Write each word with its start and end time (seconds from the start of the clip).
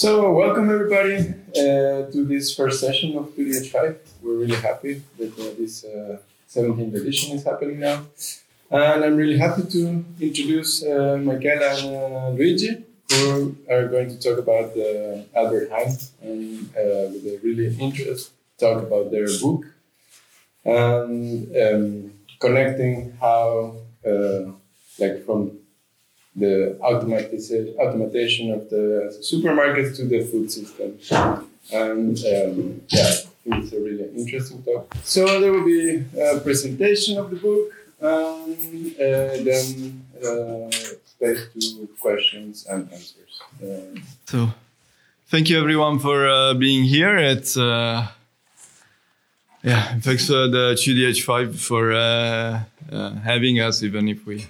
So, 0.00 0.30
welcome 0.30 0.70
everybody 0.70 1.16
uh, 1.58 2.08
to 2.12 2.24
this 2.24 2.54
first 2.54 2.78
session 2.78 3.18
of 3.18 3.34
2DH5. 3.34 3.96
We're 4.22 4.36
really 4.36 4.54
happy 4.54 5.02
that 5.18 5.36
uh, 5.36 5.58
this 5.58 5.84
uh, 5.84 6.18
17th 6.48 6.94
edition 6.94 7.36
is 7.36 7.42
happening 7.42 7.80
now. 7.80 8.06
And 8.70 9.04
I'm 9.04 9.16
really 9.16 9.38
happy 9.38 9.62
to 9.64 10.04
introduce 10.20 10.84
uh, 10.84 11.18
Michaela 11.20 11.70
and 11.74 11.96
uh, 11.96 12.28
Luigi, 12.28 12.84
who 13.10 13.56
are 13.68 13.88
going 13.88 14.08
to 14.10 14.18
talk 14.20 14.38
about 14.38 14.70
uh, 14.78 15.22
Albert 15.34 15.68
Heijn 15.72 16.10
and 16.22 16.70
uh, 16.76 17.10
with 17.10 17.26
a 17.26 17.40
really 17.42 17.76
interest 17.76 18.30
talk 18.56 18.80
about 18.80 19.10
their 19.10 19.26
book 19.42 19.66
and 20.64 21.50
um, 21.56 22.12
connecting 22.38 23.16
how, 23.20 23.74
like, 25.00 25.26
from 25.26 25.57
the 26.38 26.78
automation 26.80 28.52
of 28.52 28.68
the 28.70 29.16
supermarkets 29.20 29.96
to 29.96 30.04
the 30.04 30.20
food 30.24 30.50
system. 30.50 30.98
And 31.72 32.16
um, 32.18 32.82
yeah, 32.88 33.12
it's 33.46 33.72
a 33.72 33.80
really 33.80 34.08
interesting 34.16 34.62
talk. 34.62 34.94
So 35.04 35.40
there 35.40 35.52
will 35.52 35.64
be 35.64 36.04
a 36.20 36.40
presentation 36.40 37.18
of 37.18 37.30
the 37.30 37.36
book 37.36 37.72
and 38.00 38.94
uh, 38.94 39.42
then 39.48 40.04
uh, 40.24 40.70
space 41.04 41.48
to 41.54 41.88
questions 42.00 42.66
and 42.70 42.90
answers. 42.92 43.42
Uh, 43.62 44.00
So, 44.26 44.52
thank 45.28 45.48
you 45.48 45.58
everyone 45.58 45.98
for 45.98 46.28
uh, 46.28 46.54
being 46.54 46.84
here. 46.84 47.16
It's 47.16 47.56
uh, 47.56 48.06
yeah, 49.62 49.98
thanks 50.00 50.30
uh, 50.30 50.46
the 50.48 50.74
GDH5 50.74 51.58
for 51.58 51.92
uh, 51.92 52.60
having 53.24 53.60
us, 53.60 53.82
even 53.82 54.08
if 54.08 54.24
we 54.26 54.46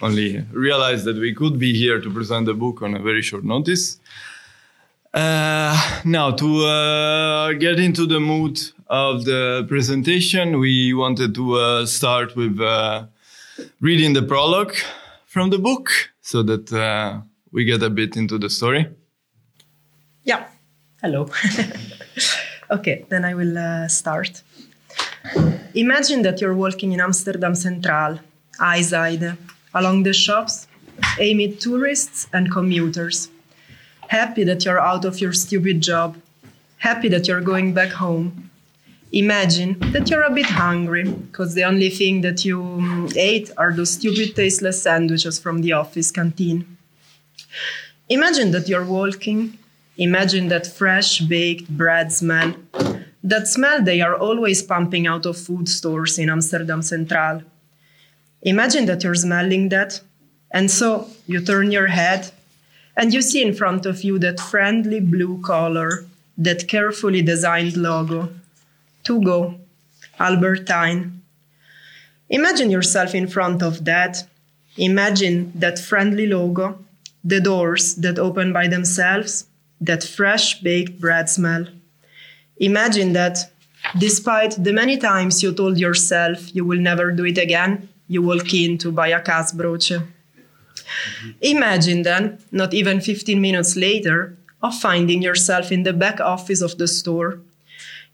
only 0.00 0.44
realized 0.52 1.04
that 1.04 1.16
we 1.16 1.34
could 1.34 1.58
be 1.58 1.72
here 1.72 2.00
to 2.00 2.10
present 2.10 2.46
the 2.46 2.54
book 2.54 2.82
on 2.82 2.94
a 2.94 2.98
very 2.98 3.22
short 3.22 3.44
notice. 3.44 3.98
Uh, 5.14 6.00
now, 6.04 6.30
to 6.30 6.64
uh, 6.66 7.52
get 7.54 7.80
into 7.80 8.06
the 8.06 8.20
mood 8.20 8.60
of 8.88 9.24
the 9.24 9.64
presentation, 9.68 10.58
we 10.58 10.92
wanted 10.92 11.34
to 11.34 11.54
uh, 11.54 11.86
start 11.86 12.36
with 12.36 12.60
uh, 12.60 13.06
reading 13.80 14.12
the 14.12 14.22
prologue 14.22 14.74
from 15.24 15.50
the 15.50 15.58
book 15.58 15.90
so 16.20 16.42
that 16.42 16.70
uh, 16.72 17.20
we 17.50 17.64
get 17.64 17.82
a 17.82 17.88
bit 17.88 18.16
into 18.16 18.36
the 18.36 18.50
story. 18.50 18.86
Yeah. 20.24 20.44
Hello. 21.00 21.30
okay, 22.70 23.06
then 23.08 23.24
I 23.24 23.34
will 23.34 23.56
uh, 23.56 23.88
start. 23.88 24.42
Imagine 25.74 26.22
that 26.22 26.40
you're 26.40 26.54
walking 26.54 26.92
in 26.92 27.00
Amsterdam 27.00 27.54
Central, 27.54 28.18
IJzijde, 28.58 29.36
along 29.76 30.02
the 30.02 30.12
shops, 30.12 30.66
amid 31.20 31.60
tourists 31.60 32.26
and 32.32 32.50
commuters. 32.50 33.28
Happy 34.08 34.44
that 34.44 34.64
you're 34.64 34.80
out 34.80 35.04
of 35.04 35.20
your 35.20 35.32
stupid 35.32 35.80
job. 35.80 36.16
Happy 36.78 37.08
that 37.08 37.28
you're 37.28 37.40
going 37.52 37.74
back 37.74 37.90
home. 37.90 38.50
Imagine 39.12 39.78
that 39.92 40.10
you're 40.10 40.22
a 40.22 40.30
bit 40.30 40.46
hungry, 40.46 41.04
because 41.04 41.54
the 41.54 41.64
only 41.64 41.90
thing 41.90 42.22
that 42.22 42.44
you 42.44 42.58
mm, 42.60 43.16
ate 43.16 43.50
are 43.56 43.72
those 43.72 43.92
stupid 43.92 44.34
tasteless 44.34 44.82
sandwiches 44.82 45.38
from 45.38 45.62
the 45.62 45.72
office 45.72 46.10
canteen. 46.10 46.76
Imagine 48.08 48.50
that 48.52 48.68
you're 48.68 48.84
walking. 48.84 49.58
Imagine 49.96 50.48
that 50.48 50.66
fresh 50.66 51.20
baked 51.20 51.68
bread 51.68 52.12
smell. 52.12 52.54
That 53.22 53.48
smell 53.48 53.82
they 53.82 54.00
are 54.00 54.14
always 54.14 54.62
pumping 54.62 55.06
out 55.06 55.24
of 55.26 55.38
food 55.38 55.68
stores 55.68 56.18
in 56.18 56.28
Amsterdam 56.28 56.82
Central. 56.82 57.42
Imagine 58.42 58.86
that 58.86 59.02
you're 59.02 59.14
smelling 59.14 59.68
that. 59.70 60.00
And 60.50 60.70
so 60.70 61.08
you 61.26 61.40
turn 61.40 61.72
your 61.72 61.88
head 61.88 62.30
and 62.96 63.12
you 63.12 63.20
see 63.20 63.42
in 63.42 63.54
front 63.54 63.84
of 63.84 64.02
you 64.02 64.18
that 64.20 64.40
friendly 64.40 65.00
blue 65.00 65.40
color, 65.42 66.06
that 66.38 66.68
carefully 66.68 67.22
designed 67.22 67.76
logo. 67.76 68.30
To 69.04 69.22
go, 69.22 69.54
Albert 70.18 70.66
Heijn. 70.66 71.20
Imagine 72.28 72.70
yourself 72.70 73.14
in 73.14 73.28
front 73.28 73.62
of 73.62 73.84
that. 73.84 74.24
Imagine 74.76 75.52
that 75.54 75.78
friendly 75.78 76.26
logo, 76.26 76.78
the 77.22 77.40
doors 77.40 77.94
that 77.96 78.18
open 78.18 78.52
by 78.52 78.66
themselves, 78.66 79.46
that 79.80 80.02
fresh 80.02 80.60
baked 80.60 81.00
bread 81.00 81.28
smell. 81.28 81.66
Imagine 82.58 83.12
that, 83.12 83.38
despite 83.96 84.62
the 84.62 84.72
many 84.72 84.96
times 84.96 85.42
you 85.42 85.52
told 85.52 85.78
yourself 85.78 86.54
you 86.54 86.64
will 86.64 86.80
never 86.80 87.12
do 87.12 87.24
it 87.24 87.38
again, 87.38 87.88
you 88.08 88.22
walk 88.22 88.52
in 88.54 88.78
to 88.78 88.92
buy 88.92 89.08
a 89.08 89.20
kaasbroodje. 89.20 90.06
Imagine 91.40 92.02
then, 92.02 92.38
not 92.52 92.72
even 92.72 93.00
15 93.00 93.40
minutes 93.40 93.76
later, 93.76 94.36
of 94.62 94.78
finding 94.78 95.22
yourself 95.22 95.72
in 95.72 95.82
the 95.82 95.92
back 95.92 96.20
office 96.20 96.60
of 96.60 96.78
the 96.78 96.88
store. 96.88 97.40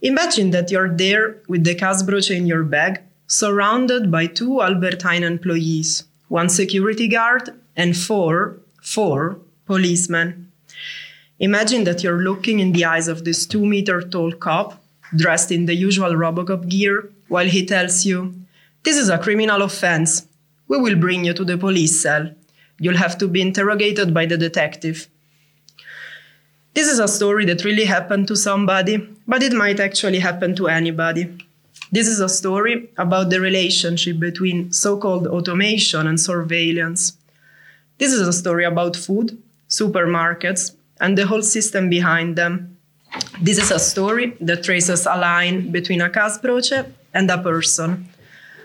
Imagine 0.00 0.50
that 0.50 0.70
you're 0.70 0.94
there 0.94 1.36
with 1.48 1.64
the 1.64 1.75
kaasbroodje 1.75 2.36
in 2.36 2.47
your 2.47 2.64
bag, 2.64 3.00
surrounded 3.26 4.10
by 4.10 4.26
two 4.26 4.60
Albert 4.60 5.00
Heijn 5.00 5.22
employees, 5.22 6.04
one 6.28 6.48
security 6.48 7.09
guard, 7.09 7.50
and 7.76 7.97
four, 7.97 8.59
four 8.82 9.38
policemen. 9.66 10.50
Imagine 11.38 11.84
that 11.84 12.03
you're 12.03 12.22
looking 12.22 12.60
in 12.60 12.72
the 12.72 12.84
eyes 12.84 13.09
of 13.09 13.24
this 13.24 13.47
two 13.47 13.64
meter 13.64 14.03
tall 14.03 14.32
cop, 14.32 14.82
dressed 15.16 15.50
in 15.50 15.66
the 15.66 15.74
usual 15.74 16.12
Robocop 16.12 16.69
gear, 16.69 17.10
while 17.28 17.47
he 17.47 17.64
tells 17.64 18.04
you, 18.04 18.34
This 18.84 18.97
is 18.97 19.09
a 19.09 19.19
criminal 19.19 19.62
offense. 19.62 20.26
We 20.66 20.78
will 20.78 20.97
bring 20.97 21.25
you 21.25 21.34
to 21.34 21.44
the 21.44 21.56
police 21.56 22.00
cell. 22.00 22.31
You'll 22.78 22.97
have 22.97 23.16
to 23.19 23.28
be 23.28 23.41
interrogated 23.41 24.12
by 24.12 24.26
the 24.26 24.37
detective. 24.37 25.09
This 26.75 26.88
is 26.88 26.98
a 26.98 27.06
story 27.06 27.44
that 27.44 27.65
really 27.65 27.84
happened 27.84 28.26
to 28.28 28.37
somebody, 28.37 28.97
but 29.28 29.42
it 29.42 29.53
might 29.53 29.78
actually 29.78 30.19
happen 30.19 30.56
to 30.56 30.69
anybody. 30.69 31.31
This 31.92 32.09
is 32.09 32.21
a 32.21 32.28
story 32.28 32.88
about 32.97 33.31
the 33.31 33.41
relationship 33.41 34.19
between 34.19 34.72
so 34.72 34.97
called 34.97 35.26
automation 35.26 36.06
and 36.06 36.19
surveillance. 36.19 37.16
This 37.98 38.12
is 38.12 38.26
a 38.26 38.32
story 38.32 38.65
about 38.65 38.97
food, 38.97 39.41
supermarkets, 39.69 40.75
and 41.00 41.16
the 41.16 41.26
whole 41.26 41.42
system 41.42 41.91
behind 41.91 42.37
them. 42.37 42.78
This 43.41 43.59
is 43.59 43.71
a 43.71 43.78
story 43.78 44.37
that 44.41 44.65
traces 44.65 45.06
a 45.06 45.16
line 45.16 45.71
between 45.71 46.00
a 46.00 46.09
kaasbroodje 46.09 46.91
and 47.12 47.31
a 47.31 47.38
person, 47.38 48.09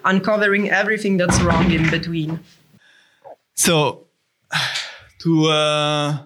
uncovering 0.08 0.70
everything 0.70 1.18
that's 1.18 1.40
wrong 1.42 1.72
in 1.72 1.90
between. 1.90 2.40
So, 3.54 4.08
to 5.20 5.46
uh, 5.46 6.18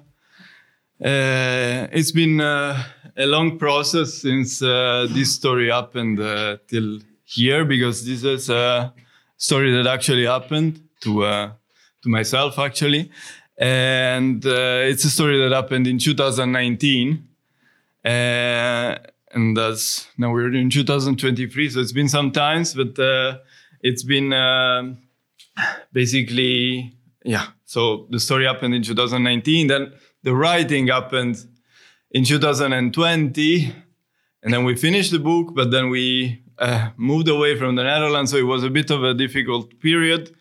uh, 1.03 1.87
it's 1.91 2.11
been 2.11 2.39
uh, 2.39 2.83
a 3.17 3.25
long 3.25 3.57
process 3.57 4.13
since 4.13 4.61
uh, 4.61 5.07
this 5.09 5.33
story 5.33 5.69
happened 5.69 6.19
uh, 6.19 6.57
till 6.67 6.99
here 7.25 7.65
because 7.65 8.05
this 8.05 8.23
is 8.23 8.49
a 8.49 8.93
story 9.37 9.71
that 9.71 9.87
actually 9.87 10.25
happened 10.25 10.79
to 11.01 11.23
uh, 11.23 11.51
to 12.03 12.09
myself 12.09 12.59
actually, 12.59 13.09
and 13.57 14.45
it's 14.45 15.03
a 15.05 15.09
story 15.09 15.39
that 15.39 15.51
happened 15.51 15.87
in 15.87 15.97
2019. 15.97 17.27
Uh, 18.03 18.97
and 19.33 19.55
that's 19.55 20.07
now 20.17 20.31
we're 20.31 20.53
in 20.53 20.69
2023, 20.69 21.69
so 21.69 21.79
it's 21.79 21.91
been 21.91 22.09
some 22.09 22.31
times, 22.31 22.73
but 22.73 22.97
uh, 22.99 23.37
it's 23.81 24.03
been 24.03 24.33
um 24.33 24.97
basically 25.91 26.93
yeah. 27.23 27.47
So 27.65 28.07
the 28.09 28.19
story 28.19 28.45
happened 28.45 28.73
in 28.73 28.83
2019. 28.83 29.67
Then 29.67 29.93
the 30.23 30.35
writing 30.35 30.87
happened 30.87 31.45
in 32.11 32.25
2020, 32.25 33.75
and 34.43 34.53
then 34.53 34.63
we 34.63 34.75
finished 34.75 35.11
the 35.11 35.19
book. 35.19 35.53
But 35.53 35.71
then 35.71 35.89
we 35.89 36.43
uh, 36.57 36.89
moved 36.97 37.27
away 37.27 37.57
from 37.57 37.75
the 37.75 37.83
Netherlands, 37.83 38.31
so 38.31 38.37
it 38.37 38.43
was 38.43 38.63
a 38.63 38.69
bit 38.69 38.89
of 38.89 39.03
a 39.03 39.13
difficult 39.13 39.79
period. 39.79 40.35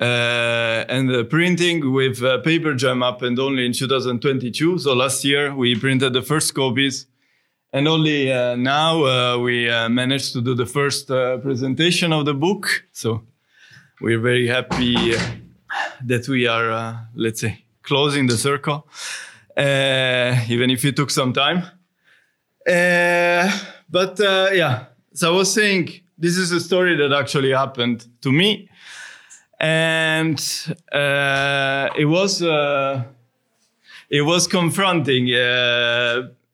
Uh, 0.00 0.84
and 0.88 1.08
the 1.08 1.24
printing 1.24 1.92
with 1.92 2.22
uh, 2.22 2.38
Paper 2.38 2.74
Jam 2.74 3.00
happened 3.00 3.38
only 3.40 3.66
in 3.66 3.72
2022. 3.72 4.78
So 4.78 4.92
last 4.94 5.24
year 5.24 5.54
we 5.54 5.74
printed 5.74 6.12
the 6.12 6.22
first 6.22 6.54
copies, 6.54 7.06
and 7.72 7.86
only 7.86 8.32
uh, 8.32 8.56
now 8.56 9.04
uh, 9.04 9.38
we 9.38 9.68
uh, 9.68 9.88
managed 9.88 10.32
to 10.32 10.40
do 10.40 10.54
the 10.54 10.66
first 10.66 11.10
uh, 11.10 11.38
presentation 11.38 12.12
of 12.12 12.24
the 12.24 12.34
book. 12.34 12.84
So 12.92 13.22
we're 14.00 14.20
very 14.20 14.46
happy 14.46 15.14
that 16.04 16.28
we 16.28 16.46
are, 16.46 16.70
uh, 16.70 16.96
let's 17.14 17.40
say, 17.40 17.64
closing 17.82 18.26
the 18.26 18.38
circle, 18.38 18.88
uh, 19.56 20.36
even 20.48 20.70
if 20.70 20.84
it 20.84 20.96
took 20.96 21.10
some 21.10 21.32
time. 21.32 21.64
But 23.90 24.18
yeah, 24.18 24.86
so 25.14 25.32
I 25.32 25.36
was 25.36 25.52
saying 25.52 25.90
this 26.18 26.36
is 26.36 26.52
a 26.52 26.60
story 26.60 26.96
that 26.96 27.12
actually 27.12 27.52
happened 27.52 28.06
to 28.22 28.32
me, 28.32 28.68
and 29.58 30.38
it 30.92 32.08
was 32.08 32.42
it 34.10 34.22
was 34.22 34.46
confronting 34.46 35.26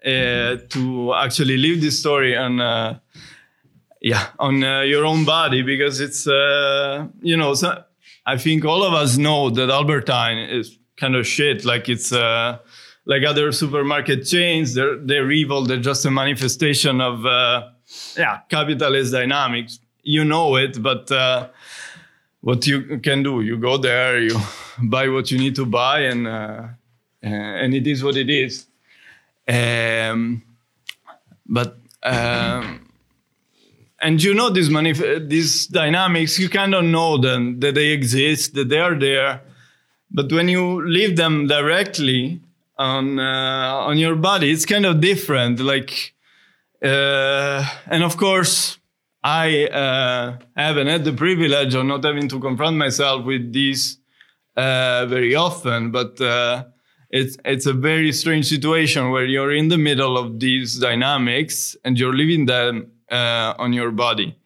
uh, 0.05 0.57
to 0.69 1.15
actually 1.15 1.57
live 1.57 1.81
this 1.81 1.99
story 1.99 2.37
on. 2.37 2.61
Uh, 2.61 2.99
yeah, 4.05 4.27
on 4.39 4.63
uh, 4.63 4.83
your 4.83 5.07
own 5.07 5.25
body 5.25 5.63
because 5.63 5.99
it's 5.99 6.29
uh, 6.29 7.09
you 7.23 7.39
know 7.39 7.55
so 7.55 7.83
I 8.27 8.37
think 8.37 8.67
all 8.67 8.85
of 8.85 8.93
us 8.93 9.17
know 9.17 9.49
that 9.49 9.71
Albert 9.71 10.09
Heijn 10.09 10.47
is 10.53 10.79
kind 10.99 11.17
of 11.17 11.27
shit. 11.27 11.65
Like 11.65 11.89
it's 11.89 12.13
uh, 12.13 12.59
like 13.07 13.25
other 13.25 13.51
supermarket 13.51 14.27
chains. 14.27 14.75
They're 14.75 14.99
they're 14.99 15.31
evil. 15.31 15.65
They're 15.65 15.81
just 15.81 16.05
a 16.05 16.11
manifestation 16.11 17.01
of 17.01 17.25
uh, 17.25 17.71
yeah 18.15 18.41
capitalist 18.51 19.13
dynamics. 19.13 19.81
You 20.03 20.23
know 20.27 20.57
it, 20.57 20.83
but 20.83 21.11
what 22.43 22.67
you 22.67 22.99
can 22.99 23.23
do, 23.23 23.41
you 23.41 23.57
go 23.57 23.79
there, 23.79 24.21
you 24.21 24.39
buy 24.83 25.09
what 25.09 25.31
you 25.31 25.39
need 25.39 25.55
to 25.55 25.65
buy, 25.65 26.01
and 26.01 26.27
and 27.23 27.75
it 27.75 27.87
is 27.87 28.05
what 28.05 28.17
it 28.17 28.29
is. 28.29 28.67
Um, 29.47 30.43
but 31.47 31.79
um, 32.03 32.89
and 34.01 34.23
you 34.23 34.35
know 34.35 34.51
these 34.51 34.69
manif- 34.69 35.29
these 35.29 35.67
dynamics, 35.67 36.39
you 36.39 36.49
kind 36.49 36.75
of 36.75 36.85
know 36.85 37.19
them 37.19 37.61
that 37.61 37.75
they 37.75 37.89
exist, 37.89 38.55
that 38.55 38.69
they 38.69 38.79
are 38.79 38.95
there. 38.99 39.43
But 40.11 40.31
when 40.33 40.49
you 40.49 40.87
leave 40.87 41.17
them 41.17 41.47
directly 41.47 42.41
on 42.79 43.19
uh, 43.19 43.87
on 43.89 43.99
your 43.99 44.17
body, 44.17 44.51
it's 44.51 44.67
kind 44.67 44.87
of 44.87 45.01
different. 45.01 45.61
Like, 45.61 46.15
uh, 46.83 47.67
and 47.87 48.03
of 48.03 48.17
course, 48.17 48.79
I 49.23 49.67
uh, 49.67 50.39
haven't 50.55 50.87
had 50.87 51.05
the 51.05 51.13
privilege 51.13 51.75
of 51.75 51.87
not 51.87 52.05
having 52.05 52.29
to 52.29 52.39
confront 52.39 52.77
myself 52.77 53.25
with 53.25 53.53
these 53.53 53.99
uh, 54.57 55.07
very 55.07 55.35
often, 55.35 55.91
but 55.91 56.21
uh, 56.21 56.65
it's 57.15 57.37
it's 57.45 57.65
a 57.65 57.73
very 57.73 58.13
strange 58.13 58.47
situation 58.49 59.11
where 59.11 59.25
you're 59.25 59.53
in 59.53 59.69
the 59.69 59.79
middle 59.79 60.19
of 60.19 60.41
these 60.41 60.81
dynamics 60.81 61.77
and 61.85 61.97
you're 61.97 62.13
living 62.13 62.47
them 62.47 62.91
uh, 63.09 63.55
on 63.57 63.73
your 63.73 63.93
body. 63.93 64.37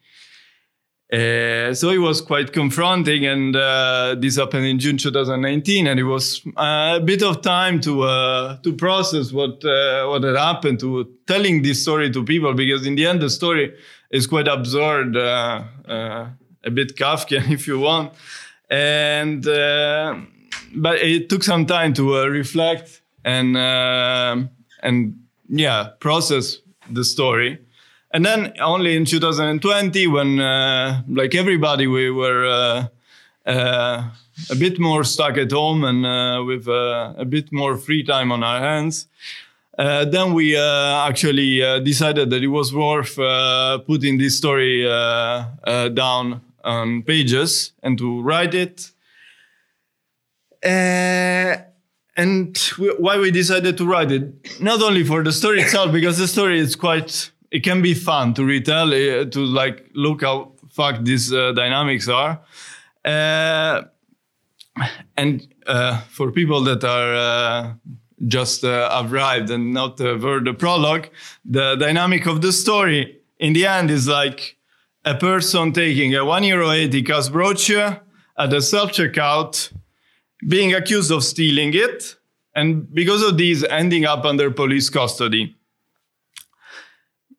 Uh, 1.11 1.73
so 1.73 1.89
it 1.89 1.97
was 1.97 2.21
quite 2.21 2.53
confronting, 2.53 3.25
and 3.25 3.55
uh, 3.55 4.15
this 4.19 4.35
happened 4.35 4.67
in 4.67 4.77
June 4.77 4.99
2019, 4.99 5.87
and 5.87 5.99
it 5.99 6.03
was 6.03 6.45
uh, 6.57 6.99
a 7.01 7.03
bit 7.03 7.23
of 7.23 7.41
time 7.41 7.81
to 7.81 8.03
uh, 8.03 8.57
to 8.57 8.73
process 8.73 9.31
what 9.31 9.65
uh, 9.65 10.05
what 10.05 10.21
had 10.23 10.35
happened, 10.35 10.79
to 10.79 11.09
telling 11.25 11.63
this 11.63 11.81
story 11.81 12.11
to 12.11 12.23
people, 12.23 12.53
because 12.53 12.85
in 12.85 12.93
the 12.93 13.07
end 13.07 13.19
the 13.19 13.31
story 13.31 13.73
is 14.11 14.27
quite 14.27 14.47
absurd, 14.47 15.15
a 15.15 16.71
bit 16.71 16.95
Kafkian 16.95 17.49
if 17.57 17.65
you 17.65 17.79
want, 17.79 18.13
and 18.69 19.43
but 20.75 20.99
it 20.99 21.29
took 21.29 21.43
some 21.43 21.65
time 21.65 21.93
to 21.93 22.17
uh, 22.17 22.25
reflect 22.25 23.01
and 23.23 23.57
uh, 23.57 24.37
and 24.81 25.19
yeah 25.47 25.89
process 25.99 26.59
the 26.89 27.03
story. 27.03 27.59
And 28.11 28.25
then 28.25 28.53
only 28.59 28.95
in 28.95 29.05
2020 29.05 30.07
when 30.07 30.39
uh, 30.39 31.03
like 31.07 31.35
everybody 31.35 31.85
we 31.85 32.09
were 32.09 32.45
uh, 32.45 32.87
uh, 33.45 34.09
a 34.49 34.55
bit 34.55 34.79
more 34.79 35.03
stuck 35.03 35.37
at 35.37 35.51
home 35.51 35.83
and 35.83 36.05
uh, 36.05 36.43
with 36.43 36.67
a 36.67 37.25
bit 37.27 37.51
more 37.51 37.77
free 37.77 38.03
time 38.03 38.31
on 38.31 38.43
our 38.43 38.59
hands 38.59 39.07
then 39.77 40.33
we 40.33 40.57
actually 40.57 41.59
decided 41.83 42.29
that 42.31 42.43
it 42.43 42.47
was 42.47 42.73
worth 42.73 43.15
putting 43.85 44.17
this 44.17 44.37
story 44.37 44.83
down 45.93 46.41
on 46.63 47.03
pages 47.03 47.71
and 47.83 47.97
to 47.97 48.21
write 48.21 48.53
it 48.53 48.91
uh, 50.63 51.55
and 52.17 52.71
we, 52.77 52.89
why 52.97 53.17
we 53.17 53.31
decided 53.31 53.77
to 53.77 53.85
write 53.85 54.11
it, 54.11 54.61
not 54.61 54.81
only 54.81 55.03
for 55.03 55.23
the 55.23 55.31
story 55.31 55.61
itself, 55.61 55.91
because 55.91 56.17
the 56.17 56.27
story 56.27 56.59
is 56.59 56.75
quite, 56.75 57.31
it 57.51 57.63
can 57.63 57.81
be 57.81 57.93
fun 57.93 58.33
to 58.33 58.43
retell, 58.43 58.89
uh, 58.89 59.25
to 59.25 59.39
like 59.39 59.89
look 59.93 60.21
how 60.21 60.51
fucked 60.69 61.05
these 61.05 61.33
uh, 61.33 61.53
dynamics 61.53 62.07
are. 62.09 62.41
Uh, 63.05 63.83
and 65.17 65.47
uh, 65.65 66.01
for 66.09 66.31
people 66.31 66.61
that 66.63 66.83
are 66.83 67.15
uh, 67.15 67.73
just 68.27 68.63
arrived 68.63 69.49
and 69.49 69.73
not 69.73 69.99
heard 69.99 70.45
the 70.45 70.53
prologue, 70.53 71.07
the 71.45 71.75
dynamic 71.75 72.25
of 72.25 72.41
the 72.41 72.51
story 72.51 73.19
in 73.39 73.53
the 73.53 73.65
end 73.65 73.89
is 73.89 74.07
like 74.07 74.57
a 75.05 75.15
person 75.15 75.71
taking 75.71 76.15
a 76.15 76.25
one 76.25 76.43
euro 76.43 76.71
80 76.71 77.03
kaasbroodje 77.03 78.01
at 78.37 78.49
the 78.49 78.61
self 78.61 78.91
checkout 78.91 79.71
being 80.47 80.73
accused 80.73 81.11
of 81.11 81.23
stealing 81.23 81.73
it, 81.73 82.15
and 82.55 82.93
because 82.93 83.21
of 83.23 83.37
this, 83.37 83.63
ending 83.69 84.05
up 84.05 84.25
under 84.25 84.51
police 84.51 84.89
custody. 84.89 85.55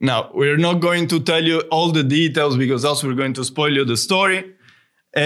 Now, 0.01 0.31
we're 0.33 0.57
not 0.57 0.81
going 0.81 1.09
to 1.09 1.21
tell 1.21 1.45
you 1.45 1.61
all 1.71 1.93
the 1.93 2.03
details 2.03 2.57
because 2.57 2.85
else 2.85 3.05
we're 3.05 3.15
going 3.15 3.35
to 3.35 3.45
spoil 3.45 3.75
you 3.75 3.85
the 3.85 3.99
story. 3.99 4.55
Uh, 5.15 5.19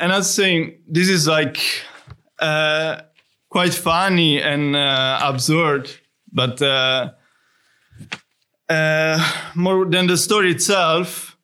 and 0.00 0.12
I 0.12 0.18
was 0.18 0.34
saying, 0.34 0.78
this 0.88 1.08
is 1.08 1.28
like 1.28 1.60
uh, 2.40 3.02
quite 3.48 3.74
funny 3.74 4.42
and 4.42 4.74
uh, 4.74 5.20
absurd, 5.22 5.90
but 6.32 6.60
uh, 6.60 7.12
uh, 8.68 9.32
more 9.54 9.84
than 9.84 10.06
the 10.06 10.16
story 10.16 10.50
itself, 10.50 11.36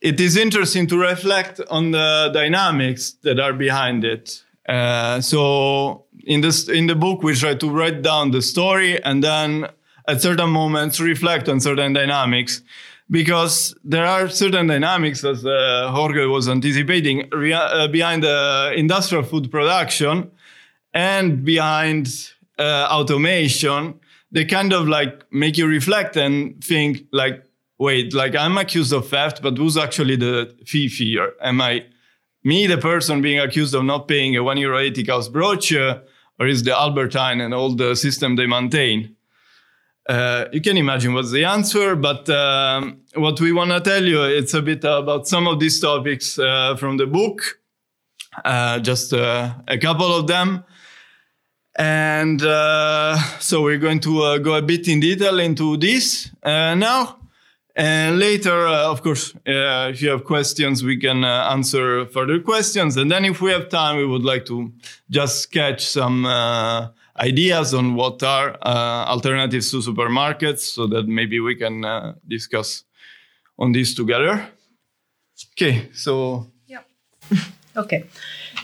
it 0.00 0.18
is 0.18 0.36
interesting 0.36 0.86
to 0.86 0.96
reflect 0.96 1.60
on 1.68 1.90
the 1.90 2.30
dynamics 2.32 3.12
that 3.22 3.38
are 3.38 3.52
behind 3.52 4.04
it. 4.04 4.42
Uh, 4.70 5.20
so 5.20 6.04
in 6.24 6.40
this 6.40 6.68
in 6.68 6.86
the 6.86 6.94
book, 6.94 7.22
we 7.24 7.34
try 7.34 7.54
to 7.54 7.68
write 7.68 8.02
down 8.02 8.30
the 8.30 8.40
story 8.40 9.02
and 9.02 9.22
then 9.22 9.66
at 10.06 10.22
certain 10.22 10.50
moments 10.50 11.00
reflect 11.00 11.48
on 11.48 11.60
certain 11.60 11.92
dynamics 11.92 12.62
because 13.10 13.74
there 13.82 14.06
are 14.06 14.28
certain 14.28 14.68
dynamics, 14.68 15.24
as 15.24 15.44
uh, 15.44 15.90
Jorge 15.92 16.26
was 16.26 16.48
anticipating, 16.48 17.28
uh, 17.32 17.88
behind 17.88 18.22
the 18.22 18.72
industrial 18.76 19.24
food 19.24 19.50
production 19.50 20.30
and 20.94 21.44
behind 21.44 22.30
uh, 22.56 22.86
automation. 22.92 23.98
They 24.30 24.44
kind 24.44 24.72
of 24.72 24.86
like 24.86 25.24
make 25.32 25.58
you 25.58 25.66
reflect 25.66 26.16
and 26.16 26.62
think 26.62 27.06
like, 27.10 27.42
wait, 27.78 28.14
like 28.14 28.36
I'm 28.36 28.56
accused 28.56 28.92
of 28.92 29.08
theft, 29.08 29.42
but 29.42 29.58
who's 29.58 29.76
actually 29.76 30.14
the 30.14 30.54
thief 30.64 30.98
here? 30.98 31.32
Am 31.42 31.60
I 31.60 31.86
me, 32.42 32.66
the 32.66 32.78
person 32.78 33.20
being 33.20 33.38
accused 33.38 33.74
of 33.74 33.84
not 33.84 34.08
paying 34.08 34.36
a 34.36 34.42
one 34.42 34.56
euro 34.56 34.78
80 34.78 35.04
kaasbroodje, 35.04 36.02
or 36.38 36.46
is 36.46 36.62
the 36.62 36.76
Albert 36.76 37.12
Heijn 37.12 37.44
and 37.44 37.52
all 37.52 37.74
the 37.74 37.94
system 37.94 38.36
they 38.36 38.46
maintain? 38.46 39.16
Uh, 40.08 40.46
you 40.52 40.60
can 40.60 40.76
imagine 40.76 41.12
what's 41.12 41.30
the 41.30 41.44
answer, 41.44 41.94
but 41.94 42.28
um, 42.30 43.00
what 43.14 43.40
we 43.40 43.52
want 43.52 43.70
to 43.70 43.80
tell 43.80 44.02
you, 44.02 44.24
it's 44.24 44.54
a 44.54 44.62
bit 44.62 44.82
about 44.82 45.28
some 45.28 45.46
of 45.46 45.60
these 45.60 45.78
topics 45.78 46.38
uh, 46.38 46.74
from 46.76 46.96
the 46.96 47.06
book, 47.06 47.60
uh, 48.44 48.78
just 48.80 49.12
uh, 49.12 49.54
a 49.68 49.78
couple 49.78 50.12
of 50.12 50.26
them. 50.26 50.64
And 51.76 52.42
uh, 52.42 53.16
so 53.38 53.62
we're 53.62 53.78
going 53.78 54.00
to 54.00 54.22
uh, 54.22 54.38
go 54.38 54.54
a 54.54 54.62
bit 54.62 54.88
in 54.88 54.98
detail 54.98 55.38
into 55.38 55.76
this 55.76 56.30
now. 56.44 57.19
And 57.76 58.18
later, 58.18 58.66
uh, 58.66 58.90
of 58.90 59.02
course, 59.02 59.34
uh, 59.46 59.90
if 59.92 60.02
you 60.02 60.10
have 60.10 60.24
questions, 60.24 60.82
we 60.82 60.96
can 60.96 61.24
uh, 61.24 61.48
answer 61.50 62.06
further 62.06 62.40
questions. 62.40 62.96
And 62.96 63.10
then, 63.10 63.24
if 63.24 63.40
we 63.40 63.50
have 63.52 63.68
time, 63.68 63.96
we 63.96 64.06
would 64.06 64.24
like 64.24 64.44
to 64.46 64.72
just 65.08 65.42
sketch 65.42 65.86
some 65.86 66.26
uh, 66.26 66.88
ideas 67.16 67.72
on 67.72 67.94
what 67.94 68.22
are 68.22 68.56
uh, 68.62 69.04
alternatives 69.06 69.70
to 69.70 69.78
supermarkets 69.78 70.60
so 70.60 70.86
that 70.88 71.06
maybe 71.06 71.38
we 71.38 71.54
can 71.54 71.84
uh, 71.84 72.14
discuss 72.26 72.84
on 73.58 73.72
this 73.72 73.94
together. 73.94 74.48
Okay, 75.52 75.88
so. 75.92 76.50
Yeah. 76.66 76.80
okay. 77.76 78.04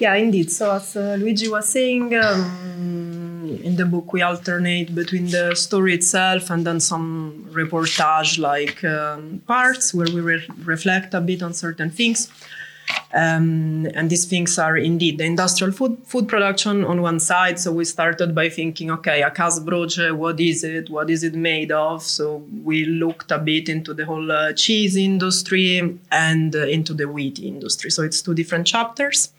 Yeah, 0.01 0.15
indeed. 0.15 0.51
So, 0.51 0.73
as 0.73 0.97
Luigi 0.97 1.49
was 1.49 1.69
saying, 1.69 2.15
um, 2.17 3.26
in 3.63 3.77
the 3.77 3.87
book 3.87 4.13
we 4.13 4.23
alternate 4.23 4.95
between 4.95 5.27
the 5.31 5.55
story 5.55 5.95
itself 5.95 6.51
and 6.51 6.67
then 6.67 6.81
some 6.81 7.47
reportage 7.51 8.39
like 8.39 8.83
um, 8.85 9.43
parts 9.47 9.95
where 9.95 10.09
we 10.09 10.21
re- 10.21 10.49
reflect 10.65 11.15
a 11.15 11.21
bit 11.21 11.43
on 11.43 11.53
certain 11.55 11.91
things 11.91 12.31
um, 13.13 13.87
and 13.95 14.11
these 14.11 14.25
things 14.25 14.59
are 14.59 14.77
indeed 14.77 15.19
the 15.19 15.25
industrial 15.25 15.73
food 15.73 15.99
food 16.05 16.29
production 16.29 16.85
on 16.85 17.03
one 17.03 17.21
side. 17.21 17.59
So 17.59 17.73
we 17.73 17.85
started 17.85 18.35
by 18.35 18.49
thinking, 18.49 18.91
okay, 18.91 19.23
a 19.23 19.31
kaasbroodje, 19.31 20.15
what 20.17 20.41
is 20.41 20.65
it? 20.65 20.91
What 20.91 21.11
is 21.11 21.23
it 21.23 21.35
made 21.35 21.73
of? 21.73 22.03
So 22.03 22.45
we 22.63 22.85
looked 22.85 23.31
a 23.31 23.39
bit 23.39 23.69
into 23.69 23.95
the 23.95 24.05
whole 24.05 24.31
uh, 24.31 24.53
cheese 24.53 24.97
industry 24.97 25.99
and 26.11 26.55
uh, 26.55 26.67
into 26.67 26.95
the 26.95 27.09
wheat 27.09 27.39
industry. 27.39 27.91
So 27.91 28.03
it's 28.03 28.21
two 28.23 28.35
different 28.35 28.67
chapters. 28.67 29.31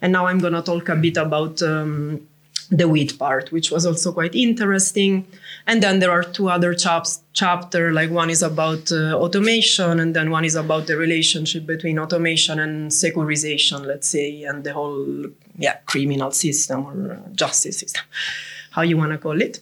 And 0.00 0.12
now 0.12 0.26
I'm 0.26 0.38
going 0.38 0.54
to 0.54 0.62
talk 0.62 0.88
a 0.88 0.96
bit 0.96 1.16
about. 1.16 1.62
Um, 1.62 2.28
the 2.70 2.88
wheat 2.88 3.18
part, 3.18 3.52
which 3.52 3.70
was 3.70 3.86
also 3.86 4.12
quite 4.12 4.34
interesting. 4.34 5.26
And 5.66 5.82
then 5.82 5.98
there 5.98 6.10
are 6.10 6.22
two 6.22 6.48
other 6.48 6.74
chaps, 6.74 7.22
chapter, 7.32 7.92
like 7.92 8.10
one 8.10 8.30
is 8.30 8.42
about 8.42 8.92
uh, 8.92 9.14
automation, 9.14 10.00
and 10.00 10.14
then 10.14 10.30
one 10.30 10.44
is 10.44 10.54
about 10.54 10.86
the 10.86 10.96
relationship 10.96 11.66
between 11.66 11.98
automation 11.98 12.58
and 12.58 12.90
securization, 12.90 13.86
let's 13.86 14.08
say, 14.08 14.42
and 14.44 14.64
the 14.64 14.72
whole 14.72 15.26
yeah 15.56 15.76
criminal 15.86 16.30
system 16.30 16.86
or 16.86 17.22
justice 17.32 17.78
system, 17.78 18.02
how 18.72 18.82
you 18.82 18.96
want 18.96 19.12
to 19.12 19.18
call 19.18 19.40
it. 19.40 19.60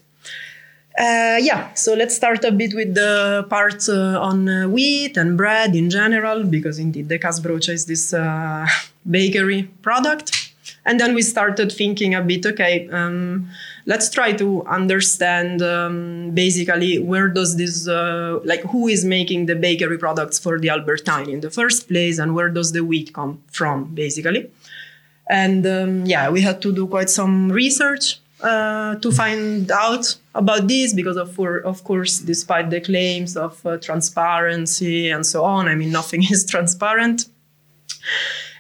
Uh, 0.98 1.38
yeah, 1.40 1.72
so 1.72 1.94
let's 1.94 2.14
start 2.14 2.44
a 2.44 2.52
bit 2.52 2.74
with 2.74 2.94
the 2.94 3.46
part 3.48 3.88
uh, 3.88 4.20
on 4.20 4.46
uh, 4.46 4.68
wheat 4.68 5.16
and 5.16 5.38
bread 5.38 5.74
in 5.74 5.88
general, 5.88 6.44
because 6.44 6.78
indeed 6.78 7.08
the 7.08 7.18
Kaasbroodje 7.18 7.70
is 7.70 7.86
this 7.86 8.12
uh, 8.12 8.66
bakery 9.10 9.62
product 9.80 10.41
and 10.84 10.98
then 10.98 11.14
we 11.14 11.22
started 11.22 11.70
thinking 11.70 12.14
a 12.14 12.22
bit 12.22 12.44
okay 12.44 12.88
um, 12.90 13.48
let's 13.86 14.10
try 14.10 14.32
to 14.32 14.64
understand 14.66 15.62
um, 15.62 16.30
basically 16.32 16.98
where 16.98 17.28
does 17.28 17.56
this 17.56 17.88
uh, 17.88 18.38
like 18.44 18.62
who 18.62 18.88
is 18.88 19.04
making 19.04 19.46
the 19.46 19.54
bakery 19.54 19.98
products 19.98 20.38
for 20.38 20.58
the 20.58 20.68
Albert 20.68 21.04
Heijn 21.04 21.28
in 21.28 21.40
the 21.40 21.50
first 21.50 21.88
place 21.88 22.18
and 22.18 22.34
where 22.34 22.48
does 22.48 22.72
the 22.72 22.84
wheat 22.84 23.12
come 23.12 23.42
from 23.50 23.94
basically. 23.94 24.50
And 25.28 25.66
um, 25.66 26.06
yeah 26.06 26.30
we 26.30 26.40
had 26.40 26.60
to 26.62 26.72
do 26.72 26.86
quite 26.86 27.10
some 27.10 27.50
research 27.50 28.20
uh, 28.42 28.96
to 28.96 29.12
find 29.12 29.70
out 29.70 30.16
about 30.34 30.66
this 30.66 30.92
because 30.92 31.16
of, 31.16 31.32
for, 31.32 31.58
of 31.58 31.84
course 31.84 32.18
despite 32.18 32.70
the 32.70 32.80
claims 32.80 33.36
of 33.36 33.64
uh, 33.64 33.76
transparency 33.78 35.10
and 35.10 35.24
so 35.24 35.44
on 35.44 35.68
i 35.68 35.76
mean 35.76 35.92
nothing 35.92 36.22
is 36.30 36.44
transparent 36.44 37.26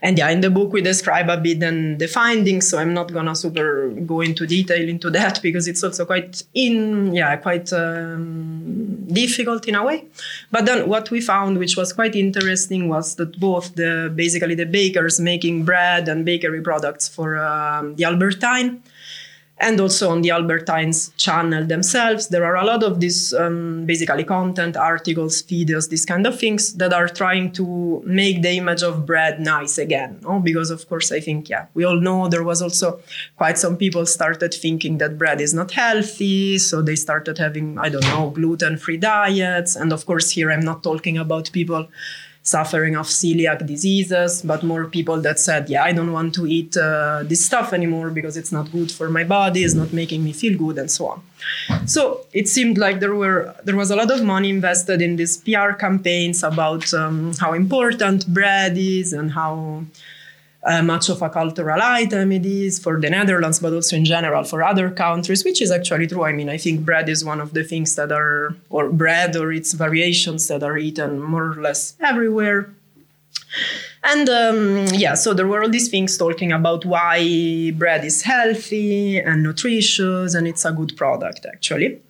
and 0.02 0.18
yeah, 0.18 0.28
in 0.30 0.40
the 0.40 0.50
book 0.50 0.72
we 0.72 0.82
describe 0.82 1.28
a 1.28 1.36
bit 1.36 1.60
then 1.60 1.96
the 1.98 2.08
findings. 2.08 2.68
So 2.68 2.78
I'm 2.78 2.92
not 2.92 3.12
gonna 3.12 3.36
super 3.36 3.88
go 3.90 4.20
into 4.20 4.46
detail 4.46 4.88
into 4.88 5.10
that 5.10 5.40
because 5.42 5.68
it's 5.68 5.82
also 5.82 6.04
quite 6.04 6.42
in 6.54 7.14
yeah 7.14 7.36
quite 7.36 7.72
um, 7.72 9.06
difficult 9.06 9.68
in 9.68 9.76
a 9.76 9.84
way. 9.84 10.04
But 10.50 10.66
then 10.66 10.88
what 10.88 11.10
we 11.10 11.20
found, 11.20 11.58
which 11.58 11.76
was 11.76 11.92
quite 11.92 12.16
interesting, 12.16 12.88
was 12.88 13.14
that 13.16 13.38
both 13.38 13.76
the 13.76 14.12
basically 14.14 14.56
the 14.56 14.66
bakers 14.66 15.20
making 15.20 15.64
bread 15.64 16.08
and 16.08 16.24
bakery 16.24 16.60
products 16.60 17.06
for 17.08 17.38
um, 17.38 17.94
the 17.94 18.04
Albert 18.04 18.40
Heijn 18.40 18.80
and 19.62 19.80
also 19.80 20.10
on 20.10 20.22
the 20.22 20.30
Albert 20.30 20.66
Heijns 20.66 21.16
channel 21.16 21.64
themselves. 21.64 22.28
There 22.28 22.44
are 22.44 22.56
a 22.56 22.64
lot 22.64 22.82
of 22.82 22.98
these 22.98 23.32
um, 23.32 23.86
basically 23.86 24.24
content, 24.24 24.76
articles, 24.76 25.40
videos, 25.42 25.88
these 25.88 26.04
kind 26.04 26.26
of 26.26 26.38
things 26.38 26.74
that 26.74 26.92
are 26.92 27.08
trying 27.08 27.52
to 27.52 28.02
make 28.04 28.42
the 28.42 28.50
image 28.50 28.82
of 28.82 29.06
bread 29.06 29.40
nice 29.40 29.78
again. 29.78 30.18
No? 30.22 30.40
Because 30.40 30.70
of 30.70 30.88
course, 30.88 31.12
I 31.12 31.20
think 31.20 31.48
yeah, 31.48 31.66
we 31.74 31.84
all 31.84 32.00
know 32.00 32.28
there 32.28 32.42
was 32.42 32.60
also 32.60 33.00
quite 33.36 33.56
some 33.56 33.76
people 33.76 34.04
started 34.04 34.52
thinking 34.52 34.98
that 34.98 35.16
bread 35.16 35.40
is 35.40 35.54
not 35.54 35.70
healthy, 35.70 36.58
so 36.58 36.82
they 36.82 36.96
started 36.96 37.38
having 37.38 37.78
I 37.78 37.88
don't 37.88 38.08
know 38.08 38.30
gluten-free 38.30 38.96
diets, 38.96 39.76
and 39.76 39.92
of 39.92 40.04
course 40.06 40.30
here 40.30 40.50
I'm 40.50 40.64
not 40.64 40.82
talking 40.82 41.16
about 41.16 41.52
people 41.52 41.86
suffering 42.42 42.96
of 42.96 43.06
celiac 43.06 43.64
diseases, 43.66 44.42
but 44.42 44.62
more 44.62 44.86
people 44.86 45.20
that 45.20 45.38
said, 45.38 45.68
yeah, 45.70 45.84
I 45.84 45.92
don't 45.92 46.12
want 46.12 46.34
to 46.34 46.46
eat 46.46 46.76
uh, 46.76 47.22
this 47.24 47.44
stuff 47.44 47.72
anymore 47.72 48.10
because 48.10 48.36
it's 48.36 48.50
not 48.50 48.70
good 48.72 48.90
for 48.90 49.08
my 49.08 49.24
body, 49.24 49.62
it's 49.62 49.74
not 49.74 49.92
making 49.92 50.24
me 50.24 50.32
feel 50.32 50.58
good, 50.58 50.78
and 50.78 50.90
so 50.90 51.06
on. 51.06 51.22
So 51.86 52.22
it 52.32 52.48
seemed 52.48 52.78
like 52.78 53.00
there 53.00 53.14
were 53.14 53.54
there 53.64 53.76
was 53.76 53.90
a 53.90 53.96
lot 53.96 54.10
of 54.10 54.22
money 54.22 54.50
invested 54.50 55.00
in 55.00 55.16
these 55.16 55.36
PR 55.36 55.72
campaigns 55.72 56.42
about 56.42 56.92
um, 56.94 57.32
how 57.34 57.52
important 57.52 58.26
bread 58.26 58.76
is 58.76 59.12
and 59.12 59.30
how 59.30 59.84
uh, 60.64 60.82
much 60.82 61.08
of 61.08 61.20
a 61.22 61.28
cultural 61.28 61.80
item 61.82 62.32
it 62.32 62.46
is 62.46 62.78
for 62.78 63.00
the 63.00 63.10
Netherlands, 63.10 63.58
but 63.58 63.72
also 63.72 63.96
in 63.96 64.04
general 64.04 64.44
for 64.44 64.62
other 64.62 64.90
countries, 64.90 65.44
which 65.44 65.60
is 65.60 65.70
actually 65.70 66.06
true. 66.06 66.24
I 66.24 66.32
mean, 66.32 66.48
I 66.48 66.56
think 66.56 66.84
bread 66.84 67.08
is 67.08 67.24
one 67.24 67.40
of 67.40 67.52
the 67.52 67.64
things 67.64 67.96
that 67.96 68.12
are, 68.12 68.54
or 68.70 68.88
bread 68.90 69.34
or 69.36 69.52
its 69.52 69.72
variations 69.72 70.46
that 70.48 70.62
are 70.62 70.78
eaten 70.78 71.20
more 71.20 71.52
or 71.52 71.60
less 71.60 71.94
everywhere. 72.00 72.70
And 74.04 74.28
um, 74.28 74.86
yeah, 74.92 75.14
so 75.14 75.32
there 75.34 75.46
were 75.46 75.62
all 75.62 75.68
these 75.68 75.88
things 75.88 76.16
talking 76.18 76.52
about 76.52 76.84
why 76.84 77.72
bread 77.72 78.04
is 78.04 78.22
healthy 78.22 79.18
and 79.18 79.42
nutritious 79.42 80.34
and 80.34 80.48
it's 80.48 80.64
a 80.64 80.72
good 80.72 80.96
product 80.96 81.46
actually. 81.46 82.00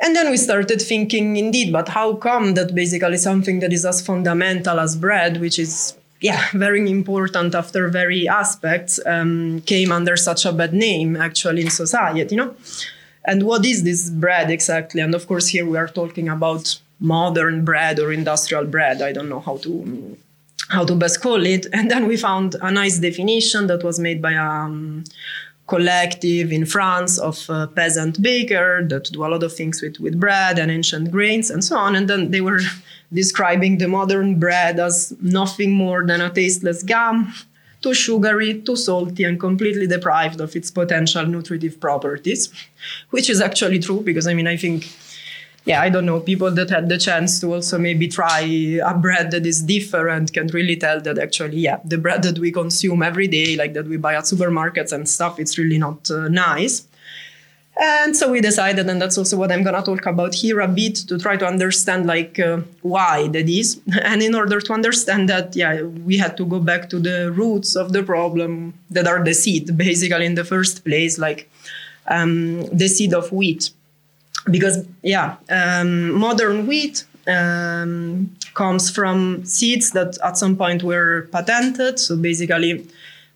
And 0.00 0.16
then 0.16 0.30
we 0.30 0.36
started 0.36 0.82
thinking, 0.82 1.36
indeed, 1.36 1.72
but 1.72 1.88
how 1.88 2.14
come 2.16 2.54
that 2.54 2.74
basically 2.74 3.16
something 3.16 3.60
that 3.60 3.72
is 3.72 3.84
as 3.84 4.04
fundamental 4.04 4.80
as 4.80 4.96
bread, 4.96 5.40
which 5.40 5.58
is 5.58 5.94
yeah, 6.24 6.48
very 6.54 6.90
important 6.90 7.54
after 7.54 7.86
very 7.88 8.26
aspects, 8.26 8.98
um, 9.04 9.60
came 9.66 9.92
under 9.92 10.16
such 10.16 10.46
a 10.46 10.52
bad 10.52 10.72
name 10.72 11.16
actually 11.16 11.60
in 11.60 11.70
society, 11.70 12.26
you 12.30 12.38
know? 12.38 12.56
And 13.26 13.42
what 13.42 13.66
is 13.66 13.82
this 13.84 14.08
bread 14.08 14.50
exactly? 14.50 15.02
And 15.02 15.14
of 15.14 15.26
course, 15.26 15.48
here 15.48 15.66
we 15.66 15.76
are 15.76 15.86
talking 15.86 16.30
about 16.30 16.80
modern 16.98 17.62
bread 17.62 17.98
or 17.98 18.10
industrial 18.10 18.64
bread. 18.64 19.02
I 19.02 19.12
don't 19.12 19.28
know 19.28 19.40
how 19.40 19.58
to 19.58 20.16
how 20.70 20.84
to 20.86 20.94
best 20.94 21.20
call 21.20 21.44
it. 21.44 21.66
And 21.74 21.90
then 21.90 22.08
we 22.08 22.16
found 22.16 22.56
a 22.62 22.70
nice 22.70 22.98
definition 22.98 23.66
that 23.66 23.84
was 23.84 23.98
made 23.98 24.22
by 24.22 24.32
a 24.32 24.48
um, 24.64 25.04
collective 25.66 26.52
in 26.52 26.64
France 26.64 27.18
of 27.18 27.36
uh, 27.50 27.66
peasant 27.66 28.22
baker 28.22 28.82
that 28.88 29.04
do 29.12 29.26
a 29.26 29.28
lot 29.28 29.42
of 29.42 29.52
things 29.52 29.82
with, 29.82 30.00
with 30.00 30.18
bread 30.18 30.58
and 30.58 30.70
ancient 30.70 31.10
grains 31.10 31.50
and 31.50 31.62
so 31.62 31.76
on. 31.76 31.94
And 31.94 32.08
then 32.08 32.30
they 32.30 32.40
were 32.40 32.60
describing 33.14 33.78
the 33.78 33.88
modern 33.88 34.38
bread 34.38 34.78
as 34.80 35.14
nothing 35.20 35.70
more 35.72 36.04
than 36.04 36.20
a 36.20 36.30
tasteless 36.30 36.82
gum, 36.82 37.32
too 37.80 37.94
sugary, 37.94 38.60
too 38.60 38.76
salty, 38.76 39.24
and 39.24 39.38
completely 39.38 39.86
deprived 39.86 40.40
of 40.40 40.56
its 40.56 40.70
potential 40.70 41.24
nutritive 41.26 41.78
properties, 41.80 42.52
which 43.10 43.30
is 43.30 43.40
actually 43.40 43.78
true 43.78 44.00
because 44.00 44.26
I 44.26 44.34
mean, 44.34 44.46
I 44.46 44.56
think, 44.56 44.88
yeah, 45.64 45.80
I 45.80 45.90
don't 45.90 46.06
know, 46.06 46.20
people 46.20 46.50
that 46.50 46.70
had 46.70 46.88
the 46.88 46.98
chance 46.98 47.40
to 47.40 47.54
also 47.54 47.78
maybe 47.78 48.08
try 48.08 48.40
a 48.84 48.94
bread 48.94 49.30
that 49.30 49.46
is 49.46 49.62
different 49.62 50.32
can 50.32 50.48
really 50.48 50.76
tell 50.76 51.00
that 51.02 51.18
actually, 51.18 51.58
yeah, 51.58 51.78
the 51.84 51.98
bread 51.98 52.22
that 52.22 52.38
we 52.38 52.50
consume 52.50 53.02
every 53.02 53.28
day, 53.28 53.54
like 53.56 53.74
that 53.74 53.86
we 53.86 53.96
buy 53.96 54.14
at 54.14 54.24
supermarkets 54.24 54.92
and 54.92 55.08
stuff, 55.08 55.38
it's 55.38 55.56
really 55.56 55.78
not 55.78 56.10
uh, 56.10 56.28
nice. 56.28 56.86
And 57.76 58.16
so 58.16 58.30
we 58.30 58.40
decided, 58.40 58.88
and 58.88 59.02
that's 59.02 59.18
also 59.18 59.36
what 59.36 59.50
I'm 59.50 59.64
going 59.64 59.74
to 59.74 59.82
talk 59.82 60.06
about 60.06 60.34
here 60.34 60.60
a 60.60 60.68
bit 60.68 60.94
to 61.08 61.18
try 61.18 61.36
to 61.36 61.46
understand 61.46 62.06
like 62.06 62.38
uh, 62.38 62.60
why 62.82 63.28
that 63.28 63.48
is. 63.48 63.80
And 64.02 64.22
in 64.22 64.34
order 64.34 64.60
to 64.60 64.72
understand 64.72 65.28
that, 65.28 65.56
yeah, 65.56 65.82
we 65.82 66.16
had 66.16 66.36
to 66.36 66.44
go 66.44 66.60
back 66.60 66.88
to 66.90 67.00
the 67.00 67.32
roots 67.32 67.74
of 67.74 67.92
the 67.92 68.02
problem 68.02 68.74
that 68.90 69.08
are 69.08 69.24
the 69.24 69.34
seed, 69.34 69.76
basically 69.76 70.24
in 70.24 70.36
the 70.36 70.44
first 70.44 70.84
place, 70.84 71.18
like 71.18 71.50
um, 72.06 72.64
the 72.66 72.86
seed 72.86 73.12
of 73.12 73.32
wheat. 73.32 73.70
Because, 74.50 74.86
yeah, 75.02 75.36
um, 75.48 76.12
modern 76.12 76.66
wheat 76.66 77.04
um, 77.26 78.36
comes 78.54 78.88
from 78.90 79.44
seeds 79.44 79.90
that 79.92 80.16
at 80.22 80.36
some 80.38 80.56
point 80.56 80.84
were 80.84 81.28
patented. 81.32 81.98
So 81.98 82.16
basically, 82.16 82.86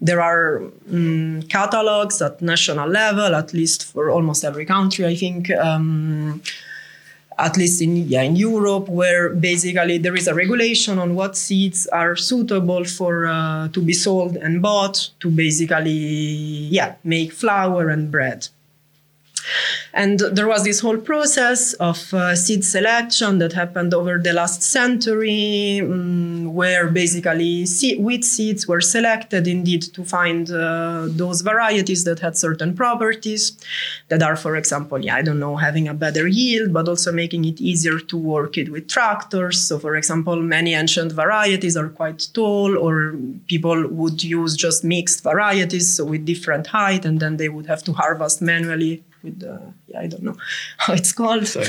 there 0.00 0.20
are 0.20 0.62
um, 0.92 1.42
catalogs 1.48 2.22
at 2.22 2.40
national 2.40 2.88
level, 2.88 3.34
at 3.34 3.52
least 3.52 3.84
for 3.92 4.10
almost 4.10 4.44
every 4.44 4.64
country, 4.64 5.06
I 5.06 5.16
think. 5.16 5.50
Um, 5.50 6.42
at 7.38 7.56
least 7.56 7.80
in 7.80 7.96
yeah 8.08 8.22
in 8.22 8.36
Europe, 8.36 8.88
where 8.88 9.30
basically 9.30 9.98
there 9.98 10.16
is 10.16 10.26
a 10.26 10.34
regulation 10.34 10.98
on 10.98 11.14
what 11.14 11.36
seeds 11.36 11.86
are 11.86 12.16
suitable 12.16 12.84
for 12.84 13.26
uh, 13.26 13.68
to 13.68 13.80
be 13.80 13.92
sold 13.92 14.36
and 14.36 14.60
bought 14.60 15.10
to 15.20 15.30
basically 15.30 16.68
yeah 16.70 16.96
make 17.04 17.32
flour 17.32 17.88
and 17.88 18.10
bread. 18.10 18.48
And 19.92 20.20
there 20.20 20.46
was 20.46 20.64
this 20.64 20.80
whole 20.80 20.98
process 20.98 21.72
of 21.74 22.12
uh, 22.12 22.34
seed 22.34 22.64
selection 22.64 23.38
that 23.38 23.52
happened 23.52 23.94
over 23.94 24.18
the 24.18 24.32
last 24.32 24.62
century, 24.62 25.80
um, 25.80 26.54
where 26.54 26.88
basically 26.88 27.66
seed, 27.66 28.00
wheat 28.00 28.24
seeds 28.24 28.66
were 28.66 28.80
selected 28.80 29.46
indeed 29.46 29.82
to 29.94 30.04
find 30.04 30.50
uh, 30.50 31.06
those 31.08 31.40
varieties 31.40 32.04
that 32.04 32.20
had 32.20 32.36
certain 32.36 32.74
properties 32.74 33.58
that 34.08 34.22
are, 34.22 34.36
for 34.36 34.56
example, 34.56 35.04
yeah, 35.04 35.16
I 35.16 35.22
don't 35.22 35.40
know, 35.40 35.56
having 35.56 35.88
a 35.88 35.94
better 35.94 36.26
yield, 36.26 36.72
but 36.72 36.88
also 36.88 37.12
making 37.12 37.44
it 37.44 37.60
easier 37.60 37.98
to 37.98 38.16
work 38.16 38.58
it 38.58 38.70
with 38.70 38.88
tractors. 38.88 39.60
So, 39.66 39.78
for 39.78 39.96
example, 39.96 40.36
many 40.36 40.74
ancient 40.74 41.12
varieties 41.12 41.76
are 41.76 41.88
quite 41.88 42.28
tall, 42.34 42.76
or 42.76 43.14
people 43.46 43.88
would 43.88 44.22
use 44.22 44.56
just 44.56 44.84
mixed 44.84 45.22
varieties, 45.22 45.96
so 45.96 46.04
with 46.04 46.24
different 46.24 46.68
height, 46.68 47.04
and 47.04 47.20
then 47.20 47.36
they 47.36 47.48
would 47.48 47.66
have 47.66 47.82
to 47.84 47.92
harvest 47.92 48.42
manually 48.42 49.02
with 49.28 49.40
the 49.40 49.60
yeah, 49.86 50.00
I 50.00 50.06
don't 50.06 50.22
know 50.22 50.36
how 50.78 50.94
it's 50.94 51.12
called. 51.12 51.46
Sorry. 51.46 51.66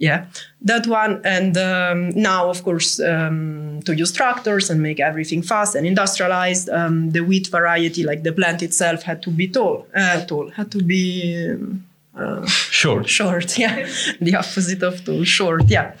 Yeah, 0.00 0.26
that 0.62 0.86
one. 0.86 1.20
And 1.24 1.58
um, 1.58 2.08
now, 2.10 2.48
of 2.48 2.64
course, 2.64 2.98
um, 3.00 3.80
to 3.84 3.94
use 3.94 4.12
tractors 4.12 4.70
and 4.70 4.80
make 4.82 4.98
everything 4.98 5.42
fast 5.42 5.74
and 5.74 5.86
industrialized, 5.86 6.70
um, 6.70 7.10
the 7.10 7.20
wheat 7.20 7.48
variety, 7.48 8.02
like 8.02 8.22
the 8.22 8.32
plant 8.32 8.62
itself, 8.62 9.02
had 9.02 9.22
to 9.24 9.30
be 9.30 9.46
tall. 9.46 9.86
Uh, 9.94 10.24
tall 10.24 10.48
had 10.52 10.70
to 10.70 10.82
be 10.82 11.54
uh, 12.16 12.46
short. 12.46 13.10
Short, 13.10 13.58
yeah, 13.64 13.86
the 14.22 14.36
opposite 14.36 14.82
of 14.82 15.04
tall. 15.04 15.22
Short, 15.24 15.68
yeah. 15.68 15.92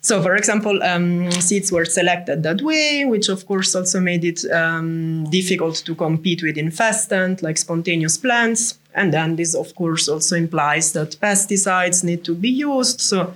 So, 0.00 0.22
for 0.22 0.34
example, 0.34 0.82
um, 0.82 1.30
seeds 1.30 1.70
were 1.70 1.84
selected 1.84 2.42
that 2.42 2.62
way, 2.62 3.04
which 3.04 3.28
of 3.28 3.46
course 3.46 3.74
also 3.74 4.00
made 4.00 4.24
it 4.24 4.44
um, 4.50 5.28
difficult 5.30 5.76
to 5.86 5.94
compete 5.94 6.42
with 6.42 6.56
infestant 6.56 7.42
like 7.42 7.58
spontaneous 7.58 8.16
plants. 8.16 8.78
And 8.98 9.12
then 9.12 9.36
this, 9.36 9.54
of 9.54 9.74
course, 9.74 10.08
also 10.08 10.36
implies 10.36 10.92
that 10.92 11.16
pesticides 11.20 12.02
need 12.02 12.24
to 12.24 12.34
be 12.34 12.48
used. 12.48 13.00
So, 13.00 13.34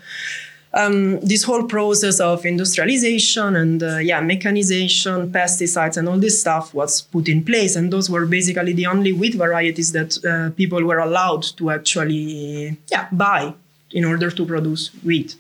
um, 0.75 1.21
this 1.21 1.45
whole 1.45 1.65
process 1.65 2.19
of 2.19 2.45
industrialization 2.47 3.57
and 3.57 3.83
uh, 3.83 3.99
yeah, 3.99 4.21
mechanization, 4.21 5.31
pesticides, 5.31 5.97
and 5.97 6.09
all 6.09 6.19
this 6.19 6.41
stuff 6.41 6.73
was 6.75 7.03
put 7.03 7.29
in 7.29 7.45
place. 7.45 7.77
And 7.77 7.93
those 7.93 8.09
were 8.09 8.27
basically 8.27 8.73
the 8.73 8.87
only 8.87 9.13
wheat 9.13 9.35
varieties 9.35 9.93
that 9.93 10.25
uh, 10.25 10.51
people 10.57 10.83
were 10.83 10.99
allowed 10.99 11.43
to 11.59 11.71
actually 11.71 12.79
yeah, 12.91 13.09
buy 13.13 13.55
in 13.91 14.05
order 14.05 14.31
to 14.31 14.47
produce 14.47 14.89
wheat. 15.05 15.37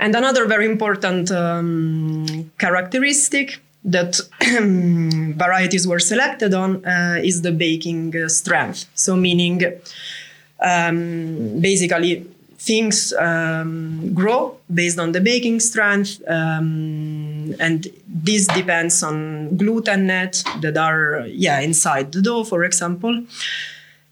And 0.00 0.14
another 0.14 0.46
very 0.46 0.66
important 0.66 1.30
um, 1.30 2.50
characteristic 2.58 3.60
that 3.92 4.20
varieties 5.36 5.86
were 5.86 5.98
selected 5.98 6.54
on 6.54 6.84
uh, 6.84 7.20
is 7.22 7.42
the 7.42 7.52
baking 7.52 8.14
uh, 8.16 8.28
strength. 8.28 8.86
So, 8.94 9.16
meaning 9.16 9.62
um, 10.60 11.60
basically 11.60 12.26
things 12.58 13.12
um, 13.14 14.12
grow 14.14 14.56
based 14.72 14.98
on 14.98 15.12
the 15.12 15.20
baking 15.20 15.60
strength, 15.60 16.20
um, 16.28 17.54
and 17.60 17.86
this 18.06 18.46
depends 18.48 19.02
on 19.02 19.56
gluten 19.56 20.06
net 20.06 20.42
that 20.60 20.76
are 20.76 21.26
yeah 21.28 21.60
inside 21.60 22.12
the 22.12 22.22
dough, 22.22 22.44
for 22.44 22.64
example 22.64 23.24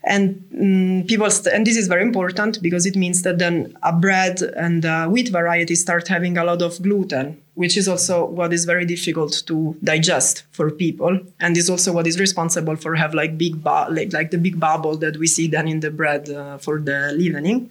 and 0.07 0.45
um, 0.55 1.05
people 1.07 1.29
st- 1.31 1.55
and 1.55 1.67
this 1.67 1.77
is 1.77 1.89
very 1.89 2.03
important 2.03 2.63
because 2.63 2.87
it 2.87 2.97
means 2.97 3.23
that 3.23 3.39
then 3.39 3.77
a 3.83 3.93
bread 3.93 4.41
and 4.41 4.85
a 4.85 5.07
wheat 5.07 5.29
variety 5.31 5.75
start 5.75 6.07
having 6.09 6.39
a 6.39 6.45
lot 6.45 6.63
of 6.63 6.81
gluten 6.81 7.37
which 7.57 7.77
is 7.77 7.89
also 7.89 8.25
what 8.25 8.53
is 8.53 8.65
very 8.65 8.85
difficult 8.85 9.43
to 9.47 9.77
digest 9.83 10.45
for 10.53 10.71
people. 10.71 11.19
And 11.41 11.57
is 11.57 11.69
also 11.69 11.93
what 11.93 12.07
is 12.07 12.21
responsible 12.21 12.77
for 12.77 12.95
have 12.95 13.15
like 13.15 13.37
big 13.37 13.65
bu- 13.65 13.91
like, 13.91 14.13
like 14.13 14.31
the 14.31 14.39
big 14.39 14.61
bubble 14.61 14.97
that 14.99 15.17
we 15.17 15.27
see 15.27 15.49
then 15.49 15.67
in 15.67 15.81
the 15.81 15.91
bread 15.91 16.31
uh, 16.31 16.59
for 16.59 16.79
the 16.79 17.13
leavening. 17.17 17.71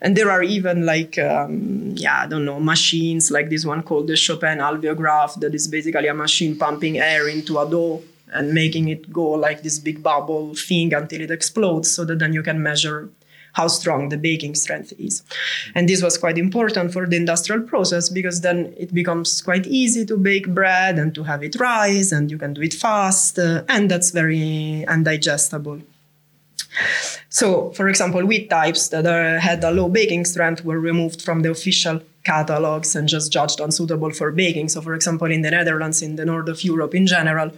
And 0.00 0.16
there 0.16 0.30
are 0.30 0.42
even 0.42 0.86
like 0.86 1.18
um, 1.18 1.94
yeah 1.96 2.22
i 2.22 2.26
don't 2.26 2.44
know 2.44 2.60
machines 2.60 3.30
like 3.30 3.48
this 3.50 3.64
one 3.64 3.82
called 3.82 4.06
the 4.06 4.16
chopin 4.16 4.58
alveograph 4.58 5.38
that 5.40 5.54
is 5.54 5.68
basically 5.68 6.08
a 6.08 6.14
machine 6.14 6.56
pumping 6.56 6.98
air 6.98 7.28
into 7.28 7.58
a 7.58 7.68
dough 7.68 8.02
and 8.32 8.52
making 8.52 8.88
it 8.88 9.12
go 9.12 9.30
like 9.30 9.62
this 9.62 9.78
big 9.78 10.02
bubble 10.02 10.54
thing 10.54 10.92
until 10.94 11.20
it 11.20 11.30
explodes 11.30 11.90
so 11.90 12.04
that 12.04 12.18
then 12.18 12.32
you 12.32 12.42
can 12.42 12.62
measure 12.62 13.10
how 13.52 13.68
strong 13.68 14.08
the 14.08 14.16
baking 14.16 14.54
strength 14.54 14.92
is. 14.98 15.22
And 15.74 15.88
this 15.88 16.02
was 16.02 16.18
quite 16.18 16.38
important 16.38 16.92
for 16.92 17.06
the 17.06 17.16
industrial 17.16 17.62
process 17.62 18.08
because 18.08 18.40
then 18.40 18.74
it 18.76 18.92
becomes 18.92 19.42
quite 19.42 19.66
easy 19.66 20.04
to 20.06 20.16
bake 20.16 20.48
bread 20.48 20.98
and 20.98 21.14
to 21.14 21.22
have 21.22 21.42
it 21.42 21.56
rise 21.60 22.12
and 22.12 22.30
you 22.30 22.38
can 22.38 22.54
do 22.54 22.62
it 22.62 22.74
fast 22.74 23.38
uh, 23.38 23.62
and 23.68 23.90
that's 23.90 24.10
very 24.10 24.84
undigestible. 24.88 25.82
So, 27.28 27.70
for 27.72 27.88
example, 27.88 28.24
wheat 28.24 28.48
types 28.48 28.88
that 28.88 29.06
are, 29.06 29.38
had 29.38 29.62
a 29.64 29.70
low 29.70 29.88
baking 29.88 30.24
strength 30.24 30.64
were 30.64 30.80
removed 30.80 31.22
from 31.22 31.42
the 31.42 31.50
official 31.50 32.00
catalogs 32.24 32.94
and 32.94 33.08
just 33.08 33.32
judged 33.32 33.60
unsuitable 33.60 34.10
for 34.10 34.30
baking. 34.30 34.68
So, 34.68 34.80
for 34.80 34.94
example, 34.94 35.30
in 35.30 35.42
the 35.42 35.50
Netherlands, 35.50 36.02
in 36.02 36.16
the 36.16 36.24
north 36.24 36.48
of 36.48 36.62
Europe 36.64 36.94
in 36.94 37.06
general, 37.06 37.50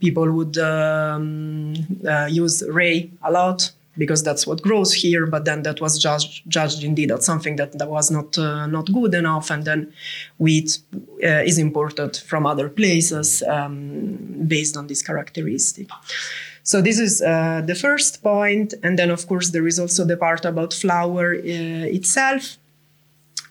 people 0.00 0.30
would 0.30 0.58
um, 0.58 1.74
uh, 2.06 2.26
use 2.30 2.62
rye 2.68 3.08
a 3.22 3.32
lot 3.32 3.72
because 3.96 4.22
that's 4.22 4.46
what 4.46 4.62
grows 4.62 4.92
here. 4.92 5.26
But 5.26 5.44
then 5.44 5.62
that 5.62 5.80
was 5.80 5.98
judged, 5.98 6.48
judged 6.48 6.82
indeed 6.82 7.10
as 7.10 7.24
something 7.24 7.56
that, 7.56 7.78
that 7.78 7.88
was 7.88 8.10
not 8.10 8.38
uh, 8.38 8.66
not 8.66 8.92
good 8.92 9.14
enough, 9.14 9.50
and 9.50 9.64
then 9.64 9.92
wheat 10.38 10.78
uh, 11.22 11.42
is 11.44 11.58
imported 11.58 12.16
from 12.16 12.46
other 12.46 12.68
places 12.68 13.42
um, 13.42 14.16
based 14.46 14.76
on 14.76 14.86
this 14.86 15.02
characteristic. 15.02 15.88
So 16.64 16.80
this 16.80 16.98
is 16.98 17.20
uh, 17.20 17.62
the 17.64 17.74
first 17.74 18.22
point, 18.22 18.74
and 18.82 18.98
then 18.98 19.10
of 19.10 19.26
course 19.26 19.50
there 19.50 19.66
is 19.66 19.78
also 19.78 20.04
the 20.04 20.16
part 20.16 20.44
about 20.44 20.72
flour 20.72 21.34
uh, 21.34 21.96
itself. 21.98 22.58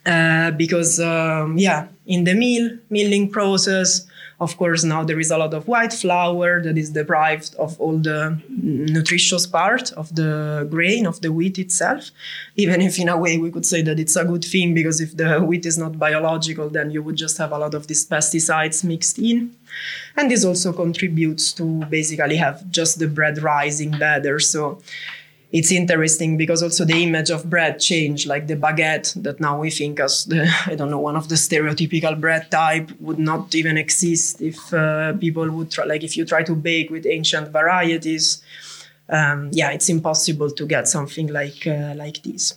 Uh, 0.04 0.50
because 0.50 0.98
um, 0.98 1.56
yeah, 1.58 1.86
in 2.06 2.24
the 2.24 2.34
mill 2.34 2.76
milling 2.90 3.30
process, 3.30 4.04
of 4.42 4.56
course, 4.56 4.82
now 4.82 5.04
there 5.04 5.20
is 5.20 5.30
a 5.30 5.38
lot 5.38 5.54
of 5.54 5.68
white 5.68 5.92
flour 5.92 6.60
that 6.62 6.76
is 6.76 6.90
deprived 6.90 7.54
of 7.54 7.80
all 7.80 7.96
the 7.96 8.40
nutritious 8.48 9.46
part 9.46 9.92
of 9.92 10.12
the 10.16 10.66
grain 10.68 11.06
of 11.06 11.20
the 11.20 11.30
wheat 11.30 11.60
itself. 11.60 12.10
Even 12.56 12.80
if, 12.80 12.98
in 12.98 13.08
a 13.08 13.16
way, 13.16 13.38
we 13.38 13.52
could 13.52 13.64
say 13.64 13.82
that 13.82 14.00
it's 14.00 14.16
a 14.16 14.24
good 14.24 14.44
thing 14.44 14.74
because 14.74 15.00
if 15.00 15.16
the 15.16 15.40
wheat 15.40 15.64
is 15.64 15.78
not 15.78 15.96
biological, 15.96 16.68
then 16.68 16.90
you 16.90 17.02
would 17.04 17.16
just 17.16 17.38
have 17.38 17.52
a 17.52 17.58
lot 17.58 17.74
of 17.74 17.86
these 17.86 18.04
pesticides 18.04 18.82
mixed 18.82 19.18
in. 19.18 19.54
And 20.16 20.28
this 20.28 20.44
also 20.44 20.72
contributes 20.72 21.52
to 21.52 21.84
basically 21.86 22.36
have 22.36 22.68
just 22.70 22.98
the 22.98 23.06
bread 23.06 23.40
rising 23.42 23.92
better. 23.92 24.40
So 24.40 24.82
it's 25.52 25.70
interesting 25.70 26.38
because 26.38 26.62
also 26.62 26.84
the 26.84 27.02
image 27.02 27.30
of 27.30 27.48
bread 27.48 27.78
changed 27.78 28.26
like 28.26 28.46
the 28.46 28.56
baguette 28.56 29.12
that 29.22 29.38
now 29.38 29.60
we 29.60 29.70
think 29.70 30.00
as 30.00 30.24
the 30.24 30.50
i 30.66 30.74
don't 30.74 30.90
know 30.90 30.98
one 30.98 31.16
of 31.16 31.28
the 31.28 31.34
stereotypical 31.34 32.18
bread 32.18 32.50
type 32.50 32.90
would 33.00 33.18
not 33.18 33.54
even 33.54 33.76
exist 33.76 34.40
if 34.40 34.72
uh, 34.72 35.12
people 35.14 35.48
would 35.50 35.70
try 35.70 35.84
like 35.84 36.02
if 36.02 36.16
you 36.16 36.24
try 36.24 36.42
to 36.42 36.54
bake 36.54 36.90
with 36.90 37.06
ancient 37.06 37.48
varieties 37.48 38.42
um, 39.08 39.50
yeah 39.52 39.70
it's 39.70 39.88
impossible 39.88 40.50
to 40.50 40.66
get 40.66 40.88
something 40.88 41.28
like 41.28 41.66
uh, 41.66 41.94
like 41.96 42.22
this. 42.22 42.54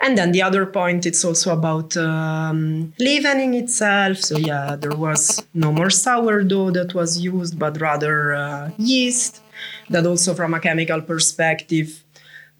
And 0.00 0.18
then 0.18 0.32
the 0.32 0.42
other 0.42 0.66
point 0.66 1.06
it's 1.06 1.24
also 1.24 1.52
about 1.52 1.96
um, 1.96 2.92
leavening 2.98 3.54
itself. 3.54 4.18
So 4.18 4.36
yeah 4.36 4.76
there 4.76 4.94
was 4.94 5.44
no 5.54 5.72
more 5.72 5.90
sourdough 5.90 6.70
that 6.72 6.94
was 6.94 7.18
used 7.18 7.58
but 7.58 7.80
rather 7.80 8.34
uh, 8.34 8.70
yeast 8.78 9.42
that 9.90 10.06
also 10.06 10.34
from 10.34 10.54
a 10.54 10.60
chemical 10.60 11.00
perspective 11.00 12.04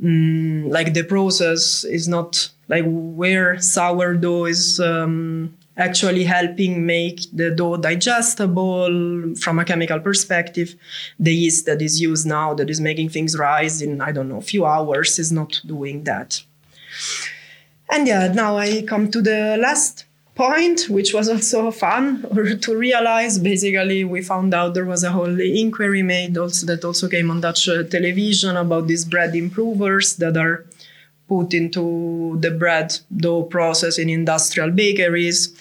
mm, 0.02 0.70
like 0.70 0.94
the 0.94 1.02
process 1.02 1.84
is 1.84 2.08
not 2.08 2.50
like 2.68 2.84
where 2.86 3.58
sourdough 3.60 4.46
is 4.46 4.80
um, 4.80 5.56
actually 5.76 6.24
helping 6.24 6.86
make 6.86 7.20
the 7.32 7.50
dough 7.50 7.76
digestible 7.76 9.34
from 9.36 9.58
a 9.58 9.64
chemical 9.64 10.00
perspective. 10.00 10.74
The 11.20 11.34
yeast 11.34 11.66
that 11.66 11.82
is 11.82 12.00
used 12.00 12.26
now 12.26 12.54
that 12.54 12.70
is 12.70 12.80
making 12.80 13.10
things 13.10 13.38
rise 13.38 13.82
in 13.82 14.00
i 14.00 14.12
don't 14.12 14.28
know 14.28 14.38
a 14.38 14.48
few 14.52 14.64
hours 14.64 15.18
is 15.18 15.30
not 15.30 15.60
doing 15.66 16.04
that. 16.04 16.42
And 17.90 18.06
yeah 18.06 18.32
now 18.32 18.56
i 18.56 18.82
come 18.82 19.10
to 19.10 19.22
the 19.22 19.56
last 19.60 20.04
point, 20.36 20.88
which 20.88 21.12
was 21.14 21.28
also 21.28 21.70
fun 21.70 22.22
to 22.60 22.76
realize. 22.76 23.38
Basically, 23.38 24.04
we 24.04 24.22
found 24.22 24.54
out 24.54 24.74
there 24.74 24.84
was 24.84 25.02
a 25.02 25.10
whole 25.10 25.40
inquiry 25.40 26.02
made 26.02 26.38
also 26.38 26.66
that 26.66 26.84
also 26.84 27.08
came 27.08 27.30
on 27.30 27.40
Dutch 27.40 27.68
uh, 27.68 27.82
television 27.84 28.56
about 28.56 28.86
these 28.86 29.04
bread 29.04 29.34
improvers 29.34 30.16
that 30.16 30.36
are 30.36 30.66
put 31.26 31.54
into 31.54 32.36
the 32.40 32.52
bread 32.52 32.96
dough 33.16 33.42
process 33.42 33.98
in 33.98 34.08
industrial 34.08 34.70
bakeries. 34.70 35.58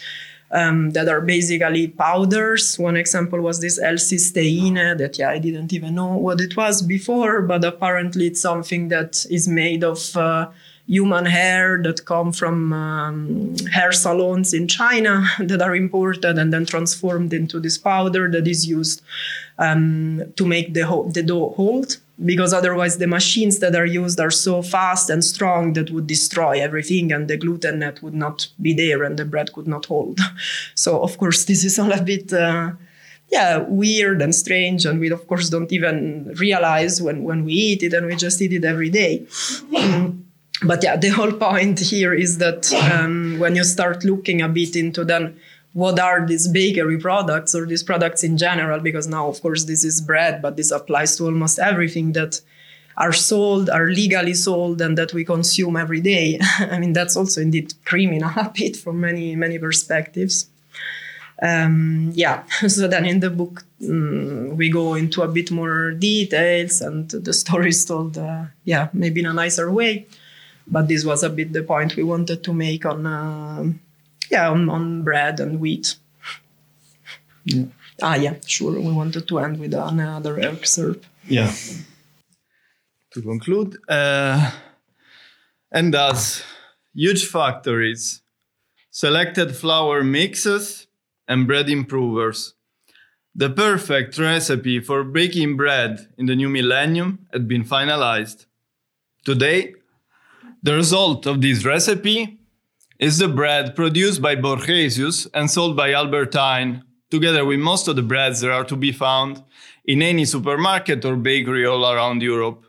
Um, 0.52 0.92
that 0.92 1.10
are 1.10 1.22
basically 1.22 1.88
powders. 1.88 2.78
One 2.78 2.96
example 2.96 3.42
was 3.42 3.60
this 3.60 3.82
L-cysteine 3.82 4.98
that 4.98 5.18
yeah 5.18 5.32
I 5.32 5.40
didn't 5.40 5.74
even 5.74 5.96
know 5.96 6.16
what 6.16 6.40
it 6.40 6.56
was 6.56 6.84
before, 6.84 7.42
but 7.42 7.66
apparently 7.66 8.28
it's 8.28 8.42
something 8.42 8.88
that 8.90 9.26
is 9.30 9.48
made 9.48 9.84
of 9.84 10.16
uh, 10.16 10.52
human 10.88 11.26
hair 11.26 11.82
that 11.82 12.06
come 12.06 12.32
from 12.32 12.72
um, 12.72 13.56
hair 13.72 13.92
salons 13.92 14.54
in 14.54 14.68
China 14.68 15.26
that 15.40 15.62
are 15.62 15.76
imported 15.76 16.38
and 16.38 16.54
then 16.54 16.66
transformed 16.66 17.34
into 17.34 17.60
this 17.60 17.78
powder 17.78 18.30
that 18.30 18.48
is 18.48 18.68
used 18.68 19.02
um, 19.58 20.22
to 20.36 20.46
make 20.46 20.74
the, 20.74 20.86
ho- 20.86 21.10
the 21.10 21.24
dough 21.24 21.54
hold. 21.56 21.98
Because 22.24 22.54
otherwise, 22.54 22.98
the 22.98 23.08
machines 23.08 23.60
that 23.60 23.76
are 23.76 23.86
used 23.86 24.22
are 24.22 24.32
so 24.32 24.62
fast 24.62 25.10
and 25.10 25.22
strong 25.22 25.74
that 25.74 25.92
would 25.92 26.08
destroy 26.08 26.62
everything, 26.62 27.12
and 27.12 27.28
the 27.28 27.36
gluten 27.36 27.80
net 27.80 28.02
would 28.02 28.14
not 28.14 28.48
be 28.62 28.74
there, 28.74 29.04
and 29.04 29.20
the 29.20 29.26
bread 29.26 29.52
could 29.52 29.68
not 29.68 29.86
hold. 29.88 30.20
So, 30.76 31.02
of 31.02 31.18
course, 31.18 31.44
this 31.44 31.66
is 31.66 31.78
all 31.78 31.92
a 31.92 32.02
bit 32.02 32.32
uh, 32.32 32.72
yeah, 33.30 33.58
weird 33.58 34.22
and 34.22 34.34
strange. 34.34 34.86
And 34.86 35.02
we, 35.02 35.12
of 35.12 35.28
course, 35.28 35.50
don't 35.50 35.74
even 35.74 36.34
realize 36.40 37.02
when, 37.02 37.24
when 37.24 37.44
we 37.44 37.52
eat 37.52 37.84
it, 37.84 37.94
and 37.94 38.08
we 38.08 38.16
just 38.16 38.42
eat 38.42 38.54
it 38.54 38.64
every 38.64 38.90
day. 38.90 39.28
but 40.64 40.84
yeah, 40.84 40.96
the 40.96 41.10
whole 41.10 41.34
point 41.34 41.80
here 41.80 42.14
is 42.14 42.38
that 42.38 42.72
um, 42.92 43.40
when 43.40 43.56
you 43.56 43.64
start 43.64 44.04
looking 44.04 44.42
a 44.42 44.48
bit 44.48 44.76
into 44.76 45.04
then 45.04 45.38
what 45.74 46.00
are 46.00 46.26
these 46.26 46.48
bakery 46.48 46.98
products 46.98 47.54
or 47.54 47.66
these 47.66 47.84
products 47.84 48.24
in 48.24 48.38
general, 48.38 48.80
because 48.80 49.08
now, 49.08 49.28
of 49.28 49.42
course, 49.42 49.66
this 49.66 49.84
is 49.84 50.00
bread, 50.00 50.42
but 50.42 50.56
this 50.56 50.72
applies 50.72 51.18
to 51.18 51.26
almost 51.26 51.60
everything 51.60 52.14
that 52.14 52.40
are 52.96 53.12
sold, 53.12 53.70
are 53.70 53.88
legally 53.88 54.34
sold, 54.34 54.80
and 54.80 54.98
that 54.98 55.14
we 55.14 55.26
consume 55.26 55.76
every 55.76 56.00
day. 56.00 56.40
I 56.60 56.80
mean, 56.80 56.94
that's 56.94 57.18
also 57.18 57.42
indeed 57.42 57.74
criminal 57.84 58.32
a 58.38 58.50
bit 58.56 58.78
from 58.78 59.02
many, 59.02 59.36
many 59.36 59.60
perspectives. 59.60 60.48
Um, 61.42 62.14
yeah, 62.16 62.44
so 62.68 62.88
then 62.88 63.04
in 63.04 63.20
the 63.20 63.30
book, 63.30 63.66
um, 63.84 64.56
we 64.56 64.70
go 64.70 64.94
into 64.94 65.24
a 65.24 65.28
bit 65.28 65.52
more 65.52 65.92
details, 65.92 66.80
and 66.80 67.10
the 67.10 67.34
story 67.34 67.70
is 67.70 67.84
told, 67.84 68.18
uh, 68.18 68.46
yeah, 68.64 68.88
maybe 68.94 69.20
in 69.20 69.26
a 69.26 69.34
nicer 69.34 69.70
way 69.70 70.08
but 70.68 70.88
this 70.88 71.06
was 71.06 71.24
a 71.24 71.30
bit 71.30 71.54
the 71.54 71.64
point 71.64 71.96
we 71.96 72.04
wanted 72.04 72.44
to 72.44 72.54
make 72.54 72.86
on 72.86 73.06
uh, 73.06 73.64
yeah 74.30 74.50
on, 74.50 74.70
on, 74.70 75.04
bread 75.04 75.40
and 75.40 75.60
wheat. 75.60 75.96
Yeah. 77.46 77.66
ah 78.02 78.16
yeah 78.16 78.36
sure 78.46 78.80
we 78.80 78.92
wanted 78.92 79.28
to 79.28 79.40
end 79.40 79.60
with 79.60 79.74
another 79.74 80.40
excerpt 80.40 81.06
yeah. 81.28 81.54
To 83.12 83.22
conclude 83.22 83.78
uh, 83.88 84.52
and 85.72 85.94
thus 85.94 86.44
huge 86.94 87.26
factories 87.26 88.22
selected 88.92 89.56
flour 89.56 90.04
mixes 90.04 90.88
and 91.28 91.48
bread 91.48 91.70
improvers. 91.70 92.54
The 93.36 93.50
perfect 93.50 94.18
recipe 94.18 94.80
for 94.80 95.04
baking 95.04 95.58
bread 95.58 96.08
in 96.18 96.28
the 96.28 96.36
new 96.36 96.48
millennium 96.48 97.28
had 97.34 97.48
been 97.48 97.66
finalized. 97.66 98.46
Today 99.26 99.74
the 100.66 100.74
result 100.74 101.28
of 101.28 101.42
this 101.42 101.64
recipe 101.64 102.40
is 102.98 103.20
the 103.20 103.28
bread 103.28 103.76
produced 103.76 104.20
by 104.20 104.36
Borgesius 104.36 105.28
and 105.32 105.50
sold 105.50 105.78
by 105.78 105.92
Albert 105.92 106.32
Heijn 106.32 106.82
together 107.12 107.46
with 107.46 107.60
most 107.60 107.88
of 107.88 107.96
the 107.96 108.02
breads 108.02 108.42
that 108.42 108.50
are 108.50 108.64
to 108.64 108.76
be 108.76 108.92
found 108.92 109.44
in 109.86 110.02
any 110.02 110.26
supermarket 110.26 111.06
or 111.06 111.18
bakery 111.18 111.68
all 111.68 111.86
around 111.86 112.24
Europe. 112.24 112.66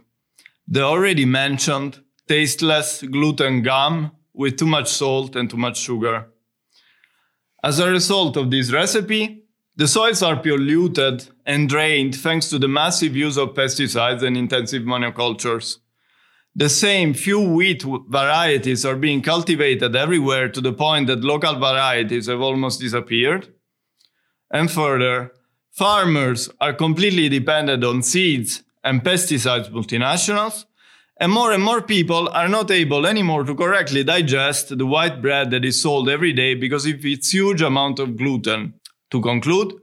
The 0.68 0.82
already 0.82 1.24
mentioned 1.24 2.00
tasteless 2.28 3.02
gluten 3.02 3.62
gum 3.62 4.12
with 4.34 4.58
too 4.58 4.66
much 4.66 4.88
salt 4.88 5.34
and 5.34 5.48
too 5.48 5.56
much 5.56 5.78
sugar. 5.78 6.26
As 7.64 7.78
a 7.78 7.90
result 7.90 8.36
of 8.36 8.50
this 8.50 8.70
recipe, 8.74 9.44
the 9.74 9.88
soils 9.88 10.22
are 10.22 10.36
polluted 10.36 11.30
and 11.46 11.66
drained 11.66 12.14
thanks 12.14 12.50
to 12.50 12.58
the 12.58 12.68
massive 12.68 13.16
use 13.16 13.38
of 13.38 13.54
pesticides 13.54 14.22
and 14.22 14.36
intensive 14.36 14.82
monocultures. 14.82 15.78
The 16.58 16.70
same 16.70 17.12
few 17.12 17.38
wheat 17.38 17.82
varieties 17.82 18.86
are 18.86 18.96
being 18.96 19.20
cultivated 19.20 19.94
everywhere 19.94 20.48
to 20.48 20.62
the 20.62 20.72
point 20.72 21.06
that 21.08 21.22
local 21.22 21.56
varieties 21.56 22.28
have 22.28 22.40
almost 22.40 22.80
disappeared. 22.80 23.52
And 24.50 24.70
further, 24.70 25.32
farmers 25.70 26.48
are 26.58 26.72
completely 26.72 27.28
dependent 27.28 27.84
on 27.84 28.02
seeds 28.02 28.62
and 28.82 29.04
pesticides 29.04 29.70
multinationals 29.70 30.64
and 31.18 31.30
more 31.30 31.52
and 31.52 31.62
more 31.62 31.82
people 31.82 32.30
are 32.30 32.48
not 32.48 32.70
able 32.70 33.06
anymore 33.06 33.44
to 33.44 33.54
correctly 33.54 34.02
digest 34.02 34.78
the 34.78 34.86
white 34.86 35.20
bread 35.20 35.50
that 35.50 35.64
is 35.64 35.82
sold 35.82 36.08
every 36.08 36.32
day 36.32 36.54
because 36.54 36.86
of 36.86 37.04
its 37.04 37.32
huge 37.32 37.60
amount 37.60 37.98
of 37.98 38.16
gluten. 38.16 38.72
To 39.10 39.20
conclude, 39.20 39.74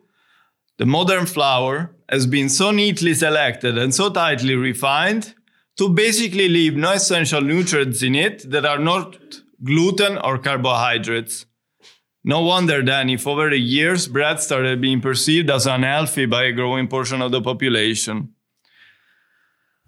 the 0.80 0.88
modern 0.88 1.28
flour 1.28 1.96
has 2.10 2.26
been 2.26 2.50
so 2.50 2.72
neatly 2.72 3.14
selected 3.14 3.78
and 3.78 3.94
so 3.94 4.10
tightly 4.10 4.56
refined 4.56 5.36
to 5.78 5.90
basically 5.90 6.48
leave 6.50 6.76
no 6.76 6.92
essential 6.92 7.42
nutrients 7.42 8.04
in 8.04 8.16
it 8.16 8.50
that 8.50 8.66
are 8.66 8.80
not 8.80 9.18
gluten 9.64 10.18
or 10.18 10.38
carbohydrates. 10.38 11.46
No 12.24 12.42
wonder 12.42 12.84
then 12.84 13.10
if 13.10 13.28
over 13.28 13.50
the 13.50 13.58
years 13.58 14.08
bread 14.08 14.40
started 14.40 14.80
being 14.80 15.02
perceived 15.02 15.50
as 15.50 15.66
unhealthy 15.66 16.26
by 16.26 16.44
a 16.44 16.54
growing 16.54 16.88
portion 16.88 17.22
of 17.22 17.32
the 17.32 17.42
population. 17.42 18.34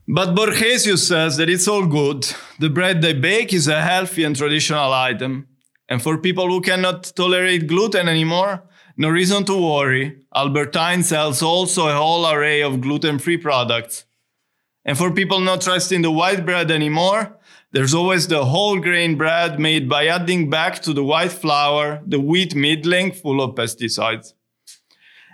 But 0.08 0.36
Borgesius 0.36 1.08
says 1.08 1.38
that 1.38 1.50
it's 1.50 1.68
all 1.68 1.88
good. 1.88 2.28
The 2.60 2.70
bread 2.70 3.02
they 3.02 3.14
bake 3.14 3.54
is 3.54 3.68
a 3.68 3.82
healthy 3.82 4.24
and 4.24 4.36
traditional 4.36 4.94
item. 4.94 5.48
And 5.90 6.02
for 6.02 6.18
people 6.18 6.48
who 6.48 6.62
cannot 6.62 7.12
tolerate 7.16 7.68
gluten 7.68 8.08
anymore, 8.08 8.64
no 8.98 9.10
reason 9.10 9.46
to 9.46 9.58
worry. 9.58 10.26
Albert 10.34 10.74
Heijn 10.74 11.04
sells 11.04 11.42
also 11.42 11.88
a 11.88 11.94
whole 11.94 12.28
array 12.28 12.62
of 12.62 12.82
gluten 12.82 13.18
free 13.18 13.38
products. 13.38 14.06
And 14.86 14.98
for 14.98 15.12
people 15.12 15.40
not 15.40 15.62
trusting 15.62 16.04
the 16.04 16.12
white 16.12 16.46
bread 16.46 16.70
anymore, 16.70 17.36
there's 17.72 17.94
always 17.94 18.28
the 18.28 18.46
whole 18.46 18.80
grain 18.80 19.18
bread 19.18 19.60
made 19.60 19.90
by 19.90 20.08
adding 20.08 20.50
back 20.50 20.82
to 20.84 20.94
the 20.94 21.04
white 21.04 21.32
flour 21.32 22.02
the 22.06 22.20
wheat 22.20 22.56
middling 22.56 23.12
full 23.12 23.42
of 23.42 23.56
pesticides. 23.56 24.34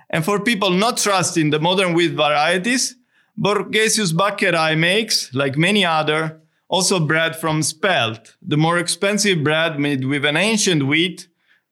And 0.10 0.26
for 0.26 0.40
people 0.40 0.72
not 0.72 0.98
trusting 0.98 1.50
the 1.50 1.60
modern 1.60 1.94
wheat 1.94 2.14
varieties, 2.14 2.96
Borgesius 3.40 4.14
Bakkerij 4.14 4.78
makes, 4.78 5.34
like 5.34 5.58
many 5.58 5.86
other, 5.86 6.42
also 6.68 7.00
bread 7.00 7.36
from 7.36 7.62
spelt, 7.62 8.36
the 8.42 8.58
more 8.58 8.78
expensive 8.78 9.44
bread 9.44 9.80
made 9.80 10.06
with 10.06 10.26
an 10.26 10.38
ancient 10.38 10.88
wheat 10.88 11.28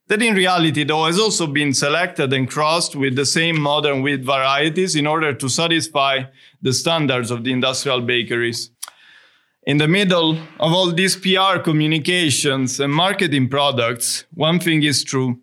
that 0.09 0.21
in 0.21 0.35
reality 0.35 0.83
though 0.83 1.05
has 1.05 1.19
also 1.19 1.47
been 1.47 1.73
selected 1.73 2.33
and 2.33 2.49
crossed 2.49 2.95
with 2.95 3.15
the 3.15 3.25
same 3.25 3.59
modern 3.61 4.01
wheat 4.01 4.21
varieties 4.21 4.95
in 4.95 5.07
order 5.07 5.33
to 5.33 5.47
satisfy 5.47 6.23
the 6.61 6.73
standards 6.73 7.31
of 7.31 7.43
the 7.43 7.53
industrial 7.53 8.01
bakeries. 8.01 8.71
In 9.63 9.77
the 9.77 9.87
middle 9.87 10.31
of 10.59 10.73
all 10.73 10.91
these 10.91 11.15
PR 11.15 11.59
communications 11.63 12.79
and 12.79 12.91
marketing 12.91 13.49
products, 13.49 14.25
one 14.33 14.59
thing 14.59 14.81
is 14.81 15.03
true. 15.03 15.39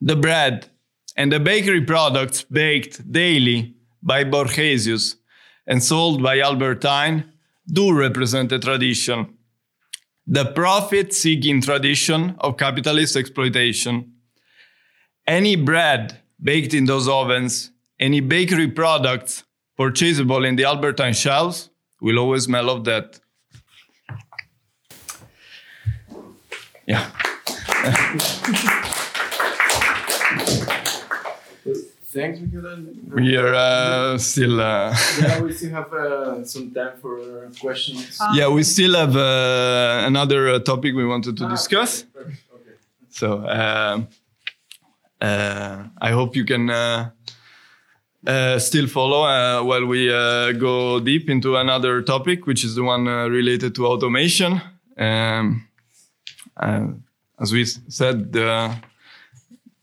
The 0.00 0.16
bread 0.16 0.68
and 1.14 1.30
the 1.30 1.40
bakery 1.40 1.82
products 1.82 2.44
baked 2.44 3.12
daily 3.12 3.74
by 4.02 4.24
Borgesius 4.24 5.16
and 5.66 5.82
sold 5.82 6.22
by 6.22 6.38
Albert 6.38 6.80
Heijn 6.80 7.24
do 7.66 7.92
represent 7.92 8.52
a 8.52 8.58
tradition. 8.58 9.35
The 10.26 10.44
profit 10.44 11.14
seeking 11.14 11.60
tradition 11.62 12.34
of 12.40 12.56
capitalist 12.56 13.16
exploitation. 13.16 14.12
Any 15.26 15.54
bread 15.54 16.20
baked 16.42 16.74
in 16.74 16.86
those 16.86 17.08
ovens, 17.08 17.70
any 18.00 18.20
bakery 18.20 18.68
products 18.68 19.44
purchasable 19.76 20.44
in 20.44 20.56
the 20.56 20.64
Albert 20.64 20.96
Heijn 20.96 21.14
shelves 21.14 21.70
will 22.00 22.18
always 22.18 22.44
smell 22.44 22.70
of 22.70 22.84
that. 22.84 23.20
Yeah. 26.86 27.10
Thanks, 32.16 32.40
Michele. 32.40 32.72
We 33.14 33.36
are 33.36 33.54
uh, 33.54 34.18
still. 34.18 34.60
Uh, 34.60 34.94
yeah, 35.20 35.40
we 35.42 35.52
still 35.52 35.70
have 35.78 35.92
uh, 35.92 36.44
some 36.44 36.66
time 36.78 36.94
for 37.02 37.14
questions. 37.60 38.18
yeah, 38.38 38.48
we 38.56 38.62
still 38.62 38.94
have 39.02 39.14
uh, 39.16 40.06
another 40.10 40.48
uh, 40.48 40.58
topic 40.72 40.94
we 40.94 41.04
wanted 41.12 41.36
to 41.36 41.44
Ah, 41.44 41.48
discuss. 41.56 41.90
okay, 42.02 42.10
perfect, 42.14 42.42
okay. 42.54 42.76
So 43.10 43.28
um, 43.60 44.08
uh, 45.20 45.84
I 46.08 46.10
hope 46.18 46.36
you 46.36 46.44
can 46.44 46.70
uh, 46.70 47.10
uh, 48.26 48.58
still 48.58 48.86
follow 48.86 49.22
uh, 49.24 49.62
while 49.62 49.84
we 49.86 50.12
uh, 50.12 50.52
go 50.52 51.00
deep 51.00 51.28
into 51.30 51.56
another 51.56 52.02
topic, 52.02 52.46
which 52.46 52.64
is 52.64 52.74
the 52.74 52.82
one 52.82 53.06
uh, 53.08 53.28
related 53.28 53.74
to 53.76 53.86
automation. 53.86 54.60
Um, 54.98 55.68
uh, 56.56 56.86
as 57.38 57.52
we 57.52 57.62
s- 57.62 57.78
said, 57.88 58.32
the, 58.32 58.74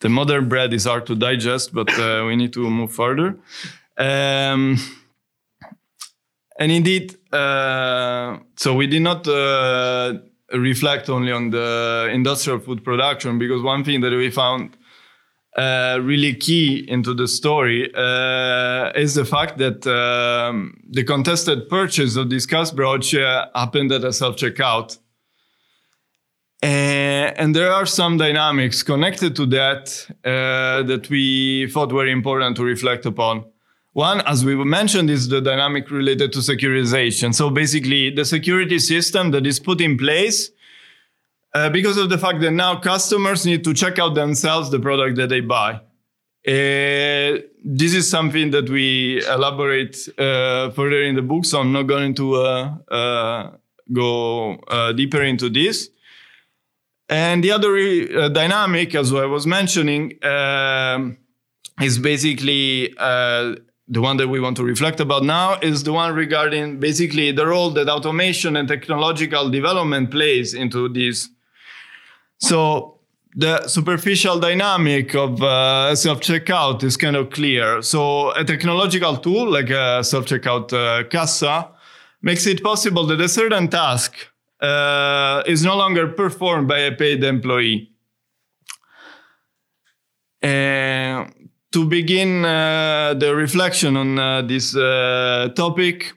the 0.03 0.09
modern 0.09 0.49
bread 0.49 0.73
is 0.73 0.83
hard 0.83 1.05
to 1.07 1.15
digest, 1.15 1.73
but 1.73 1.89
uh, 1.97 2.25
we 2.27 2.35
need 2.35 2.51
to 2.51 2.69
move 2.69 2.91
further. 2.91 3.37
Um, 3.97 4.77
and 6.59 6.71
indeed, 6.71 7.15
uh, 7.31 8.37
so 8.57 8.75
we 8.75 8.85
did 8.85 9.01
not 9.01 9.25
uh, 9.25 10.15
reflect 10.53 11.09
only 11.09 11.31
on 11.31 11.51
the 11.51 12.09
industrial 12.11 12.59
food 12.59 12.83
production 12.83 13.39
because 13.39 13.63
one 13.63 13.85
thing 13.85 14.01
that 14.01 14.11
we 14.11 14.29
found 14.29 14.75
uh, 15.55 15.99
really 16.01 16.33
key 16.33 16.83
into 16.89 17.13
the 17.13 17.27
story 17.27 17.89
uh, 17.95 18.91
is 18.95 19.15
the 19.15 19.23
fact 19.23 19.57
that 19.59 19.87
um, 19.87 20.77
the 20.89 21.05
contested 21.05 21.69
purchase 21.69 22.17
of 22.17 22.29
this 22.29 22.45
kaasbroodje 22.45 23.23
uh, 23.23 23.47
happened 23.55 23.89
at 23.93 24.03
a 24.03 24.11
self 24.11 24.35
checkout. 24.35 24.97
And 26.63 27.55
there 27.55 27.71
are 27.71 27.85
some 27.85 28.17
dynamics 28.17 28.83
connected 28.83 29.35
to 29.35 29.45
that 29.47 30.07
uh, 30.23 30.83
that 30.83 31.09
we 31.09 31.67
thought 31.67 31.91
were 31.91 32.07
important 32.07 32.55
to 32.57 32.63
reflect 32.63 33.05
upon. 33.05 33.45
One, 33.93 34.21
as 34.21 34.43
we 34.43 34.55
mentioned, 34.55 35.09
is 35.09 35.29
the 35.29 35.41
dynamic 35.41 35.91
related 35.91 36.33
to 36.33 36.39
securitization. 36.39 37.35
So 37.35 37.49
basically, 37.49 38.09
the 38.09 38.25
security 38.25 38.79
system 38.79 39.31
that 39.31 39.45
is 39.45 39.59
put 39.59 39.81
in 39.81 39.97
place 39.97 40.49
uh, 41.53 41.69
because 41.69 41.97
of 41.97 42.09
the 42.09 42.17
fact 42.17 42.41
that 42.41 42.51
now 42.51 42.79
customers 42.79 43.45
need 43.45 43.63
to 43.63 43.73
check 43.73 43.99
out 43.99 44.15
themselves 44.15 44.71
the 44.71 44.79
product 44.79 45.17
that 45.17 45.29
they 45.29 45.41
buy. 45.41 45.79
This 46.45 47.93
is 47.93 48.09
something 48.09 48.51
that 48.51 48.69
we 48.69 49.25
elaborate 49.27 49.95
uh, 50.17 50.71
further 50.71 51.03
in 51.03 51.15
the 51.15 51.21
book, 51.21 51.45
so 51.45 51.59
I'm 51.59 51.71
not 51.71 51.83
going 51.83 52.15
to 52.15 52.35
uh, 52.35 52.77
uh, 52.89 53.51
go 53.91 54.57
deeper 54.95 55.21
into 55.21 55.49
this. 55.49 55.89
And 57.09 57.43
the 57.43 57.51
other 57.51 57.75
uh, 57.75 58.29
dynamic, 58.29 58.95
as 58.95 59.13
I 59.13 59.25
was 59.25 59.45
mentioning, 59.45 60.23
um, 60.23 61.17
is 61.81 61.99
basically 61.99 62.93
uh, 62.97 63.55
the 63.87 64.01
one 64.01 64.17
that 64.17 64.29
we 64.29 64.39
want 64.39 64.57
to 64.57 64.63
reflect 64.63 64.99
about 64.99 65.23
now 65.23 65.59
is 65.59 65.83
the 65.83 65.91
one 65.91 66.13
regarding 66.15 66.79
basically 66.79 67.31
the 67.31 67.45
role 67.45 67.69
that 67.71 67.89
automation 67.89 68.55
and 68.55 68.67
technological 68.67 69.49
development 69.49 70.11
plays 70.11 70.53
into 70.53 70.87
this. 70.87 71.29
So 72.39 72.99
the 73.35 73.67
superficial 73.67 74.39
dynamic 74.39 75.15
of 75.15 75.41
uh, 75.41 75.95
self-checkout 75.95 76.83
is 76.83 76.97
kind 76.97 77.15
of 77.15 77.31
clear. 77.31 77.81
So 77.81 78.31
a 78.31 78.43
technological 78.43 79.17
tool 79.17 79.49
like 79.51 79.69
a 79.69 80.03
self-checkout 80.03 80.73
uh, 80.73 81.07
Casa 81.09 81.69
makes 82.21 82.45
it 82.47 82.63
possible 82.63 83.05
that 83.07 83.19
a 83.19 83.27
certain 83.27 83.67
task 83.67 84.15
uh, 84.63 85.43
is 85.45 85.63
no 85.63 85.75
longer 85.75 86.07
performed 86.07 86.67
by 86.67 86.79
a 86.79 86.91
paid 86.91 87.23
employee. 87.23 87.91
Uh, 90.41 91.25
to 91.71 91.85
begin 91.85 92.45
uh, 92.45 93.13
the 93.17 93.33
reflection 93.35 93.97
on 93.97 94.19
uh, 94.19 94.41
this 94.41 94.75
uh, 94.75 95.49
topic, 95.55 96.13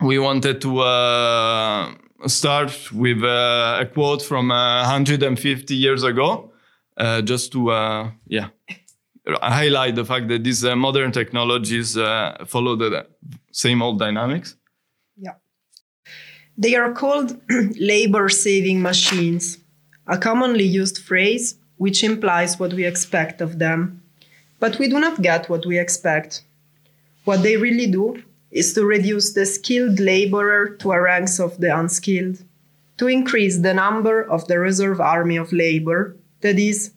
we 0.00 0.18
wanted 0.18 0.60
to 0.60 0.80
uh, 0.80 1.94
start 2.26 2.92
with 2.92 3.22
a 3.22 3.88
quote 3.94 4.22
from 4.22 4.50
uh, 4.50 4.82
150 4.82 5.74
years 5.74 6.02
ago, 6.02 6.52
just 7.24 7.52
to 7.52 8.12
yeah 8.26 8.48
highlight 9.40 9.94
the 9.94 10.04
fact 10.04 10.28
that 10.28 10.44
these 10.44 10.62
modern 10.64 11.10
technologies 11.10 11.94
follow 12.46 12.76
the 12.76 13.06
same 13.52 13.80
old 13.80 13.98
dynamics. 13.98 14.56
Yeah. 15.16 15.32
They 16.56 16.76
are 16.76 16.92
called 16.92 17.40
labor 17.78 18.28
saving 18.28 18.80
machines, 18.80 19.58
a 20.06 20.16
commonly 20.16 20.64
used 20.64 20.98
phrase 20.98 21.56
which 21.76 22.04
implies 22.04 22.58
what 22.58 22.72
we 22.72 22.84
expect 22.84 23.40
of 23.40 23.58
them. 23.58 24.00
But 24.60 24.78
we 24.78 24.88
do 24.88 25.00
not 25.00 25.22
get 25.22 25.48
what 25.48 25.66
we 25.66 25.78
expect. 25.78 26.42
What 27.24 27.42
they 27.42 27.56
really 27.56 27.86
do 27.86 28.22
is 28.50 28.72
to 28.74 28.84
reduce 28.84 29.32
the 29.32 29.44
skilled 29.44 29.98
laborer 29.98 30.68
to 30.76 30.92
a 30.92 31.00
ranks 31.00 31.40
of 31.40 31.58
the 31.58 31.76
unskilled, 31.76 32.44
to 32.98 33.08
increase 33.08 33.58
the 33.58 33.74
number 33.74 34.22
of 34.22 34.46
the 34.46 34.58
reserve 34.60 35.00
army 35.00 35.36
of 35.36 35.52
labor, 35.52 36.16
that 36.42 36.58
is, 36.58 36.92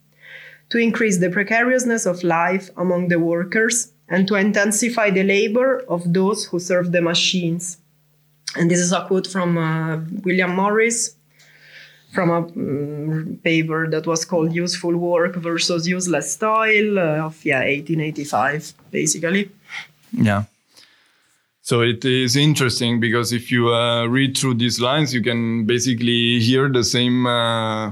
to 0.70 0.78
increase 0.78 1.17
the 1.17 1.32
precariousness 1.32 2.06
of 2.06 2.24
life 2.24 2.70
among 2.78 3.08
the 3.08 3.20
workers 3.20 3.93
and 4.08 4.28
to 4.28 4.36
intensify 4.36 5.10
the 5.10 5.24
labor 5.24 5.80
of 5.89 6.13
those 6.13 6.46
who 6.46 6.60
serve 6.60 6.91
the 6.91 7.02
machines. 7.02 7.78
And 8.58 8.70
this 8.72 8.80
is 8.80 8.91
a 8.91 9.06
quote 9.06 9.28
from 9.28 9.58
uh, 9.58 10.00
William 10.24 10.56
Morris 10.56 11.15
from 12.13 12.30
a 12.30 12.38
um, 12.38 13.39
paper 13.43 13.89
that 13.89 14.08
was 14.08 14.26
called 14.26 14.54
Useful 14.54 14.96
Work 14.98 15.36
versus 15.36 15.88
Useless 15.88 16.38
Toil 16.38 16.98
uh, 16.98 17.28
of 17.28 17.43
yeah 17.46 17.60
1885 17.60 18.74
basically. 18.91 19.52
Yeah. 20.12 20.43
So 21.62 21.82
it 21.82 22.06
is 22.06 22.38
interesting 22.38 23.02
because 23.02 23.34
if 23.34 23.52
you 23.52 23.74
uh, 23.74 24.06
read 24.06 24.38
through 24.38 24.54
these 24.54 24.80
lines, 24.80 25.13
you 25.13 25.22
can 25.22 25.65
basically 25.65 26.39
hear 26.39 26.70
the 26.70 26.84
same 26.84 27.28
uh, 27.28 27.88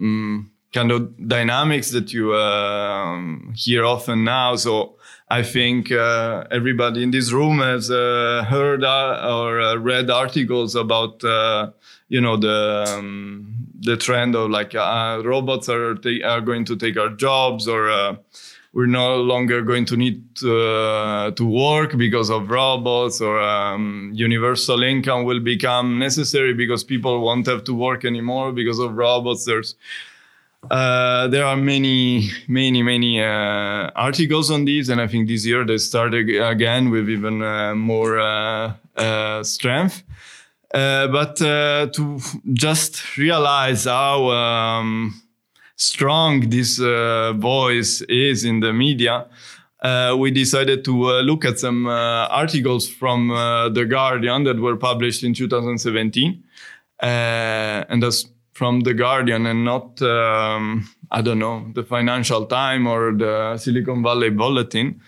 um, 0.00 0.50
kind 0.72 0.90
of 0.90 1.28
dynamics 1.28 1.92
that 1.92 2.12
you 2.12 2.32
uh, 2.32 3.20
hear 3.54 3.84
often 3.84 4.24
now. 4.24 4.56
So 4.56 4.96
I 5.32 5.42
think 5.42 5.90
uh, 5.90 6.44
everybody 6.50 7.02
in 7.02 7.10
this 7.10 7.32
room 7.32 7.60
has 7.60 7.90
uh, 7.90 8.44
heard 8.50 8.84
uh, 8.84 9.34
or 9.34 9.78
read 9.78 10.10
articles 10.10 10.74
about, 10.74 11.22
you 12.10 12.20
know, 12.20 12.36
the 12.36 12.84
um, 12.86 13.56
the 13.80 13.96
trend 13.96 14.36
of 14.36 14.50
like 14.50 14.74
robots 14.74 15.70
are 15.70 15.96
are 16.24 16.40
going 16.42 16.66
to 16.66 16.76
take 16.76 16.98
our 16.98 17.08
jobs 17.08 17.66
or 17.66 18.18
we're 18.74 18.86
no 18.86 19.16
longer 19.16 19.62
going 19.62 19.86
to 19.86 19.96
need 19.96 20.34
to, 20.36 20.58
uh, 20.58 21.30
to 21.32 21.44
work 21.44 21.96
because 21.96 22.30
of 22.30 22.50
robots 22.50 23.20
or 23.20 23.38
um, 23.40 24.10
universal 24.14 24.82
income 24.82 25.24
will 25.24 25.40
become 25.40 25.98
necessary 25.98 26.54
because 26.54 26.82
people 26.82 27.20
won't 27.20 27.46
have 27.46 27.64
to 27.64 27.74
work 27.74 28.04
anymore 28.04 28.50
because 28.52 28.78
of 28.78 28.94
robots. 28.94 29.44
There's 29.44 29.76
uh, 30.70 31.28
there 31.28 31.44
are 31.44 31.56
many 31.56 32.30
many 32.48 32.82
many 32.82 33.20
uh, 33.20 33.90
articles 33.96 34.50
on 34.50 34.64
these 34.64 34.88
and 34.88 35.00
i 35.00 35.06
think 35.06 35.28
this 35.28 35.44
year 35.44 35.64
they 35.64 35.78
started 35.78 36.28
again 36.28 36.90
with 36.90 37.08
even 37.08 37.42
uh, 37.42 37.74
more 37.74 38.18
uh, 38.18 39.42
strength 39.42 40.04
but 40.72 41.36
to 41.36 42.18
just 42.54 43.16
realize 43.18 43.84
how 43.84 44.30
um, 44.30 45.22
strong 45.82 46.48
this 46.48 46.80
uh, 46.80 47.32
voice 47.36 48.02
is 48.02 48.44
in 48.44 48.60
the 48.60 48.72
media, 48.72 49.26
uh, 49.82 50.14
we 50.18 50.30
decided 50.30 50.84
to 50.84 51.10
uh, 51.10 51.20
look 51.22 51.44
at 51.44 51.58
some 51.58 51.86
uh, 51.86 52.26
articles 52.28 52.88
from 52.88 53.30
uh, 53.30 53.68
The 53.68 53.84
Guardian 53.84 54.44
that 54.44 54.60
were 54.60 54.76
published 54.76 55.24
in 55.24 55.34
2017. 55.34 56.42
Uh, 57.02 57.06
and 57.88 58.02
that's 58.02 58.26
from 58.52 58.80
The 58.80 58.94
Guardian 58.94 59.46
and 59.46 59.64
not, 59.64 60.00
um, 60.02 60.88
I 61.10 61.22
don't 61.22 61.38
know, 61.38 61.70
the 61.74 61.82
Financial 61.82 62.46
Times 62.46 62.86
or 62.86 63.12
the 63.12 63.56
Silicon 63.56 64.02
Valley 64.02 64.30
Bulletin. 64.30 65.00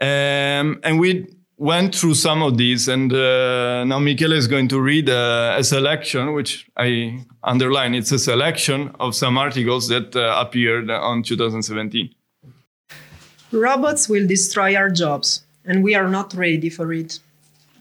Um, 0.00 0.80
and 0.82 1.00
we 1.00 1.26
went 1.56 1.94
through 1.94 2.14
some 2.14 2.42
of 2.42 2.58
these, 2.58 2.88
and 2.88 3.12
uh, 3.12 3.84
now 3.84 3.98
Michele 3.98 4.32
is 4.32 4.48
going 4.48 4.68
to 4.68 4.80
read 4.80 5.08
a 5.08 5.62
selection, 5.62 6.32
which 6.32 6.68
I 6.76 7.24
underline. 7.44 7.94
It's 7.94 8.10
a 8.12 8.18
selection 8.18 8.94
of 8.98 9.14
some 9.14 9.38
articles 9.38 9.88
that 9.88 10.16
uh, 10.16 10.36
appeared 10.38 10.90
on 10.90 11.22
2017. 11.22 12.14
Robots 13.52 14.08
will 14.08 14.26
destroy 14.26 14.74
our 14.74 14.90
jobs, 14.90 15.44
and 15.64 15.84
we 15.84 15.94
are 15.94 16.08
not 16.08 16.34
ready 16.34 16.68
for 16.68 16.92
it. 16.92 17.20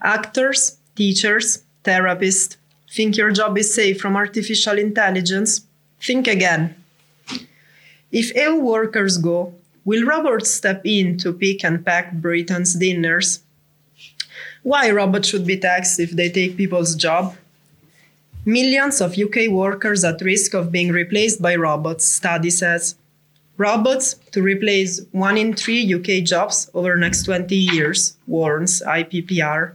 Actors, 0.04 0.78
teachers, 0.96 1.64
therapists, 1.84 2.58
think 2.92 3.18
your 3.18 3.32
job 3.32 3.58
is 3.58 3.74
safe 3.74 4.00
from 4.02 4.16
artificial 4.16 4.78
intelligence? 4.78 5.62
Think 6.02 6.28
again. 6.28 6.76
If 8.12 8.36
EU 8.36 8.56
workers 8.56 9.18
go, 9.18 9.54
will 9.86 10.06
robots 10.06 10.54
step 10.54 10.82
in 10.84 11.18
to 11.20 11.32
pick 11.32 11.64
and 11.64 11.86
pack 11.86 12.12
Britain's 12.14 12.76
dinners? 12.76 13.40
Why 14.64 14.92
robots 14.92 15.30
should 15.30 15.48
be 15.48 15.58
taxed 15.58 16.00
if 16.00 16.12
they 16.12 16.30
take 16.30 16.58
people's 16.58 16.96
job? 16.96 17.36
Millions 18.46 19.02
of 19.02 19.18
UK 19.18 19.50
workers 19.50 20.04
at 20.04 20.22
risk 20.22 20.54
of 20.54 20.72
being 20.72 20.92
replaced 20.92 21.42
by 21.42 21.56
robots, 21.56 22.06
study 22.06 22.50
says. 22.50 22.96
Robots 23.58 24.16
to 24.32 24.42
replace 24.42 25.02
one 25.12 25.38
in 25.38 25.54
three 25.54 25.82
UK 25.94 26.24
jobs 26.24 26.70
over 26.74 26.94
the 26.94 27.00
next 27.00 27.24
20 27.24 27.56
years, 27.56 28.18
warns 28.28 28.82
IPPR. 28.82 29.74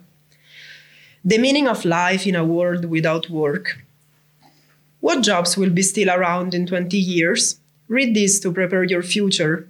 The 1.26 1.38
meaning 1.38 1.66
of 1.66 1.84
life 1.84 2.24
in 2.24 2.36
a 2.36 2.44
world 2.44 2.84
without 2.84 3.28
work. 3.28 3.82
What 5.00 5.24
jobs 5.24 5.56
will 5.56 5.70
be 5.70 5.82
still 5.82 6.08
around 6.08 6.54
in 6.54 6.68
20 6.68 6.96
years? 6.96 7.58
Read 7.88 8.14
this 8.14 8.38
to 8.40 8.52
prepare 8.52 8.84
your 8.84 9.02
future. 9.02 9.68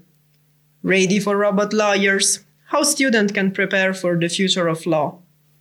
Ready 0.83 1.19
for 1.19 1.39
robot 1.39 1.73
lawyers, 1.73 2.45
how 2.67 2.83
student 2.83 3.33
can 3.33 3.53
prepare 3.53 3.95
for 3.95 4.17
the 4.17 4.29
future 4.29 4.69
of 4.69 4.85
law. 4.85 5.19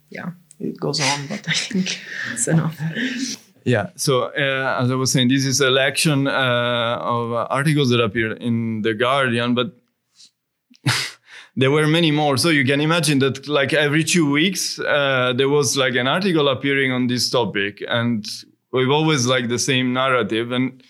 Yeah, 0.10 0.32
it 0.60 0.78
goes 0.82 1.00
on, 1.00 1.28
but 1.28 1.48
I 1.48 1.54
think 1.54 1.98
it's 2.34 2.50
enough. 2.50 2.78
Yeah. 3.64 3.92
So 3.96 4.24
uh, 4.24 4.82
as 4.82 4.92
I 4.92 4.96
was 4.96 5.14
saying, 5.14 5.30
this 5.30 5.46
is 5.46 5.62
a 5.62 5.66
selection 5.66 6.28
uh, 6.28 6.98
of 7.00 7.32
articles 7.50 7.90
that 7.92 8.02
appeared 8.02 8.42
in 8.42 8.82
the 8.82 8.94
Guardian, 8.94 9.56
but 9.56 9.72
there 11.56 11.72
were 11.72 11.88
many 11.88 12.12
more. 12.12 12.38
So 12.38 12.50
you 12.50 12.66
can 12.66 12.82
imagine 12.82 13.20
that 13.20 13.48
like 13.48 13.74
every 13.74 14.04
two 14.04 14.30
weeks 14.30 14.80
uh, 14.80 15.34
there 15.36 15.50
was 15.50 15.78
like 15.78 15.96
an 15.96 16.08
article 16.08 16.50
appearing 16.50 16.92
on 16.92 17.08
this 17.08 17.30
topic, 17.30 17.84
and 17.88 18.26
we've 18.72 18.92
always 18.92 19.26
like 19.26 19.48
the 19.48 19.60
same 19.60 19.94
narrative 19.94 20.52
and 20.52 20.84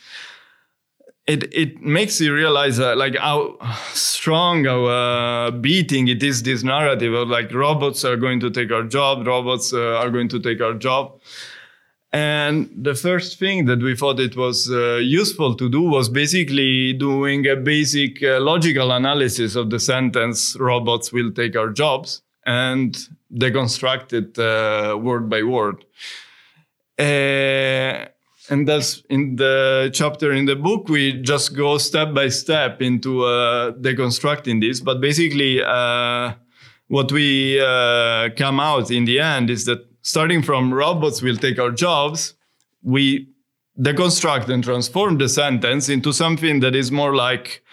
it 1.27 1.51
it 1.53 1.81
makes 1.81 2.21
you 2.21 2.33
realize 2.33 2.79
uh, 2.79 2.95
like 2.95 3.15
how 3.17 3.57
strong 3.93 4.67
our 4.67 5.47
uh, 5.47 5.51
beating 5.51 6.07
it 6.07 6.21
is 6.21 6.43
this 6.43 6.63
narrative 6.63 7.13
of 7.13 7.27
like 7.29 7.51
robots 7.53 8.05
are 8.05 8.15
going 8.15 8.39
to 8.39 8.49
take 8.49 8.71
our 8.71 8.83
job 8.83 9.25
robots 9.25 9.73
uh, 9.73 9.97
are 9.97 10.09
going 10.09 10.27
to 10.27 10.39
take 10.39 10.61
our 10.61 10.73
job 10.73 11.19
and 12.15 12.69
the 12.73 12.95
first 12.95 13.39
thing 13.39 13.65
that 13.65 13.83
we 13.83 13.93
thought 13.93 14.21
it 14.21 14.37
was 14.37 14.71
uh, 14.71 14.95
useful 14.95 15.53
to 15.53 15.69
do 15.69 15.81
was 15.81 16.07
basically 16.07 16.93
doing 16.93 17.45
a 17.45 17.57
basic 17.57 18.23
uh, 18.23 18.39
logical 18.39 18.93
analysis 18.93 19.55
of 19.55 19.69
the 19.69 19.81
sentence 19.81 20.55
robots 20.57 21.11
will 21.11 21.33
take 21.33 21.57
our 21.57 21.71
jobs 21.71 22.21
and 22.45 22.95
deconstruct 23.33 24.13
it 24.13 24.39
uh, 24.39 24.97
word 24.97 25.29
by 25.29 25.43
word. 25.43 25.83
And 26.97 28.65
that's 28.65 29.03
in 29.09 29.35
the 29.35 29.89
chapter 29.93 30.31
in 30.31 30.45
the 30.45 30.55
book 30.55 30.87
we 30.87 31.21
just 31.21 31.53
go 31.53 31.77
step 31.77 32.13
by 32.13 32.29
step 32.29 32.81
into 32.81 33.25
uh, 33.25 33.73
deconstructing 33.73 34.61
this. 34.61 34.79
But 34.79 35.01
basically 35.01 35.61
uh, 35.61 36.35
what 36.87 37.11
we 37.11 37.59
uh, 37.59 38.29
come 38.37 38.61
out 38.61 38.89
in 38.89 39.03
the 39.03 39.19
end 39.19 39.49
is 39.49 39.65
that 39.65 39.94
starting 40.05 40.43
from 40.43 40.71
robots 40.71 41.23
will 41.23 41.35
take 41.35 41.57
our 41.57 41.71
jobs 41.71 42.35
we 42.83 43.27
deconstruct 43.79 44.47
and 44.49 44.63
transform 44.63 45.17
the 45.17 45.27
sentence 45.27 45.89
into 45.89 46.13
something 46.13 46.59
that 46.59 46.75
is 46.75 46.91
more 46.91 47.15
like 47.15 47.63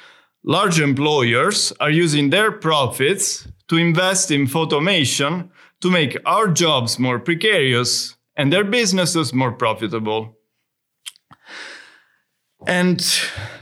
large 0.43 0.81
employers 0.81 1.73
are 1.79 1.91
using 1.91 2.31
their 2.31 2.51
profits 2.51 3.47
to 3.69 3.77
invest 3.77 4.31
in 4.31 4.51
automation 4.55 5.51
to 5.83 5.91
make 5.91 6.17
our 6.25 6.49
jobs 6.49 6.99
more 6.99 7.19
precarious 7.19 8.17
and 8.35 8.51
their 8.51 8.65
businesses 8.65 9.35
more 9.35 9.53
profitable 9.53 10.35
and 12.67 13.03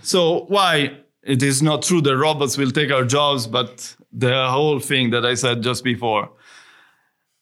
so 0.00 0.44
why 0.44 0.96
it 1.22 1.42
is 1.42 1.60
not 1.60 1.82
true 1.82 2.00
that 2.02 2.16
robots 2.16 2.56
will 2.56 2.70
take 2.70 2.90
our 2.90 3.04
jobs, 3.04 3.46
but 3.46 3.94
the 4.12 4.48
whole 4.48 4.80
thing 4.80 5.10
that 5.10 5.24
I 5.24 5.34
said 5.34 5.62
just 5.62 5.84
before. 5.84 6.30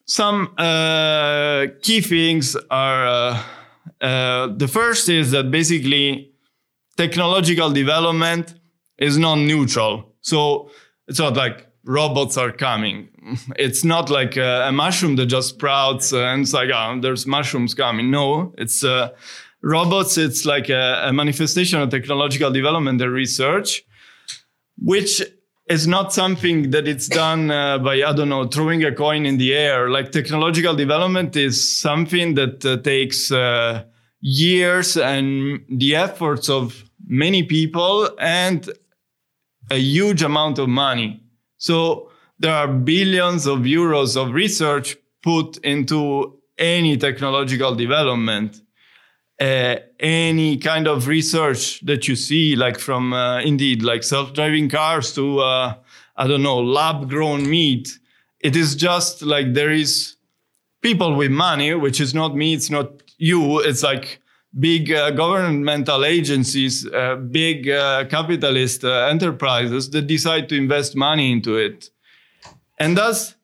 Some 0.09 0.55
uh, 0.57 1.67
key 1.83 2.01
things 2.01 2.57
are 2.71 3.07
uh, 3.07 3.43
uh, 4.01 4.47
the 4.57 4.67
first 4.67 5.11
is 5.11 5.33
that 5.33 5.51
basically 5.51 6.33
technological 6.97 7.71
development 7.71 8.55
is 8.97 9.19
non-neutral. 9.19 10.15
So 10.23 10.71
it's 11.09 11.19
not 11.19 11.37
like 11.37 11.67
robots 11.85 12.39
are 12.39 12.53
coming. 12.53 13.09
It's 13.57 13.85
not 13.85 14.09
like 14.09 14.39
a, 14.39 14.69
a 14.69 14.73
mushroom 14.73 15.17
that 15.17 15.27
just 15.27 15.51
sprouts 15.51 16.15
and 16.15 16.41
it's 16.43 16.55
like, 16.55 16.71
oh, 16.73 16.99
there's 17.03 17.27
mushrooms 17.27 17.75
coming. 17.75 18.11
No, 18.11 18.55
it's 18.57 18.83
uh, 18.83 19.11
robots, 19.61 20.17
it's 20.17 20.47
like 20.47 20.71
a, 20.71 21.03
a 21.05 21.13
manifestation 21.13 21.83
of 21.83 21.91
technological 21.91 22.51
development 22.51 23.03
and 23.03 23.13
research, 23.13 23.85
which 24.79 25.21
is 25.69 25.87
not 25.87 26.13
something 26.13 26.71
that 26.71 26.89
it's 26.89 27.09
done 27.09 27.51
uh, 27.51 27.79
by 27.79 27.95
i 27.95 28.13
don't 28.13 28.29
know 28.29 28.47
throwing 28.47 28.85
a 28.85 28.95
coin 28.95 29.27
in 29.27 29.39
the 29.39 29.55
air 29.55 29.91
like 29.91 30.11
technological 30.13 30.75
development 30.75 31.37
is 31.37 31.57
something 31.79 32.35
that 32.35 32.65
uh, 32.65 32.77
takes 32.79 33.31
uh, 33.31 33.85
years 34.21 34.97
and 34.97 35.65
the 35.69 35.95
efforts 35.95 36.49
of 36.49 36.85
many 37.07 37.43
people 37.43 38.09
and 38.19 38.71
a 39.71 39.79
huge 39.79 40.23
amount 40.23 40.59
of 40.59 40.69
money. 40.69 41.23
So 41.59 42.11
there 42.39 42.55
are 42.55 42.69
billions 42.69 43.47
of 43.47 43.61
euros 43.61 44.17
of 44.17 44.33
research 44.33 44.97
put 45.23 45.59
into 45.59 46.39
any 46.59 46.97
technological 46.97 47.75
development. 47.75 48.61
Uh, 49.41 49.77
any 50.01 50.57
kind 50.57 50.89
of 50.89 51.07
research 51.07 51.81
that 51.87 52.09
you 52.09 52.17
see, 52.17 52.57
like 52.57 52.77
from 52.77 53.13
uh, 53.13 53.41
indeed, 53.41 53.83
like 53.83 54.03
self-driving 54.03 54.69
cars 54.69 55.15
to 55.15 55.39
uh, 55.39 55.75
I 56.17 56.27
don't 56.27 56.43
know, 56.43 56.59
lab-grown 56.59 57.49
meat. 57.49 58.01
It 58.41 58.57
is 58.57 58.75
just 58.75 59.23
like 59.23 59.55
there 59.55 59.71
is 59.71 60.17
people 60.81 61.15
with 61.15 61.31
money, 61.31 61.73
which 61.75 62.01
is 62.01 62.15
not 62.15 62.35
me, 62.35 62.53
it's 62.53 62.69
not 62.69 62.89
you. 63.19 63.61
It's 63.61 63.85
like 63.85 64.21
big 64.59 64.91
uh, 64.91 65.13
governmental 65.13 66.05
agencies, 66.05 66.85
uh, 66.87 67.15
big 67.17 67.67
capitalist 68.11 68.83
enterprises 68.83 69.91
that 69.91 70.09
decide 70.09 70.49
to 70.49 70.57
invest 70.57 70.97
money 70.97 71.31
into 71.31 71.57
it. 71.57 71.91
And 72.79 72.97
thus, 72.97 73.37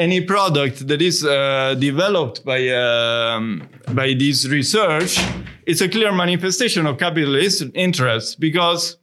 any 0.00 0.22
product 0.22 0.88
that 0.88 1.02
is 1.02 1.22
uh, 1.24 1.74
developed 1.78 2.42
by, 2.42 2.68
um, 2.70 3.68
by 3.92 4.14
this 4.14 4.48
research 4.48 5.20
is 5.66 5.82
a 5.82 5.88
clear 5.88 6.10
manifestation 6.10 6.86
of 6.86 6.96
capitalist 6.96 7.64
interests 7.74 8.34
because 8.34 8.96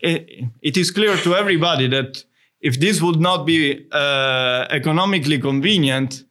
it, 0.00 0.44
it 0.60 0.76
is 0.76 0.90
clear 0.90 1.16
to 1.16 1.34
everybody 1.34 1.88
that 1.88 2.22
if 2.60 2.78
this 2.78 3.00
would 3.00 3.18
not 3.18 3.46
be 3.46 3.86
uh, 3.90 4.66
economically 4.68 5.38
convenient 5.38 6.24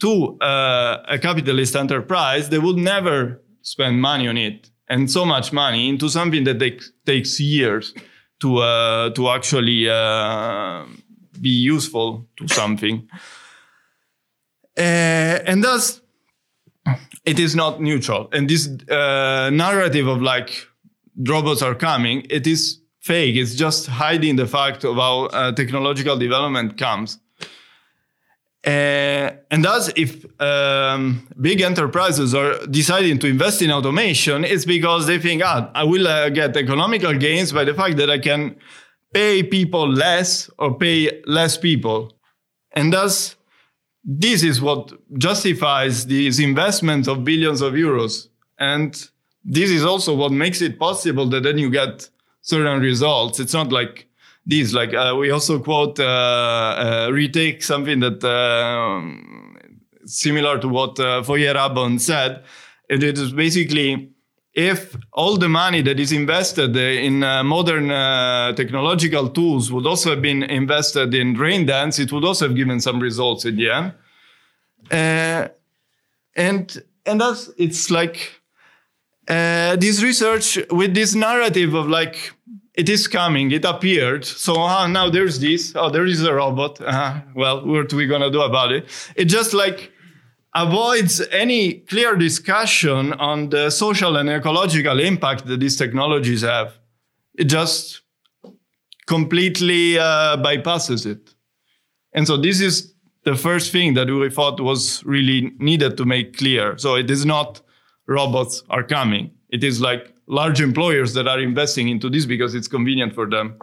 to 0.00 0.38
a 0.40 1.18
capitalist 1.20 1.74
enterprise, 1.74 2.50
they 2.50 2.58
would 2.58 2.76
never 2.76 3.42
spend 3.62 4.00
money 4.00 4.28
on 4.28 4.38
it 4.38 4.70
and 4.88 5.10
so 5.10 5.24
much 5.24 5.52
money 5.52 5.88
into 5.88 6.08
something 6.08 6.44
that 6.44 6.60
take, 6.60 6.82
takes 7.04 7.40
years 7.40 7.94
to 8.40 8.58
uh, 8.58 9.10
to 9.10 9.28
actually 9.28 9.88
uh, 9.88 10.84
be 11.40 11.50
useful 11.50 12.26
to 12.36 12.48
something. 12.48 13.08
Uh, 14.80 14.82
and 15.44 15.62
thus, 15.62 16.00
it 17.26 17.38
is 17.38 17.54
not 17.54 17.82
neutral. 17.82 18.30
And 18.32 18.48
this 18.48 18.66
uh, 18.90 19.50
narrative 19.52 20.06
of 20.06 20.22
like 20.22 20.66
robots 21.18 21.60
are 21.60 21.74
coming, 21.74 22.26
it 22.30 22.46
is 22.46 22.80
fake. 23.00 23.36
It's 23.36 23.54
just 23.54 23.86
hiding 23.86 24.36
the 24.36 24.46
fact 24.46 24.84
of 24.84 24.96
how 24.96 25.26
uh, 25.26 25.52
technological 25.52 26.16
development 26.16 26.78
comes. 26.78 27.18
Uh, 28.66 29.30
and 29.50 29.64
thus, 29.64 29.90
if 29.96 30.24
um, 30.40 31.26
big 31.40 31.60
enterprises 31.60 32.34
are 32.34 32.66
deciding 32.66 33.18
to 33.18 33.26
invest 33.26 33.62
in 33.62 33.70
automation, 33.70 34.44
it's 34.44 34.66
because 34.66 35.06
they 35.06 35.18
think, 35.18 35.42
ah, 35.42 35.70
I 35.74 35.84
will 35.84 36.06
uh, 36.06 36.28
get 36.30 36.56
economical 36.56 37.14
gains 37.14 37.52
by 37.52 37.64
the 37.64 37.74
fact 37.74 37.96
that 37.98 38.10
I 38.10 38.18
can 38.18 38.56
pay 39.14 39.42
people 39.42 39.88
less 39.88 40.50
or 40.58 40.76
pay 40.76 41.22
less 41.26 41.56
people. 41.56 42.12
And 42.72 42.92
thus, 42.92 43.36
this 44.04 44.42
is 44.42 44.60
what 44.60 44.92
justifies 45.18 46.06
these 46.06 46.40
investments 46.40 47.08
of 47.08 47.24
billions 47.24 47.60
of 47.60 47.74
euros. 47.74 48.28
And 48.58 48.94
this 49.44 49.70
is 49.70 49.84
also 49.84 50.14
what 50.14 50.32
makes 50.32 50.60
it 50.60 50.78
possible 50.78 51.26
that 51.30 51.42
then 51.42 51.58
you 51.58 51.70
get 51.70 52.08
certain 52.42 52.80
results. 52.80 53.40
It's 53.40 53.54
not 53.54 53.72
like 53.72 54.08
these. 54.46 54.74
Like 54.74 54.94
uh, 54.94 55.14
we 55.18 55.30
also 55.30 55.58
quote 55.58 55.98
uh, 56.00 56.04
uh, 56.04 57.10
retake 57.12 57.62
something 57.62 58.00
that 58.00 58.24
um, 58.24 59.56
similar 60.04 60.58
to 60.58 60.68
what 60.68 60.98
uh, 60.98 61.22
Feyerabend 61.22 62.00
said. 62.00 62.44
It 62.88 63.02
is 63.04 63.32
basically 63.32 64.10
if 64.54 64.96
all 65.12 65.36
the 65.36 65.48
money 65.48 65.80
that 65.82 66.00
is 66.00 66.12
invested 66.12 66.76
in 66.76 67.22
uh, 67.22 67.44
modern 67.44 67.90
uh, 67.90 68.52
technological 68.54 69.28
tools 69.28 69.70
would 69.70 69.86
also 69.86 70.10
have 70.10 70.22
been 70.22 70.42
invested 70.42 71.14
in 71.14 71.34
rain 71.34 71.66
dance, 71.66 71.98
it 71.98 72.10
would 72.12 72.24
also 72.24 72.48
have 72.48 72.56
given 72.56 72.80
some 72.80 72.98
results 72.98 73.44
in 73.44 73.56
the 73.56 73.70
end. 73.70 73.92
Uh, 74.90 75.48
and 76.34 76.82
and 77.06 77.20
that's 77.20 77.50
it's 77.56 77.90
like 77.90 78.40
uh, 79.28 79.76
this 79.76 80.02
research 80.02 80.58
with 80.70 80.94
this 80.94 81.14
narrative 81.14 81.74
of 81.74 81.88
like 81.88 82.32
it 82.74 82.88
is 82.88 83.06
coming. 83.06 83.52
It 83.52 83.64
appeared. 83.64 84.24
So 84.24 84.60
uh, 84.62 84.86
now 84.86 85.10
there's 85.10 85.38
this. 85.38 85.72
Oh, 85.76 85.90
there 85.90 86.06
is 86.06 86.22
a 86.22 86.34
robot. 86.34 86.80
Uh, 86.80 87.20
well, 87.34 87.64
what 87.64 87.92
are 87.92 87.96
we 87.96 88.06
gonna 88.06 88.30
do 88.30 88.42
about 88.42 88.72
it? 88.72 88.86
It 89.14 89.26
just 89.26 89.54
like 89.54 89.92
avoids 90.54 91.20
any 91.30 91.74
clear 91.74 92.16
discussion 92.16 93.12
on 93.14 93.50
the 93.50 93.70
social 93.70 94.16
and 94.16 94.28
ecological 94.28 95.00
impact 95.00 95.46
that 95.46 95.60
these 95.60 95.76
technologies 95.76 96.42
have. 96.42 96.78
It 97.34 97.44
just 97.44 98.02
completely 99.06 99.98
uh, 99.98 100.36
bypasses 100.36 101.06
it. 101.06 101.34
And 102.12 102.26
so 102.26 102.36
this 102.36 102.60
is 102.60 102.94
the 103.24 103.36
first 103.36 103.70
thing 103.70 103.94
that 103.94 104.08
we 104.08 104.30
thought 104.30 104.60
was 104.60 105.04
really 105.04 105.52
needed 105.58 105.96
to 105.98 106.04
make 106.04 106.36
clear. 106.36 106.76
So 106.78 106.96
it 106.96 107.10
is 107.10 107.24
not 107.24 107.60
robots 108.06 108.62
are 108.70 108.82
coming. 108.82 109.30
It 109.50 109.62
is 109.62 109.80
like 109.80 110.12
large 110.26 110.60
employers 110.60 111.14
that 111.14 111.28
are 111.28 111.40
investing 111.40 111.88
into 111.88 112.08
this 112.08 112.26
because 112.26 112.54
it's 112.54 112.68
convenient 112.68 113.14
for 113.14 113.28
them. 113.28 113.56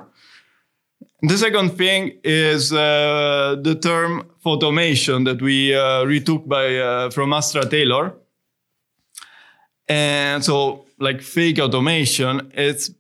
The 1.24 1.38
second 1.38 1.72
thing 1.72 2.20
is 2.24 2.72
uh, 2.72 3.56
the 3.60 3.74
term 3.74 4.30
fauxtomation 4.46 5.26
that 5.26 5.42
we 5.42 5.74
uh, 5.74 6.04
retook 6.04 6.48
by 6.48 6.78
uh, 6.78 7.10
from 7.10 7.34
Astra 7.34 7.68
Taylor. 7.68 8.14
And 9.88 10.46
so, 10.46 10.86
like 11.00 11.22
fake 11.24 11.58
automation, 11.58 12.52
it's 12.54 12.92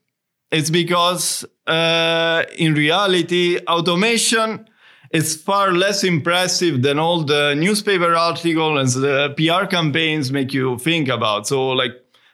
it's 0.51 0.71
because 0.71 1.45
uh, 1.67 2.43
in 2.57 2.73
reality, 2.73 3.59
automation 3.67 4.67
is 5.11 5.39
far 5.39 5.73
less 5.73 6.03
impressive 6.03 6.81
than 6.81 6.97
all 6.97 7.23
the 7.23 7.53
newspaper 7.53 8.15
articles 8.15 8.95
and 8.95 9.03
the 9.03 9.33
PR 9.37 9.67
campaigns 9.67 10.31
make 10.31 10.53
you 10.53 10.79
think 10.79 11.07
about. 11.07 11.45
So, 11.45 11.69
like 11.69 11.91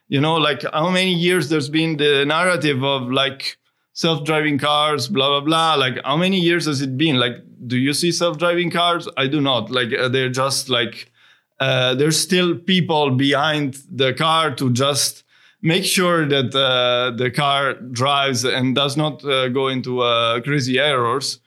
you 0.07 0.21
know 0.21 0.35
like 0.35 0.63
how 0.71 0.89
many 0.89 1.13
years 1.13 1.49
there's 1.49 1.69
been 1.69 1.97
the 1.97 2.23
narrative 2.25 2.83
of 2.85 3.11
like 3.11 3.57
self-driving 3.93 4.57
cars 4.57 5.07
blah 5.07 5.29
blah 5.29 5.41
blah. 5.41 5.75
Like 5.75 5.99
how 6.03 6.17
many 6.17 6.39
years 6.39 6.65
has 6.65 6.81
it 6.81 6.97
been? 6.97 7.17
Like 7.17 7.37
do 7.65 7.77
you 7.77 7.93
see 7.93 8.11
self-driving 8.11 8.71
cars? 8.71 9.07
I 9.17 9.27
do 9.27 9.39
not. 9.39 9.71
Like 9.71 9.93
uh, 9.93 10.09
they're 10.09 10.29
just 10.29 10.69
like 10.69 11.11
uh, 11.59 11.95
there's 11.95 12.19
still 12.19 12.55
people 12.55 13.11
behind 13.11 13.77
the 13.89 14.13
car 14.13 14.53
to 14.55 14.71
just 14.71 15.23
make 15.61 15.85
sure 15.85 16.27
that 16.27 16.53
uh, 16.53 17.15
the 17.15 17.31
car 17.31 17.75
drives 17.75 18.43
and 18.43 18.75
does 18.75 18.97
not 18.97 19.23
uh, 19.23 19.47
go 19.47 19.69
into 19.69 20.01
crazy 20.43 20.77
errors. 20.77 21.39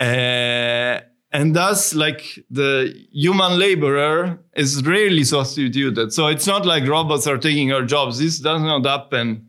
Uh, 0.00 1.00
and 1.30 1.54
thus 1.54 1.94
like 1.94 2.44
the 2.50 2.92
human 3.12 3.58
laborer 3.58 4.38
is 4.56 4.84
rarely 4.84 5.24
substituted. 5.24 6.12
So 6.12 6.26
it's 6.28 6.46
not 6.46 6.66
like 6.66 6.86
robots 6.86 7.26
are 7.26 7.38
taking 7.38 7.72
our 7.72 7.82
jobs. 7.82 8.18
This 8.18 8.38
does 8.38 8.60
not 8.60 8.84
happen 8.84 9.48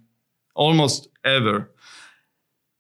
almost 0.55 1.07
ever 1.23 1.71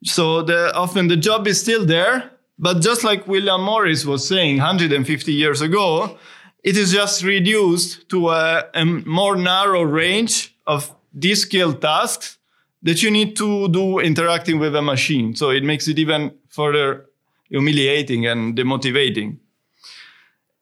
so 0.05 0.41
the, 0.41 0.73
often 0.75 1.07
the 1.07 1.17
job 1.17 1.47
is 1.47 1.59
still 1.59 1.85
there 1.85 2.31
but 2.57 2.81
just 2.81 3.03
like 3.03 3.27
william 3.27 3.61
morris 3.61 4.05
was 4.05 4.27
saying 4.27 4.57
150 4.57 5.33
years 5.33 5.61
ago 5.61 6.17
it 6.63 6.77
is 6.77 6.91
just 6.91 7.23
reduced 7.23 8.07
to 8.09 8.29
a, 8.29 8.63
a 8.73 8.85
more 8.85 9.35
narrow 9.35 9.83
range 9.83 10.55
of 10.65 10.95
de-skilled 11.17 11.81
tasks 11.81 12.37
that 12.81 13.01
you 13.01 13.09
need 13.11 13.35
to 13.35 13.67
do 13.69 13.99
interacting 13.99 14.59
with 14.59 14.75
a 14.75 14.81
machine 14.81 15.35
so 15.35 15.49
it 15.49 15.63
makes 15.63 15.87
it 15.87 15.99
even 15.99 16.31
further 16.49 17.05
humiliating 17.49 18.25
and 18.25 18.55
demotivating. 18.57 19.37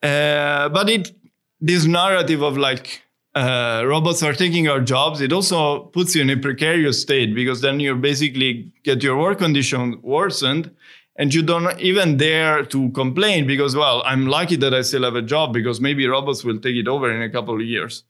Uh, 0.01 0.69
but 0.69 0.89
it 0.89 1.11
this 1.61 1.85
narrative 1.85 2.41
of 2.41 2.57
like 2.57 3.03
uh, 3.35 3.83
robots 3.85 4.21
are 4.21 4.33
taking 4.33 4.67
our 4.67 4.79
jobs, 4.79 5.21
it 5.21 5.33
also 5.33 5.85
puts 5.85 6.15
you 6.15 6.21
in 6.21 6.29
a 6.29 6.37
precarious 6.37 7.01
state 7.01 7.33
because 7.33 7.61
then 7.61 7.79
you 7.79 7.95
basically 7.95 8.71
get 8.83 9.01
your 9.01 9.17
work 9.17 9.39
condition 9.39 9.99
worsened 10.01 10.71
and 11.15 11.33
you 11.33 11.41
don't 11.41 11.79
even 11.79 12.17
dare 12.17 12.63
to 12.65 12.89
complain 12.91 13.45
because, 13.45 13.75
well, 13.75 14.01
I'm 14.05 14.27
lucky 14.27 14.55
that 14.57 14.73
I 14.73 14.81
still 14.81 15.03
have 15.03 15.15
a 15.15 15.21
job 15.21 15.53
because 15.53 15.79
maybe 15.79 16.07
robots 16.07 16.43
will 16.43 16.59
take 16.59 16.75
it 16.75 16.87
over 16.87 17.11
in 17.11 17.21
a 17.21 17.29
couple 17.29 17.55
of 17.55 17.61
years. 17.61 18.03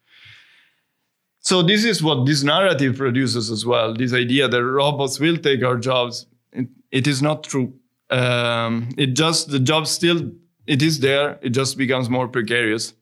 So 1.39 1.61
this 1.61 1.83
is 1.83 2.01
what 2.01 2.25
this 2.25 2.43
narrative 2.43 2.97
produces 2.97 3.51
as 3.51 3.65
well. 3.65 3.93
This 3.93 4.13
idea 4.13 4.47
that 4.47 4.63
robots 4.63 5.19
will 5.19 5.37
take 5.37 5.63
our 5.63 5.77
jobs. 5.77 6.25
it, 6.53 6.67
it 6.91 7.07
is 7.07 7.21
not 7.21 7.43
true 7.43 7.73
um, 8.13 8.89
it 8.97 9.15
just 9.15 9.49
the 9.49 9.59
job 9.59 9.87
still 9.87 10.31
it 10.67 10.81
is 10.81 10.99
there 10.99 11.39
it 11.41 11.49
just 11.49 11.77
becomes 11.77 12.09
more 12.09 12.27
precarious 12.27 12.93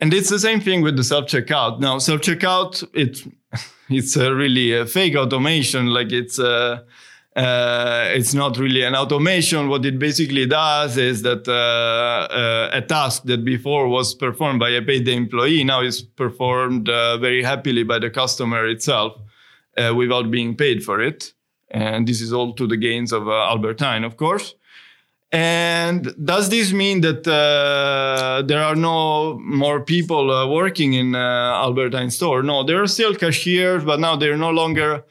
and 0.00 0.12
it's 0.14 0.30
the 0.30 0.38
same 0.38 0.60
thing 0.60 0.82
with 0.82 0.96
the 0.96 1.04
self 1.04 1.26
checkout 1.26 1.80
now 1.80 1.98
self 1.98 2.20
checkout 2.20 2.84
it 2.94 3.22
it's 3.88 4.16
a 4.16 4.34
really 4.34 4.72
a 4.72 4.86
fake 4.86 5.16
automation 5.16 5.86
like 5.86 6.12
it's 6.12 6.38
a 6.38 6.84
uh, 7.36 8.08
it's 8.08 8.34
not 8.34 8.58
really 8.58 8.82
an 8.82 8.96
automation. 8.96 9.68
What 9.68 9.84
it 9.84 9.98
basically 9.98 10.46
does 10.46 10.96
is 10.96 11.22
that 11.22 11.46
uh, 11.46 12.32
uh, 12.32 12.70
a 12.72 12.82
task 12.82 13.22
that 13.24 13.44
before 13.44 13.88
was 13.88 14.14
performed 14.14 14.58
by 14.58 14.70
a 14.70 14.82
paid 14.82 15.06
employee 15.08 15.62
now 15.62 15.80
is 15.80 16.02
performed 16.02 16.88
uh, 16.88 17.18
very 17.18 17.42
happily 17.42 17.84
by 17.84 17.98
the 18.00 18.10
customer 18.10 18.66
itself 18.66 19.16
uh, 19.76 19.94
without 19.94 20.30
being 20.30 20.56
paid 20.56 20.82
for 20.82 21.00
it. 21.00 21.32
And 21.70 22.06
this 22.08 22.20
is 22.20 22.32
all 22.32 22.52
to 22.54 22.66
the 22.66 22.76
gains 22.76 23.12
of 23.12 23.28
uh, 23.28 23.32
Albert 23.32 23.78
Heijn, 23.78 24.04
of 24.04 24.16
course. 24.16 24.54
And 25.32 26.12
does 26.24 26.48
this 26.48 26.72
mean 26.72 27.02
that 27.02 27.26
uh, 27.26 28.42
there 28.46 28.62
are 28.62 28.74
no 28.74 29.38
more 29.38 29.84
people 29.84 30.30
uh, 30.30 30.48
working 30.48 30.94
in 30.94 31.14
uh, 31.14 31.18
Albert 31.54 31.92
Heijn 31.92 32.10
store? 32.10 32.42
No, 32.42 32.64
there 32.64 32.82
are 32.82 32.88
still 32.88 33.14
cashiers, 33.14 33.84
but 33.84 34.00
now 34.00 34.16
they're 34.16 34.36
no 34.36 34.50
longer 34.50 35.04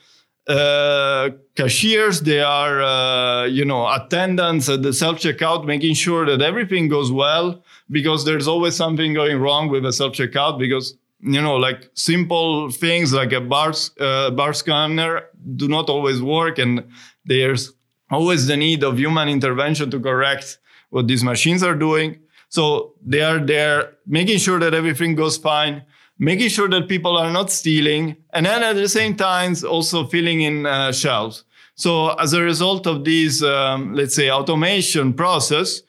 uh, 0.46 1.30
cashiers. 1.56 2.22
They 2.22 2.42
are, 2.42 2.82
uh, 2.82 3.46
you 3.46 3.64
know, 3.64 3.88
attendants 3.88 4.68
at 4.68 4.82
the 4.84 4.92
self 4.92 5.20
checkout, 5.20 5.66
making 5.66 5.94
sure 5.94 6.26
that 6.26 6.42
everything 6.42 6.90
goes 6.90 7.14
well 7.14 7.64
because 7.90 8.26
there's 8.26 8.48
always 8.48 8.76
something 8.76 9.14
going 9.14 9.38
wrong 9.40 9.70
with 9.70 9.86
a 9.86 9.94
self 9.94 10.14
checkout 10.14 10.60
because 10.60 10.98
you 11.22 11.42
know, 11.42 11.56
like 11.58 11.90
simple 11.96 12.72
things 12.72 13.12
like 13.14 13.34
a 13.34 13.42
bar, 13.42 13.74
uh, 14.00 14.32
bar 14.32 14.54
scanner 14.54 15.24
do 15.56 15.68
not 15.68 15.90
always 15.90 16.22
work 16.22 16.58
and 16.58 16.84
there's 17.26 17.74
always 18.10 18.48
the 18.48 18.58
need 18.58 18.84
of 18.84 18.98
human 18.98 19.30
intervention 19.30 19.92
to 19.92 20.00
correct 20.00 20.58
what 20.90 21.08
these 21.08 21.24
machines 21.24 21.64
are 21.64 21.76
doing. 21.76 22.20
So 22.50 22.94
they 23.06 23.22
are 23.22 23.40
there 23.40 23.98
making 24.08 24.40
sure 24.40 24.60
that 24.60 24.74
everything 24.74 25.16
goes 25.16 25.38
fine, 25.38 25.84
making 26.18 26.50
sure 26.50 26.68
that 26.70 26.88
people 26.88 27.16
are 27.18 27.32
not 27.32 27.52
stealing, 27.52 28.18
and 28.34 28.46
then 28.46 28.64
at 28.64 28.76
the 28.76 28.90
same 28.90 29.16
time 29.16 29.56
also 29.68 30.06
filling 30.08 30.42
in 30.42 30.66
uh, 30.66 30.92
shelves. 30.92 31.44
So 31.76 32.10
as 32.16 32.34
a 32.34 32.42
result 32.42 32.88
of 32.88 33.06
this, 33.06 33.42
um, 33.42 33.94
let's 33.94 34.16
say, 34.16 34.30
automation 34.30 35.14
process, 35.14 35.82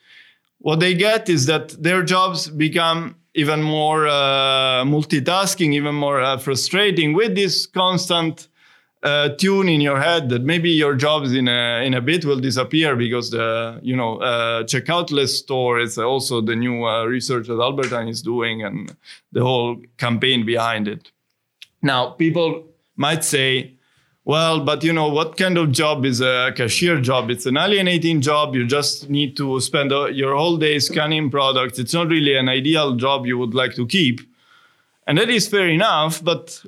what 0.59 0.79
they 0.79 0.93
get 0.93 1.27
is 1.27 1.47
that 1.47 1.69
their 1.81 2.03
jobs 2.03 2.47
become 2.47 3.15
even 3.33 3.63
more 3.63 4.07
uh, 4.07 4.83
multitasking, 4.85 5.73
even 5.73 5.95
more 5.95 6.21
uh, 6.21 6.37
frustrating 6.37 7.13
with 7.13 7.35
this 7.35 7.65
constant 7.65 8.47
uh, 9.03 9.29
tune 9.29 9.67
in 9.67 9.81
your 9.81 9.99
head 9.99 10.29
that 10.29 10.43
maybe 10.43 10.69
your 10.69 10.95
jobs 10.95 11.33
in 11.33 11.47
a 11.47 11.83
in 11.85 11.93
a 11.93 12.01
bit 12.01 12.23
will 12.23 12.39
disappear 12.39 12.95
because 12.95 13.31
the 13.31 13.79
you 13.81 13.95
know 13.95 14.17
uh, 14.17 14.63
checkoutless 14.63 15.29
store 15.29 15.79
is 15.79 15.97
also 15.97 16.41
the 16.41 16.55
new 16.55 16.85
uh, 16.85 17.05
research 17.05 17.47
that 17.47 17.59
Albert 17.59 17.91
is 18.07 18.21
doing 18.21 18.63
and 18.63 18.95
the 19.31 19.41
whole 19.41 19.81
campaign 19.97 20.45
behind 20.45 20.87
it. 20.87 21.11
Now 21.81 22.11
people 22.11 22.67
might 22.95 23.23
say, 23.23 23.73
well, 24.23 24.63
but 24.63 24.83
you 24.83 24.93
know 24.93 25.09
what 25.09 25.35
kind 25.35 25.57
of 25.57 25.71
job 25.71 26.05
is 26.05 26.21
a 26.21 26.53
cashier 26.55 27.01
job? 27.01 27.31
It's 27.31 27.47
an 27.47 27.57
alienating 27.57 28.21
job. 28.21 28.53
You 28.55 28.67
just 28.67 29.09
need 29.09 29.35
to 29.37 29.59
spend 29.61 29.91
uh, 29.91 30.05
your 30.05 30.35
whole 30.35 30.57
day 30.57 30.77
scanning 30.77 31.31
products. 31.31 31.79
It's 31.79 31.93
not 31.93 32.07
really 32.07 32.35
an 32.35 32.49
ideal 32.49 32.95
job 32.95 33.25
you 33.25 33.39
would 33.39 33.55
like 33.55 33.73
to 33.75 33.87
keep. 33.87 34.21
And 35.07 35.17
that 35.17 35.31
is 35.31 35.47
fair 35.47 35.67
enough, 35.67 36.23
but 36.23 36.63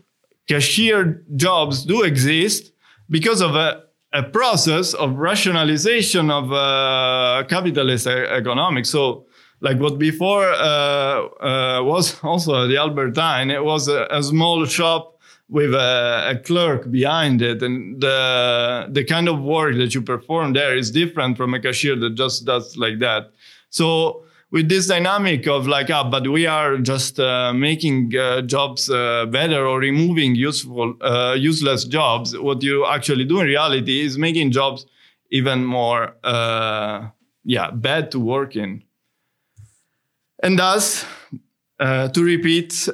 cashier 0.48 1.24
jobs 1.36 1.86
do 1.86 2.04
exist 2.04 2.74
because 3.10 3.42
of 3.42 3.56
a, 3.56 3.84
a 4.14 4.24
process 4.24 4.94
of 4.94 5.18
rationalization 5.18 6.30
of 6.30 6.52
uh, 6.52 7.44
capitalist 7.50 8.08
economics. 8.08 8.90
So, 8.90 9.26
like 9.62 9.80
what 9.80 9.98
before 9.98 10.46
uh, 10.52 10.58
uh, 10.58 11.84
was 11.84 12.20
also 12.24 12.68
the 12.68 12.78
Albert 12.78 13.16
Heijn, 13.16 13.52
it 13.52 13.64
was 13.64 13.88
a, 13.88 14.08
a 14.12 14.22
small 14.22 14.66
shop 14.66 15.10
with 15.50 15.74
a, 15.74 16.32
a, 16.32 16.40
clerk 16.40 16.90
behind 16.90 17.42
it, 17.42 17.62
and 17.62 18.02
the 18.02 18.88
the 18.90 19.04
kind 19.04 19.28
of 19.28 19.42
work 19.42 19.76
that 19.76 19.94
you 19.94 20.02
perform 20.02 20.54
there 20.54 20.76
is 20.76 20.90
different 20.90 21.38
from 21.38 21.54
a 21.54 21.60
cashier 21.60 21.96
that 21.96 22.16
just 22.16 22.46
does 22.46 22.76
like 22.78 23.00
that. 23.00 23.32
So 23.70 24.23
with 24.54 24.70
this 24.70 24.86
dynamic 24.86 25.48
of 25.48 25.66
like, 25.68 25.90
ah, 25.90 26.08
but 26.08 26.30
we 26.30 26.46
are 26.46 26.78
just 26.78 27.20
uh, 27.20 27.52
making 27.54 28.16
uh, 28.16 28.42
jobs 28.42 28.88
uh, 28.88 29.26
better 29.26 29.66
or 29.66 29.80
removing 29.80 30.36
useful, 30.36 30.94
uh, 31.02 31.36
useless 31.36 31.86
jobs. 31.86 32.38
What 32.38 32.62
you 32.62 32.86
actually 32.86 33.26
do 33.26 33.40
in 33.40 33.48
reality 33.48 34.02
is 34.02 34.16
making 34.16 34.52
jobs 34.52 34.86
even 35.32 35.66
more, 35.66 36.16
uh, 36.24 37.08
yeah, 37.44 37.72
bad 37.72 38.12
to 38.12 38.20
work 38.20 38.56
in. 38.56 38.84
And 40.44 40.60
thus, 40.60 41.04
uh, 41.80 42.10
to 42.10 42.24
repeat, 42.24 42.88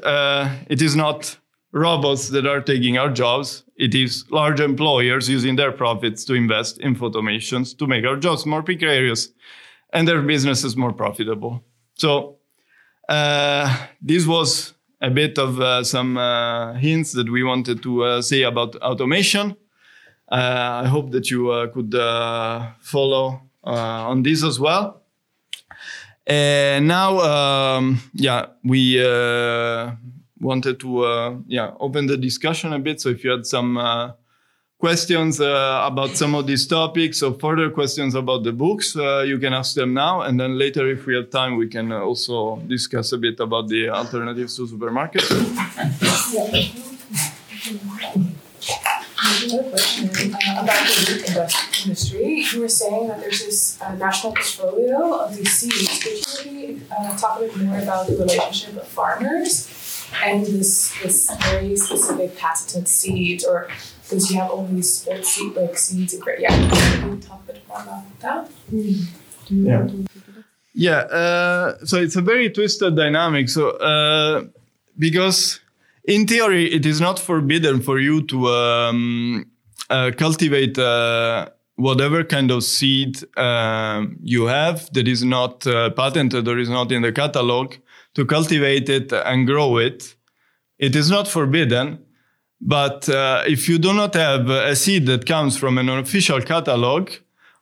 it 0.70 0.82
is 0.82 0.96
not 0.96 1.38
robots 1.74 2.30
that 2.30 2.48
are 2.48 2.62
taking 2.62 2.98
our 2.98 3.10
jobs. 3.10 3.66
It 3.76 3.94
is 3.94 4.24
large 4.32 4.62
employers 4.62 5.28
using 5.28 5.58
their 5.58 5.74
profits 5.74 6.24
to 6.26 6.36
invest 6.36 6.78
in 6.78 6.96
automations 6.96 7.78
to 7.80 7.86
make 7.86 8.06
our 8.06 8.16
jobs 8.16 8.46
more 8.46 8.64
precarious 8.64 9.30
and 9.94 10.08
their 10.08 10.22
business 10.22 10.64
is 10.64 10.76
more 10.76 10.94
profitable. 10.94 11.64
So 11.96 12.38
uh, 13.08 13.88
this 14.02 14.26
was 14.26 14.74
a 15.02 15.10
bit 15.10 15.38
of 15.38 15.60
uh, 15.60 15.84
some 15.84 16.18
uh, 16.18 16.74
hints 16.74 17.14
that 17.14 17.30
we 17.30 17.44
wanted 17.44 17.82
to 17.84 18.04
uh, 18.04 18.22
say 18.22 18.44
about 18.44 18.76
automation. 18.78 19.56
Uh, 20.32 20.82
I 20.84 20.88
hope 20.88 21.12
that 21.12 21.32
you 21.32 21.50
uh, 21.50 21.68
could 21.68 21.94
follow 22.82 23.42
on 23.64 24.24
this 24.24 24.44
as 24.44 24.60
well. 24.60 25.02
And 26.28 26.88
now, 26.88 27.20
um, 27.20 28.00
yeah, 28.14 28.48
we 28.64 28.98
wanted 30.40 30.80
to 30.80 31.44
yeah 31.48 31.72
open 31.80 32.06
the 32.06 32.18
discussion 32.18 32.74
a 32.74 32.80
bit. 32.80 33.02
So 33.02 33.10
if 33.10 33.24
you 33.24 33.32
had 33.32 33.46
some 33.46 33.78
questions 34.80 35.42
uh, 35.42 35.82
about 35.84 36.16
some 36.16 36.34
of 36.34 36.48
these 36.48 36.66
topics 36.66 37.22
or 37.22 37.34
further 37.34 37.70
questions 37.70 38.16
about 38.16 38.44
the 38.44 38.52
books, 38.52 38.96
uh, 38.96 39.24
you 39.28 39.38
can 39.38 39.54
ask 39.54 39.76
them 39.76 39.94
now. 39.94 40.22
And 40.22 40.40
then 40.40 40.58
later, 40.58 40.90
if 40.90 41.06
we 41.06 41.16
have 41.16 41.30
time, 41.30 41.58
we 41.58 41.68
can 41.68 41.92
uh, 41.92 42.00
also 42.00 42.58
discuss 42.68 43.12
a 43.12 43.18
bit 43.18 43.40
about 43.42 43.68
the 43.68 43.90
alternatives 43.90 44.56
to 44.56 44.68
supermarkets. 44.68 45.30
About 49.40 50.80
the 50.80 51.12
meat 51.12 51.86
industry. 51.86 52.46
You 52.54 52.62
were 52.62 52.70
saying 52.70 53.08
that 53.10 53.20
there's 53.20 53.46
this 53.46 53.82
uh, 53.82 53.96
national 53.96 54.34
portfolio 54.34 55.14
of 55.14 55.36
these 55.36 55.52
seeds. 55.52 56.04
Could 56.04 56.46
you 56.46 56.52
maybe 56.52 56.82
uh, 56.92 57.18
talk 57.18 57.40
a 57.40 57.42
bit 57.44 57.58
more 57.58 57.80
about 57.80 58.08
the 58.08 58.16
relationship 58.16 58.78
of 58.78 58.88
farmers 58.88 59.76
and 60.24 60.46
this 60.46 60.94
this 61.04 61.32
very 61.42 61.76
specific 61.76 62.36
patented 62.38 62.88
seeds 62.88 63.46
or 63.46 63.70
because 64.10 64.32
you 64.32 64.40
have 64.40 64.50
all 64.50 64.66
these 64.66 65.08
seed 65.22 65.56
like 65.56 65.78
seeds 65.78 66.14
and 66.14 66.24
great. 66.24 66.40
Yeah, 66.40 66.50
can 66.50 67.16
you 67.16 67.22
talk 67.22 67.42
a 67.48 67.54
bit 67.54 67.68
more 67.68 67.82
about 67.82 68.20
that? 68.20 68.50
Yeah. 69.50 69.88
Yeah, 70.74 70.98
uh, 70.98 71.86
so 71.86 71.98
it's 71.98 72.16
a 72.16 72.22
very 72.22 72.50
twisted 72.50 72.96
dynamic. 72.96 73.50
So, 73.50 73.72
uh, 73.72 74.46
because 74.98 75.60
in 76.06 76.26
theory, 76.26 76.72
it 76.72 76.86
is 76.86 77.02
not 77.02 77.20
forbidden 77.20 77.82
for 77.82 78.00
you 78.00 78.22
to 78.28 78.48
um, 78.48 79.46
uh, 79.90 80.12
cultivate 80.18 80.78
uh, 80.78 81.50
whatever 81.76 82.24
kind 82.24 82.52
of 82.52 82.64
seed 82.64 83.18
um, 83.38 84.18
you 84.24 84.46
have 84.46 84.92
that 84.94 85.08
is 85.08 85.24
not 85.24 85.66
uh, 85.68 85.90
patented 85.92 86.48
or 86.48 86.58
is 86.58 86.70
not 86.70 86.92
in 86.92 87.02
the 87.02 87.12
catalog 87.12 87.74
to 88.14 88.26
cultivate 88.26 88.90
it 88.90 89.12
and 89.12 89.48
grow 89.48 89.78
it. 89.78 90.16
It 90.78 90.96
is 90.96 91.10
not 91.10 91.28
forbidden, 91.28 92.00
but 92.62 93.08
uh, 93.10 93.44
if 93.48 93.70
you 93.70 93.78
do 93.78 93.94
not 93.94 94.14
have 94.14 94.50
a 94.50 94.76
seed 94.76 95.06
that 95.06 95.26
comes 95.26 95.58
from 95.58 95.78
an 95.78 95.90
official 95.90 96.42
catalog, 96.42 97.12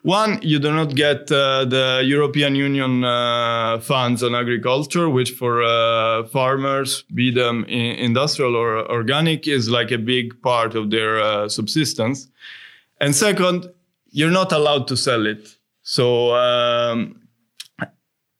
one, 0.07 0.39
you 0.41 0.57
do 0.59 0.71
not 0.71 0.95
get 0.95 1.29
uh, 1.31 1.65
the 1.65 2.01
European 2.05 2.55
Union 2.55 3.03
uh, 3.03 3.79
funds 3.79 4.23
on 4.23 4.35
agriculture, 4.35 5.09
which 5.09 5.31
for 5.31 5.63
uh, 5.63 6.23
farmers, 6.27 7.03
be 7.13 7.29
them 7.29 7.65
industrial 7.65 8.55
or 8.55 8.89
organic, 8.89 9.47
is 9.47 9.69
like 9.69 9.91
a 9.91 9.97
big 9.97 10.41
part 10.41 10.75
of 10.75 10.91
their 10.91 11.19
uh, 11.19 11.49
subsistence. 11.49 12.29
And 13.01 13.15
second, 13.15 13.69
you're 14.11 14.31
not 14.31 14.51
allowed 14.51 14.87
to 14.87 14.95
sell 14.97 15.25
it. 15.25 15.57
So, 15.81 16.33
um, 16.35 17.27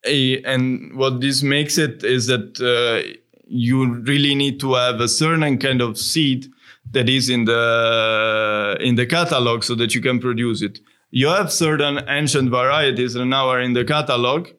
a, 0.06 0.42
and 0.44 0.96
what 0.96 1.20
this 1.22 1.44
makes 1.44 1.78
it 1.78 2.04
is 2.04 2.28
that 2.28 2.60
uh, 2.62 3.18
you 3.50 3.94
really 3.94 4.36
need 4.36 4.60
to 4.60 4.74
have 4.74 5.00
a 5.00 5.08
certain 5.08 5.58
kind 5.58 5.82
of 5.82 5.98
seed 5.98 6.48
that 6.92 7.10
is 7.10 7.30
in 7.30 7.46
the 7.46 8.78
in 8.80 8.96
the 8.96 9.06
catalog 9.06 9.64
so 9.64 9.76
that 9.76 9.94
you 9.94 10.02
can 10.02 10.20
produce 10.20 10.62
it. 10.62 10.80
You 11.12 11.28
have 11.28 11.52
certain 11.52 12.02
ancient 12.08 12.50
varieties 12.50 13.14
that 13.14 13.26
now 13.26 13.50
are 13.50 13.62
in 13.62 13.74
the 13.74 13.86
catalog, 13.86 14.50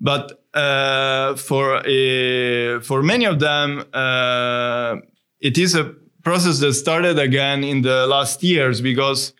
but 0.00 0.44
uh, 0.54 1.34
for 1.36 1.82
a, 1.84 2.80
for 2.80 3.02
many 3.02 3.24
of 3.26 3.40
them, 3.40 3.84
uh, 3.92 4.96
it 5.40 5.58
is 5.58 5.74
a 5.74 5.94
process 6.22 6.60
that 6.60 6.74
started 6.74 7.18
again 7.18 7.64
in 7.64 7.82
the 7.82 8.06
last 8.06 8.42
years 8.42 8.80
because 8.80 9.32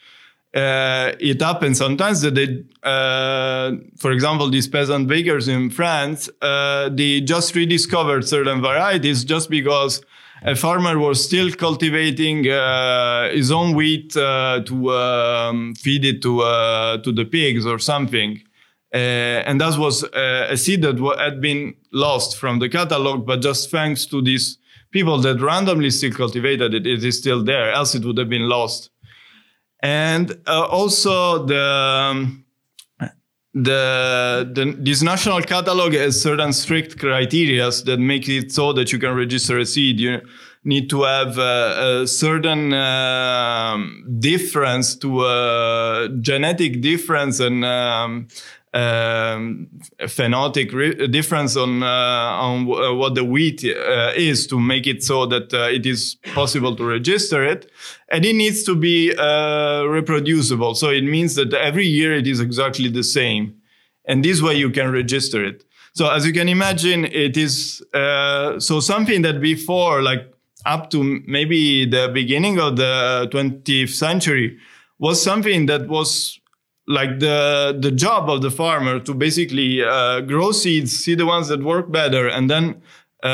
uh, 0.58 1.14
it 1.20 1.40
happens 1.40 1.78
sometimes 1.78 2.20
that 2.22 2.34
they, 2.34 2.64
uh, 2.82 3.76
for 3.96 4.10
example, 4.10 4.50
these 4.50 4.66
peasant 4.66 5.06
bakers 5.06 5.46
in 5.46 5.70
France, 5.70 6.28
uh, 6.42 6.88
they 6.88 7.20
just 7.20 7.54
rediscovered 7.54 8.26
certain 8.26 8.60
varieties 8.60 9.24
just 9.24 9.50
because 9.50 10.02
a 10.42 10.56
farmer 10.56 10.98
was 10.98 11.22
still 11.22 11.50
cultivating 11.52 12.48
uh, 12.48 13.30
his 13.30 13.52
own 13.52 13.74
wheat 13.74 14.16
uh, 14.16 14.60
to 14.66 14.90
um, 14.90 15.74
feed 15.76 16.04
it 16.04 16.22
to 16.22 16.40
uh, 16.40 16.98
to 17.04 17.12
the 17.12 17.24
pigs 17.24 17.64
or 17.64 17.78
something. 17.78 18.30
and 18.92 19.60
that 19.60 19.74
was 19.78 19.96
a 20.14 20.56
seed 20.56 20.80
that 20.82 20.96
had 21.18 21.40
been 21.40 21.74
lost 21.92 22.38
from 22.40 22.58
the 22.58 22.68
catalog, 22.68 23.26
but 23.26 23.38
just 23.42 23.70
thanks 23.70 24.06
to 24.06 24.22
these 24.22 24.58
people 24.90 25.18
that 25.20 25.36
randomly 25.40 25.90
still 25.90 26.14
cultivated 26.22 26.72
it, 26.74 26.86
it 26.86 27.04
is 27.04 27.18
still 27.18 27.44
there. 27.44 27.70
Else 27.70 27.94
it 27.94 28.04
would 28.04 28.18
have 28.18 28.30
been 28.30 28.48
lost. 28.48 28.90
And 29.80 30.38
uh, 30.46 30.66
also 30.66 31.46
the 31.46 31.62
um, 31.62 32.44
the, 33.54 34.50
the 34.54 34.76
this 34.78 35.02
national 35.02 35.40
catalog 35.42 35.92
has 35.94 36.20
certain 36.20 36.52
strict 36.52 36.98
criteria 36.98 37.70
that 37.86 37.98
make 37.98 38.28
it 38.28 38.52
so 38.52 38.72
that 38.72 38.92
you 38.92 38.98
can 38.98 39.14
register 39.14 39.58
a 39.58 39.66
seed. 39.66 39.98
You 39.98 40.20
need 40.64 40.90
to 40.90 41.02
have 41.02 41.38
a, 41.38 42.02
a 42.02 42.06
certain 42.06 42.72
um, 42.74 44.04
difference 44.20 44.96
to 44.96 45.24
a 45.24 46.08
genetic 46.20 46.80
difference 46.80 47.40
and 47.40 47.64
um, 47.64 48.28
um, 48.74 49.68
phenotypic 50.02 50.72
re- 50.72 51.06
difference 51.08 51.56
on 51.56 51.82
uh, 51.82 51.86
on 51.86 52.62
uh, 52.70 52.94
what 52.94 53.14
the 53.14 53.24
wheat 53.24 53.64
uh, 53.64 54.12
is 54.16 54.46
to 54.48 54.60
make 54.60 54.86
it 54.86 55.02
so 55.02 55.26
that 55.26 55.52
uh, 55.54 55.68
it 55.70 55.86
is 55.86 56.16
possible 56.34 56.76
to 56.76 56.84
register 56.84 57.44
it, 57.44 57.70
and 58.10 58.24
it 58.24 58.34
needs 58.34 58.64
to 58.64 58.74
be 58.74 59.14
uh, 59.16 59.84
reproducible. 59.84 60.74
So 60.74 60.90
it 60.90 61.04
means 61.04 61.34
that 61.36 61.52
every 61.54 61.86
year 61.86 62.14
it 62.14 62.26
is 62.26 62.40
exactly 62.40 62.88
the 62.88 63.04
same, 63.04 63.56
and 64.04 64.24
this 64.24 64.42
way 64.42 64.54
you 64.54 64.70
can 64.70 64.92
register 64.92 65.44
it. 65.44 65.64
So 65.94 66.10
as 66.10 66.26
you 66.26 66.32
can 66.32 66.48
imagine, 66.48 67.06
it 67.06 67.36
is 67.36 67.82
uh, 67.94 68.60
so 68.60 68.80
something 68.80 69.22
that 69.22 69.40
before 69.40 70.02
like 70.02 70.32
up 70.66 70.90
to 70.90 71.22
maybe 71.26 71.86
the 71.86 72.10
beginning 72.12 72.60
of 72.60 72.76
the 72.76 73.28
20th 73.32 73.90
century 73.90 74.58
was 74.98 75.22
something 75.22 75.66
that 75.66 75.88
was 75.88 76.38
like 76.88 77.20
the 77.20 77.76
the 77.78 77.90
job 77.90 78.30
of 78.30 78.40
the 78.40 78.50
farmer 78.50 78.98
to 78.98 79.14
basically 79.14 79.84
uh, 79.84 80.20
grow 80.22 80.52
seeds, 80.52 80.98
see 80.98 81.14
the 81.14 81.26
ones 81.26 81.48
that 81.48 81.62
work 81.62 81.92
better, 81.92 82.26
and 82.26 82.50
then 82.50 82.82
uh, 83.22 83.26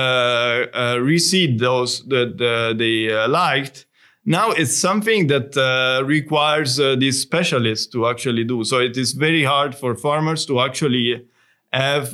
uh, 0.73 0.97
reseed 0.97 1.59
those 1.59 2.03
that 2.07 2.41
uh, 2.41 2.73
they 2.77 3.13
uh, 3.13 3.29
liked. 3.29 3.87
Now 4.25 4.51
it's 4.51 4.77
something 4.77 5.27
that 5.27 5.55
uh, 5.57 6.03
requires 6.05 6.77
these 6.77 7.21
specialists 7.21 7.87
to 7.89 8.07
actually 8.07 8.45
do. 8.45 8.65
So 8.65 8.79
it 8.79 8.97
is 8.97 9.13
very 9.13 9.45
hard 9.45 9.75
for 9.75 9.95
farmers 9.95 10.47
to 10.47 10.61
actually 10.61 11.27
have 11.73 12.09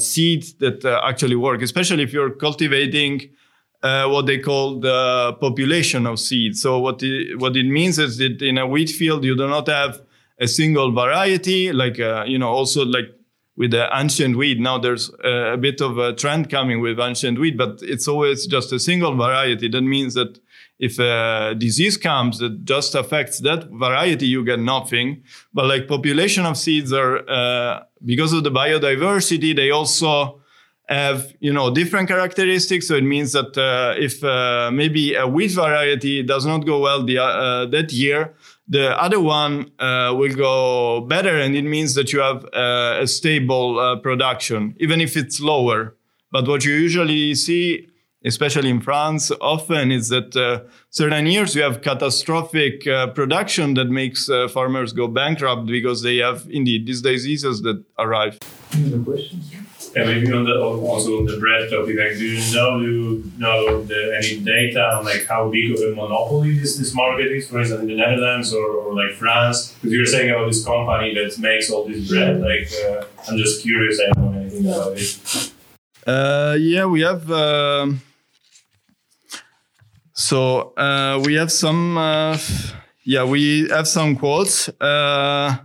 seeds 0.00 0.54
that 0.54 0.84
actually 0.84 1.34
work, 1.34 1.60
especially 1.62 2.04
if 2.04 2.12
you're 2.12 2.30
cultivating. 2.30 3.30
what 3.82 4.26
they 4.26 4.38
call 4.38 4.80
the 4.80 5.36
population 5.40 6.06
of 6.06 6.18
seeds. 6.18 6.62
So 6.62 6.78
what 6.78 7.02
it, 7.02 7.38
what 7.38 7.56
it 7.56 7.66
means 7.66 7.98
is 7.98 8.18
that 8.18 8.40
in 8.42 8.58
a 8.58 8.66
wheat 8.66 8.90
field 8.90 9.24
you 9.24 9.36
do 9.36 9.48
not 9.48 9.66
have 9.68 10.00
a 10.40 10.46
single 10.46 10.92
variety, 10.92 11.72
like 11.72 11.98
uh, 11.98 12.24
you 12.26 12.38
know, 12.38 12.48
also 12.48 12.84
like 12.84 13.14
with 13.56 13.72
the 13.72 13.88
ancient 13.92 14.36
wheat. 14.36 14.60
Now 14.60 14.78
there's 14.78 15.10
a 15.24 15.56
bit 15.56 15.80
of 15.80 15.98
a 15.98 16.14
trend 16.14 16.48
coming 16.48 16.80
with 16.80 17.00
ancient 17.00 17.40
wheat, 17.40 17.58
but 17.58 17.80
it's 17.82 18.06
always 18.06 18.46
just 18.46 18.72
a 18.72 18.78
single 18.78 19.16
variety. 19.16 19.68
That 19.68 19.82
means 19.82 20.14
that 20.14 20.38
if 20.78 21.00
a 21.00 21.56
disease 21.58 21.96
comes 21.96 22.38
that 22.38 22.64
just 22.64 22.94
affects 22.94 23.40
that 23.40 23.68
variety, 23.70 24.26
you 24.26 24.44
get 24.44 24.60
nothing. 24.60 25.24
But 25.52 25.66
like 25.66 25.88
population 25.88 26.46
of 26.46 26.56
seeds 26.56 26.92
are, 26.92 27.28
uh, 27.28 27.82
because 28.04 28.32
of 28.32 28.44
the 28.44 28.52
biodiversity, 28.52 29.56
they 29.56 29.70
also 29.70 30.40
have, 30.88 31.34
you 31.40 31.52
know, 31.52 31.74
different 31.74 32.08
characteristics. 32.08 32.86
So 32.86 32.94
it 32.94 33.02
means 33.02 33.32
that 33.32 33.58
uh, 33.58 33.94
if 33.98 34.22
uh, 34.22 34.70
maybe 34.72 35.14
a 35.16 35.26
wheat 35.26 35.50
variety 35.50 36.22
does 36.22 36.46
not 36.46 36.64
go 36.64 36.78
well 36.78 37.04
the, 37.04 37.18
uh, 37.18 37.66
that 37.66 37.92
year, 37.92 38.34
the 38.68 39.00
other 39.00 39.18
one 39.20 39.70
uh, 39.78 40.14
will 40.16 40.34
go 40.34 41.00
better, 41.00 41.38
and 41.38 41.56
it 41.56 41.62
means 41.62 41.94
that 41.94 42.12
you 42.12 42.20
have 42.20 42.44
uh, 42.52 42.98
a 43.00 43.06
stable 43.06 43.78
uh, 43.78 43.96
production, 43.96 44.74
even 44.78 45.00
if 45.00 45.16
it's 45.16 45.40
lower. 45.40 45.96
But 46.30 46.46
what 46.46 46.64
you 46.64 46.74
usually 46.74 47.34
see, 47.34 47.88
especially 48.24 48.68
in 48.68 48.82
France, 48.82 49.32
often 49.40 49.90
is 49.90 50.10
that 50.10 50.36
uh, 50.36 50.68
certain 50.90 51.26
years 51.26 51.54
you 51.54 51.62
have 51.62 51.80
catastrophic 51.80 52.86
uh, 52.86 53.06
production 53.08 53.72
that 53.74 53.88
makes 53.88 54.28
uh, 54.28 54.48
farmers 54.48 54.92
go 54.92 55.08
bankrupt 55.08 55.66
because 55.66 56.02
they 56.02 56.18
have 56.18 56.46
indeed 56.50 56.86
these 56.86 57.00
diseases 57.00 57.62
that 57.62 57.82
arrive. 57.98 58.38
Any 58.74 59.02
questions? 59.02 59.57
Yeah, 59.94 60.04
maybe 60.04 60.32
on 60.32 60.44
the 60.44 60.60
also 60.60 61.18
on 61.18 61.24
the 61.26 61.38
bread 61.38 61.70
topic, 61.70 61.96
like, 61.98 62.18
do 62.18 62.24
you 62.24 62.54
know 62.54 62.78
do 62.78 62.84
you 62.84 63.32
know 63.38 63.82
the, 63.82 64.16
any 64.16 64.40
data 64.40 64.82
on 64.96 65.04
like 65.04 65.26
how 65.26 65.48
big 65.48 65.72
of 65.72 65.80
a 65.80 65.94
monopoly 65.94 66.58
this, 66.58 66.76
this 66.76 66.94
market 66.94 67.32
is, 67.32 67.48
for 67.48 67.58
instance, 67.60 67.80
in 67.80 67.88
the 67.88 67.96
Netherlands 67.96 68.52
or, 68.52 68.66
or 68.66 68.94
like 68.94 69.14
France? 69.16 69.72
Because 69.74 69.92
you're 69.92 70.06
saying 70.06 70.30
about 70.30 70.46
this 70.46 70.64
company 70.64 71.14
that 71.14 71.38
makes 71.38 71.70
all 71.70 71.84
this 71.86 72.08
bread. 72.08 72.40
Like, 72.40 72.68
uh, 72.84 73.04
I'm 73.28 73.38
just 73.38 73.62
curious. 73.62 74.00
I 74.00 74.12
don't 74.12 74.32
know 74.32 74.40
anything 74.40 74.66
about 74.66 74.92
it. 74.96 75.52
Uh, 76.06 76.56
yeah, 76.58 76.84
we 76.86 77.00
have. 77.02 77.30
um 77.30 78.02
so 80.18 80.74
uh, 80.76 81.22
we 81.24 81.34
have 81.34 81.52
some. 81.52 81.96
Uh, 81.96 82.36
yeah, 83.04 83.22
we 83.24 83.68
have 83.68 83.86
some 83.86 84.16
quotes. 84.16 84.68
Uh, 84.80 85.56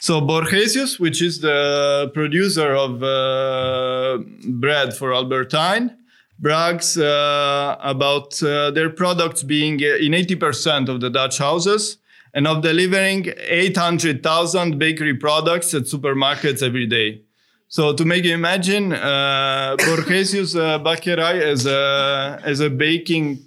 so 0.00 0.20
Borgesius, 0.20 1.00
which 1.00 1.20
is 1.20 1.40
the 1.40 2.10
producer 2.14 2.72
of 2.72 3.02
uh, 3.02 4.18
bread 4.46 4.94
for 4.94 5.12
Albert 5.12 5.50
Heijn, 5.50 5.96
brags 6.38 6.96
uh, 6.96 7.76
about 7.80 8.40
uh, 8.42 8.70
their 8.70 8.90
products 8.90 9.42
being 9.42 9.80
in 9.80 10.12
80% 10.12 10.88
of 10.88 11.00
the 11.00 11.10
Dutch 11.10 11.38
houses 11.38 11.98
and 12.32 12.46
of 12.46 12.62
delivering 12.62 13.32
800,000 13.38 14.78
bakery 14.78 15.14
products 15.14 15.74
at 15.74 15.82
supermarkets 15.82 16.62
every 16.62 16.86
day. 16.86 17.22
So 17.66 17.92
to 17.92 18.04
make 18.04 18.24
you 18.24 18.34
imagine, 18.34 18.92
uh, 18.92 19.76
Borgesius 19.80 20.58
uh, 20.58 20.78
Bakkerij 20.78 21.42
is 21.42 21.66
a, 21.66 22.40
is 22.46 22.60
a 22.60 22.70
baking 22.70 23.40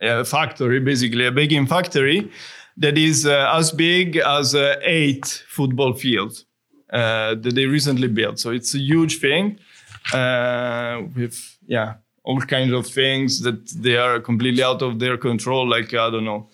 uh, 0.00 0.22
factory, 0.22 0.78
basically 0.78 1.26
a 1.26 1.32
baking 1.32 1.66
factory 1.66 2.30
that 2.76 2.98
is 2.98 3.26
uh, 3.26 3.50
as 3.54 3.72
big 3.72 4.16
as 4.16 4.54
uh, 4.54 4.76
eight 4.82 5.44
football 5.48 5.94
fields 5.94 6.44
uh, 6.92 7.34
that 7.34 7.54
they 7.54 7.66
recently 7.66 8.08
built. 8.08 8.38
So 8.38 8.50
it's 8.50 8.74
a 8.74 8.78
huge 8.78 9.18
thing 9.18 9.58
uh, 10.12 11.02
with 11.16 11.58
yeah 11.66 11.94
all 12.22 12.40
kinds 12.40 12.72
of 12.72 12.86
things 12.86 13.40
that 13.42 13.68
they 13.70 13.96
are 13.96 14.20
completely 14.20 14.62
out 14.62 14.82
of 14.82 14.98
their 14.98 15.16
control. 15.16 15.68
Like 15.68 15.94
I 15.94 16.10
don't 16.10 16.24
know. 16.24 16.48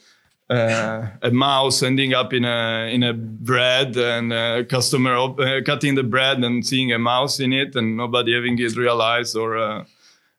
Uh, 0.50 1.06
a 1.22 1.30
mouse 1.30 1.82
ending 1.82 2.12
up 2.12 2.32
in 2.34 2.44
a 2.44 2.90
in 2.92 3.02
a 3.02 3.14
bread 3.14 3.96
and 3.96 4.32
a 4.32 4.64
customer 4.64 5.14
op- 5.14 5.40
uh, 5.40 5.62
cutting 5.64 5.94
the 5.94 6.02
bread 6.02 6.38
and 6.44 6.66
seeing 6.66 6.92
a 6.92 6.98
mouse 6.98 7.40
in 7.40 7.54
it 7.54 7.74
and 7.74 7.96
nobody 7.96 8.34
having 8.34 8.58
it 8.58 8.76
realized 8.76 9.34
or 9.34 9.86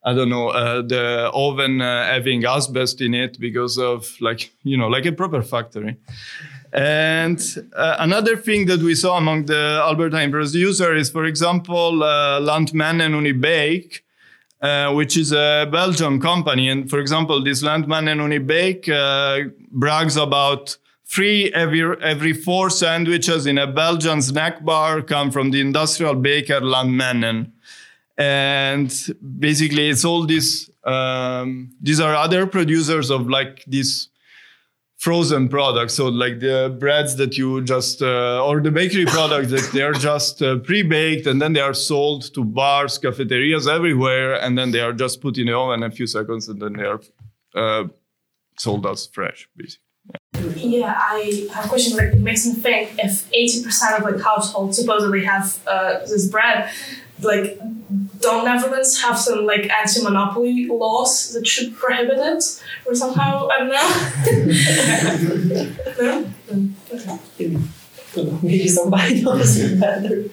I 0.05 0.13
don't 0.13 0.29
know, 0.29 0.49
uh, 0.49 0.81
the 0.81 1.31
oven 1.33 1.81
uh, 1.81 2.05
having 2.05 2.45
asbestos 2.45 2.99
in 3.01 3.13
it 3.13 3.39
because 3.39 3.77
of 3.77 4.15
like, 4.19 4.51
you 4.63 4.77
know, 4.77 4.87
like 4.87 5.05
a 5.05 5.13
proper 5.13 5.41
factory. 5.41 5.95
And 6.73 7.39
uh, 7.75 7.97
another 7.99 8.35
thing 8.35 8.65
that 8.65 8.81
we 8.81 8.95
saw 8.95 9.17
among 9.17 9.45
the 9.45 9.79
Albert 9.83 10.11
Heijn 10.11 10.31
producer 10.31 10.93
is, 10.93 11.09
for 11.09 11.23
example, 11.23 12.03
uh, 12.03 12.41
Lantmännen 12.41 13.13
Unibake, 13.13 14.01
uh, 14.61 14.91
which 14.91 15.15
is 15.15 15.31
a 15.31 15.69
Belgian 15.71 16.19
company. 16.19 16.67
And 16.67 16.89
for 16.89 16.99
example, 16.99 17.41
this 17.41 17.63
Lantmännen 17.63 18.19
Unibake 18.19 18.89
uh, 18.89 19.51
brags 19.71 20.17
about 20.17 20.77
three 21.05 21.49
every, 21.53 21.81
every 22.01 22.33
four 22.33 22.69
sandwiches 22.69 23.45
in 23.45 23.57
a 23.57 23.67
Belgian 23.67 24.21
snack 24.21 24.65
bar 24.65 25.01
come 25.01 25.31
from 25.31 25.51
the 25.51 25.61
industrial 25.61 26.15
baker 26.15 26.59
Lantmännen 26.59 27.52
and 28.17 29.07
basically 29.39 29.89
it's 29.89 30.05
all 30.05 30.25
these 30.25 30.69
um, 30.83 31.71
these 31.81 31.99
are 31.99 32.15
other 32.15 32.45
producers 32.45 33.09
of 33.09 33.27
like 33.29 33.63
these 33.65 34.09
frozen 34.97 35.49
products 35.49 35.95
so 35.95 36.07
like 36.07 36.39
the 36.39 36.75
breads 36.79 37.15
that 37.15 37.37
you 37.37 37.61
just 37.63 38.01
uh, 38.01 38.43
or 38.45 38.61
the 38.61 38.71
bakery 38.71 39.05
products 39.05 39.49
that 39.49 39.67
they're 39.73 39.93
just 39.93 40.41
uh, 40.41 40.57
pre-baked 40.59 41.27
and 41.27 41.41
then 41.41 41.53
they 41.53 41.59
are 41.59 41.73
sold 41.73 42.33
to 42.33 42.43
bars 42.43 42.97
cafeterias 42.97 43.67
everywhere 43.67 44.35
and 44.35 44.57
then 44.57 44.71
they 44.71 44.79
are 44.79 44.93
just 44.93 45.19
put 45.19 45.37
in 45.37 45.47
the 45.47 45.57
oven 45.57 45.83
a 45.83 45.91
few 45.91 46.07
seconds 46.07 46.47
and 46.47 46.61
then 46.61 46.73
they 46.73 46.85
are 46.85 47.01
uh, 47.55 47.87
sold 48.57 48.85
as 48.85 49.07
fresh 49.07 49.49
basically 49.57 49.83
Yeah, 50.55 50.95
I 50.97 51.47
have 51.53 51.65
a 51.65 51.69
question. 51.69 51.97
Like, 51.97 52.13
it 52.13 52.19
makes 52.19 52.45
me 52.45 52.53
think 52.53 52.95
if 52.97 53.29
eighty 53.33 53.63
percent 53.63 53.99
of 53.99 54.03
like 54.03 54.21
households 54.21 54.77
supposedly 54.77 55.23
have 55.23 55.59
uh, 55.67 55.99
this 55.99 56.27
bread, 56.27 56.69
like, 57.21 57.59
don't 58.23 58.45
Netherlands 58.45 59.01
have 59.01 59.17
some 59.19 59.45
like 59.45 59.69
anti-monopoly 59.69 60.67
laws 60.67 61.33
that 61.33 61.45
should 61.45 61.75
prohibit 61.75 62.17
it, 62.17 62.43
or 62.85 62.95
somehow 62.95 63.47
I 63.51 63.59
don't 63.59 63.69
know. 63.69 63.89
no? 65.99 66.33
No? 66.51 66.69
Okay. 67.39 67.57
Maybe 68.41 68.67
somebody 68.67 69.21
knows 69.21 69.73
better. 69.73 70.25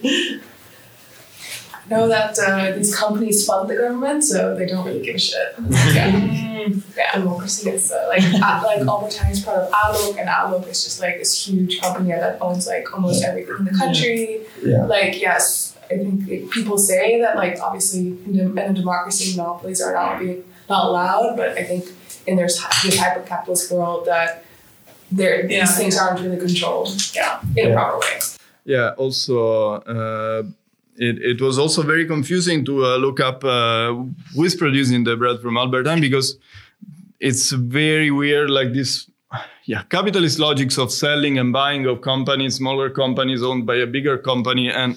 know 1.91 2.09
that 2.09 2.39
uh, 2.39 2.77
these 2.77 2.95
companies 2.95 3.45
fund 3.45 3.69
the 3.69 3.75
government, 3.75 4.25
so 4.25 4.55
they 4.55 4.67
don't 4.67 4.87
really 4.87 5.03
give 5.03 5.17
a 5.17 5.19
shit. 5.19 5.55
Yeah, 5.93 6.69
yeah 6.97 7.19
democracy 7.19 7.71
is 7.71 7.91
uh, 7.91 8.07
like 8.09 8.23
uh, 8.23 8.63
like 8.65 8.81
Albert 8.87 9.13
Heijn 9.13 9.33
is 9.33 9.41
part 9.41 9.59
of 9.59 9.71
Ahold, 9.73 10.19
and 10.19 10.29
Ahold 10.29 10.69
is 10.69 10.85
just 10.85 11.01
like 11.01 11.19
this 11.19 11.47
huge 11.47 11.81
company 11.81 12.11
that 12.11 12.39
owns 12.41 12.67
like 12.67 12.93
almost 12.95 13.25
everything 13.25 13.57
in 13.59 13.65
the 13.65 13.73
country. 13.73 14.41
Yeah. 14.63 14.85
Like 14.85 15.21
yes, 15.21 15.70
I 15.93 15.97
think 15.99 16.29
like, 16.29 16.51
people 16.51 16.79
say 16.79 17.21
that 17.21 17.37
like 17.37 17.59
obviously 17.61 18.09
in, 18.27 18.41
a- 18.41 18.65
in 18.65 18.71
a 18.71 18.73
democracy 18.75 19.37
monopolies 19.37 19.81
are 19.81 19.93
not 19.93 20.19
being 20.21 20.45
not 20.69 20.85
allowed, 20.87 21.37
but 21.37 21.51
I 21.59 21.65
think 21.65 21.85
in 22.27 22.37
there's 22.37 22.57
this 22.85 22.97
hyper 22.99 23.23
capitalist 23.23 23.71
world 23.73 24.07
that 24.07 24.45
there 25.11 25.47
these 25.47 25.77
things 25.77 25.99
aren't 25.99 26.21
really 26.21 26.39
controlled. 26.39 26.89
Yeah, 27.15 27.41
in 27.57 27.73
a 27.73 27.75
proper 27.75 27.99
way. 27.99 28.21
Yeah. 28.65 28.91
Also, 28.97 29.73
uh, 29.73 30.43
it, 30.97 31.19
it 31.19 31.41
was 31.41 31.59
also 31.59 31.83
very 31.83 32.07
confusing 32.07 32.65
to 32.67 32.85
uh, 32.85 32.97
look 32.99 33.19
up 33.21 33.43
uh, 33.45 33.93
who 34.35 34.45
is 34.45 34.55
producing 34.55 35.05
the 35.05 35.17
bread 35.17 35.41
from 35.41 35.57
Albert 35.57 35.87
Heijn 35.87 36.01
because 36.01 36.39
it's 37.19 37.51
very 37.53 38.11
weird, 38.11 38.51
like 38.51 38.73
this. 38.73 39.11
Yeah, 39.65 39.83
capitalist 39.89 40.39
logics 40.41 40.79
of 40.79 40.91
selling 40.91 41.39
and 41.39 41.53
buying 41.53 41.87
of 41.87 42.01
companies, 42.01 42.57
smaller 42.57 42.91
companies 42.91 43.43
owned 43.43 43.67
by 43.67 43.77
a 43.77 43.87
bigger 43.87 44.19
company, 44.19 44.69
and 44.69 44.97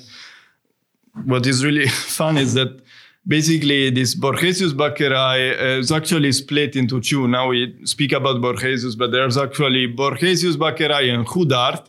what 1.25 1.45
is 1.45 1.63
really 1.63 1.87
fun 2.17 2.37
is 2.37 2.53
that 2.53 2.81
basically 3.27 3.89
this 3.89 4.15
Borgesius 4.15 4.73
Bakkerij 4.73 5.79
is 5.79 5.91
actually 5.91 6.31
split 6.31 6.75
into 6.75 6.99
two. 6.99 7.27
Now 7.27 7.49
we 7.49 7.75
speak 7.85 8.11
about 8.11 8.41
Borgesius, 8.41 8.97
but 8.97 9.11
there's 9.11 9.37
actually 9.37 9.87
Borgesius 9.87 10.55
Bakkerij 10.55 11.13
and 11.13 11.25
Goodart, 11.25 11.85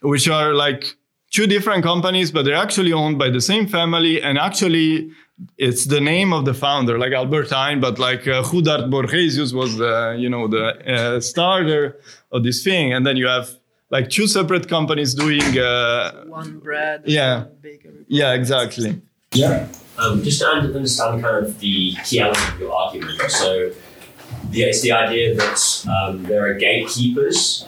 which 0.00 0.28
are 0.28 0.52
like 0.54 0.96
two 1.30 1.46
different 1.46 1.82
companies, 1.82 2.30
but 2.30 2.44
they're 2.44 2.54
actually 2.54 2.92
owned 2.92 3.18
by 3.18 3.30
the 3.30 3.40
same 3.40 3.66
family. 3.66 4.22
And 4.22 4.38
actually, 4.38 5.10
it's 5.58 5.86
the 5.86 6.00
name 6.00 6.32
of 6.32 6.44
the 6.44 6.54
founder, 6.54 6.98
like 6.98 7.12
Albert 7.12 7.48
Heijn, 7.48 7.80
but 7.80 7.98
like 7.98 8.26
uh, 8.26 8.42
Goodart 8.42 8.88
Borgesius 8.90 9.52
was 9.52 9.76
the, 9.76 10.16
you 10.18 10.28
know, 10.28 10.46
the 10.48 10.66
uh, 10.92 11.20
starter 11.20 11.98
of 12.30 12.44
this 12.44 12.62
thing. 12.62 12.92
And 12.92 13.04
then 13.06 13.16
you 13.16 13.26
have 13.26 13.50
like 13.94 14.10
two 14.10 14.26
separate 14.26 14.66
companies 14.68 15.14
doing, 15.14 15.56
uh, 15.56 16.24
One 16.24 16.58
bread. 16.58 17.02
Yeah. 17.06 17.44
one 17.44 18.04
yeah, 18.08 18.34
exactly. 18.34 19.00
Yeah. 19.32 19.68
Um, 19.96 20.20
just 20.24 20.40
to 20.40 20.46
understand 20.48 21.22
kind 21.22 21.46
of 21.46 21.60
the 21.60 21.94
key 22.04 22.18
element 22.18 22.48
of 22.54 22.58
your 22.58 22.74
argument. 22.74 23.20
So, 23.30 23.70
the, 24.50 24.62
it's 24.62 24.82
the 24.82 24.90
idea 24.90 25.36
that 25.36 25.58
um, 25.94 26.24
there 26.24 26.42
are 26.48 26.54
gatekeepers, 26.54 27.66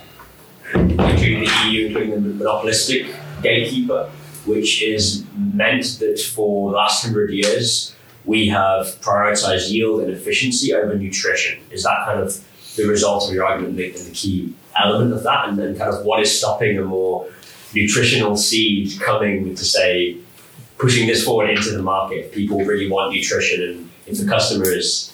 including 0.75 1.45
the 1.45 1.53
EU, 1.69 1.87
including 1.87 2.11
the 2.15 2.35
monopolistic 2.41 3.03
gatekeeper, 3.41 4.11
which 4.47 4.83
is 4.83 5.25
meant 5.37 5.85
that 6.01 6.19
for 6.35 6.73
the 6.73 6.77
last 6.77 7.05
hundred 7.05 7.31
years 7.31 7.95
we 8.25 8.49
have 8.49 8.87
prioritized 9.01 9.71
yield 9.71 10.01
and 10.03 10.11
efficiency 10.11 10.75
over 10.75 10.97
nutrition. 10.97 11.63
Is 11.71 11.85
that 11.85 11.99
kind 12.05 12.19
of 12.19 12.29
the 12.75 12.85
result 12.89 13.29
of 13.29 13.33
your 13.33 13.45
argument 13.47 13.71
and 13.71 13.79
the, 13.79 13.87
and 13.97 14.07
the 14.11 14.11
key 14.11 14.53
element 14.83 15.13
of 15.13 15.23
that? 15.25 15.49
And 15.49 15.59
then 15.59 15.77
kind 15.77 15.93
of 15.93 16.05
what 16.05 16.21
is 16.21 16.37
stopping 16.39 16.79
a 16.79 16.83
more 16.83 17.27
nutritional 17.75 18.37
seed 18.37 18.99
coming 19.01 19.55
to 19.55 19.65
say, 19.65 20.17
pushing 20.79 21.07
this 21.07 21.25
forward 21.25 21.51
into 21.51 21.71
the 21.71 21.83
market. 21.83 22.33
People 22.33 22.59
really 22.65 22.89
want 22.91 23.15
nutrition, 23.15 23.63
and 23.63 23.91
if 24.07 24.19
the 24.19 24.27
customer 24.27 24.71
is 24.71 25.13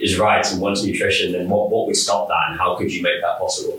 is 0.00 0.18
right 0.18 0.44
and 0.50 0.60
wants 0.60 0.82
nutrition, 0.84 1.32
then 1.32 1.48
what, 1.48 1.70
what 1.70 1.86
would 1.86 1.96
stop 1.96 2.28
that, 2.28 2.50
and 2.50 2.58
how 2.58 2.74
could 2.76 2.92
you 2.92 3.00
make 3.02 3.20
that 3.22 3.38
possible? 3.38 3.78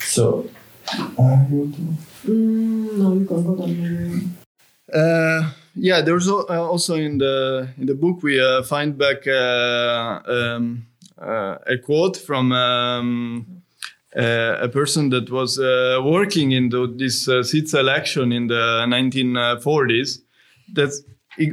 So, 0.00 0.48
uh, 0.92 1.44
you 1.50 1.56
want 1.56 1.74
to- 1.74 2.32
no, 2.32 3.14
you 3.14 3.24
can 3.26 3.44
go 3.44 3.56
down. 3.56 4.36
Uh, 4.92 5.52
yeah, 5.74 6.00
there's 6.00 6.28
uh, 6.28 6.42
also 6.48 6.94
in 6.96 7.18
the 7.18 7.68
in 7.78 7.86
the 7.86 7.94
book 7.94 8.22
we 8.22 8.40
uh, 8.40 8.62
find 8.62 8.96
back 8.98 9.26
uh, 9.26 10.20
um, 10.26 10.86
a 11.18 11.78
quote 11.82 12.16
from 12.16 12.52
um, 12.52 13.62
uh, 14.16 14.58
a 14.60 14.68
person 14.68 15.10
that 15.10 15.30
was 15.30 15.58
uh, 15.58 16.00
working 16.02 16.52
in 16.52 16.70
the, 16.70 16.92
this 16.96 17.28
uh, 17.28 17.42
seed 17.42 17.68
selection 17.68 18.32
in 18.32 18.46
the 18.46 18.84
1940s 18.88 20.20
that 20.72 20.90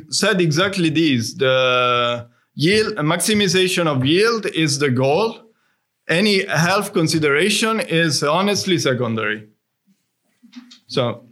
said 0.10 0.40
exactly 0.40 0.90
this: 0.90 1.34
the 1.34 2.28
yield 2.56 2.96
maximization 2.96 3.88
of 3.88 4.06
yield 4.06 4.46
is 4.48 4.80
the 4.80 4.90
goal. 4.90 5.40
Any 6.08 6.46
health 6.46 6.94
consideration 6.94 7.80
is 7.80 8.24
honestly 8.24 8.78
secondary. 8.78 9.48
So 10.88 11.26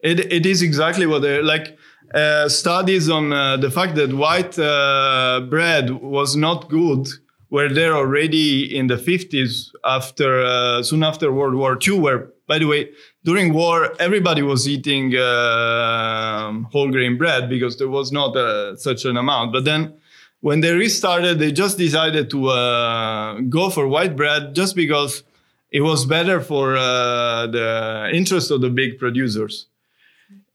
it, 0.00 0.32
it 0.32 0.46
is 0.46 0.62
exactly 0.62 1.06
what 1.06 1.22
they 1.22 1.42
like. 1.42 1.76
Uh, 2.14 2.48
studies 2.48 3.10
on 3.10 3.30
uh, 3.34 3.58
the 3.58 3.70
fact 3.70 3.94
that 3.94 4.10
white 4.14 4.58
uh, 4.58 5.40
bread 5.50 5.90
was 5.90 6.34
not 6.36 6.70
good 6.70 7.06
were 7.50 7.68
there 7.68 7.94
already 7.94 8.76
in 8.76 8.88
the 8.88 8.96
50s 8.96 9.70
after 9.84 10.42
uh, 10.42 10.82
soon 10.82 11.02
after 11.02 11.32
World 11.32 11.54
War 11.54 11.78
II. 11.86 11.98
Where, 11.98 12.30
by 12.46 12.58
the 12.58 12.66
way, 12.66 12.90
during 13.24 13.54
war 13.54 13.94
everybody 13.98 14.42
was 14.42 14.68
eating 14.68 15.16
uh, 15.16 16.52
whole 16.70 16.90
grain 16.90 17.16
bread 17.16 17.48
because 17.48 17.78
there 17.78 17.88
was 17.88 18.12
not 18.12 18.36
uh, 18.36 18.76
such 18.76 19.04
an 19.04 19.16
amount. 19.16 19.52
But 19.52 19.64
then 19.64 19.94
when 20.40 20.60
they 20.60 20.72
restarted, 20.72 21.38
they 21.38 21.52
just 21.52 21.78
decided 21.78 22.30
to 22.30 22.48
uh, 22.48 23.40
go 23.48 23.70
for 23.70 23.88
white 23.88 24.14
bread 24.16 24.54
just 24.54 24.76
because 24.76 25.22
it 25.70 25.80
was 25.80 26.06
better 26.06 26.40
for 26.40 26.76
uh, 26.76 27.46
the 27.46 28.10
interest 28.12 28.50
of 28.50 28.60
the 28.60 28.70
big 28.70 28.98
producers. 28.98 29.66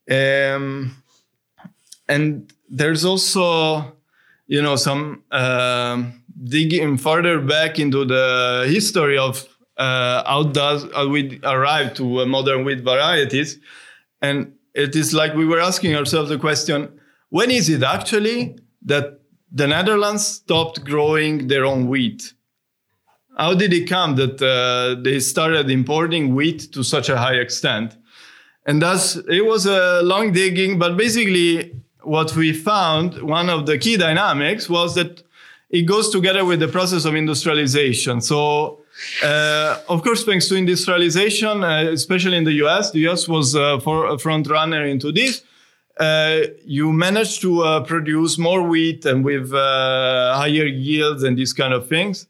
Um, 0.09 0.97
and 2.07 2.51
there's 2.69 3.05
also, 3.05 3.95
you 4.47 4.61
know, 4.61 4.75
some 4.75 5.23
um 5.31 6.22
digging 6.43 6.97
further 6.97 7.39
back 7.39 7.79
into 7.79 8.05
the 8.05 8.65
history 8.67 9.17
of 9.17 9.47
uh, 9.77 10.23
how 10.25 10.43
does 10.43 10.85
how 10.93 11.07
we 11.07 11.39
arrive 11.43 11.93
to 11.95 12.21
uh, 12.21 12.25
modern 12.25 12.63
wheat 12.65 12.81
varieties, 12.81 13.59
and 14.21 14.53
it 14.73 14.95
is 14.95 15.13
like 15.13 15.33
we 15.33 15.45
were 15.45 15.59
asking 15.59 15.95
ourselves 15.95 16.29
the 16.29 16.37
question: 16.37 16.99
When 17.29 17.49
is 17.49 17.69
it 17.69 17.83
actually 17.83 18.57
that 18.85 19.19
the 19.51 19.67
Netherlands 19.67 20.25
stopped 20.25 20.83
growing 20.83 21.47
their 21.47 21.65
own 21.65 21.87
wheat? 21.87 22.33
How 23.37 23.55
did 23.55 23.73
it 23.73 23.89
come 23.89 24.15
that 24.15 24.41
uh, 24.41 25.01
they 25.01 25.19
started 25.19 25.69
importing 25.71 26.35
wheat 26.35 26.71
to 26.73 26.83
such 26.83 27.09
a 27.09 27.17
high 27.17 27.35
extent? 27.35 27.97
And 28.65 28.81
thus, 28.81 29.15
it 29.15 29.45
was 29.45 29.65
a 29.65 30.01
long 30.03 30.31
digging, 30.31 30.77
but 30.79 30.95
basically, 30.95 31.75
what 32.03 32.35
we 32.35 32.53
found, 32.53 33.21
one 33.21 33.49
of 33.49 33.65
the 33.65 33.77
key 33.77 33.97
dynamics 33.97 34.69
was 34.69 34.95
that 34.95 35.23
it 35.73 35.87
goes 35.87 36.11
together 36.11 36.45
with 36.45 36.59
the 36.59 36.67
process 36.67 37.03
of 37.03 37.15
industrialization. 37.15 38.21
So, 38.21 38.81
uh, 39.23 39.79
of 39.89 40.03
course, 40.03 40.23
thanks 40.23 40.47
to 40.49 40.55
industrialization, 40.55 41.63
uh, 41.63 41.89
especially 41.91 42.37
in 42.37 42.43
the 42.43 42.53
US, 42.63 42.91
the 42.91 43.07
US 43.09 43.27
was 43.27 43.55
uh, 43.55 43.79
for 43.79 44.05
a 44.05 44.19
front 44.19 44.47
runner 44.47 44.85
into 44.85 45.11
this. 45.11 45.41
Uh, 45.99 46.41
you 46.63 46.93
managed 46.93 47.41
to 47.41 47.63
uh, 47.63 47.83
produce 47.83 48.37
more 48.37 48.61
wheat 48.61 49.03
and 49.05 49.25
with 49.25 49.51
uh, 49.51 50.35
higher 50.35 50.67
yields 50.67 51.23
and 51.23 51.37
these 51.37 51.53
kind 51.53 51.73
of 51.73 51.87
things. 51.87 52.27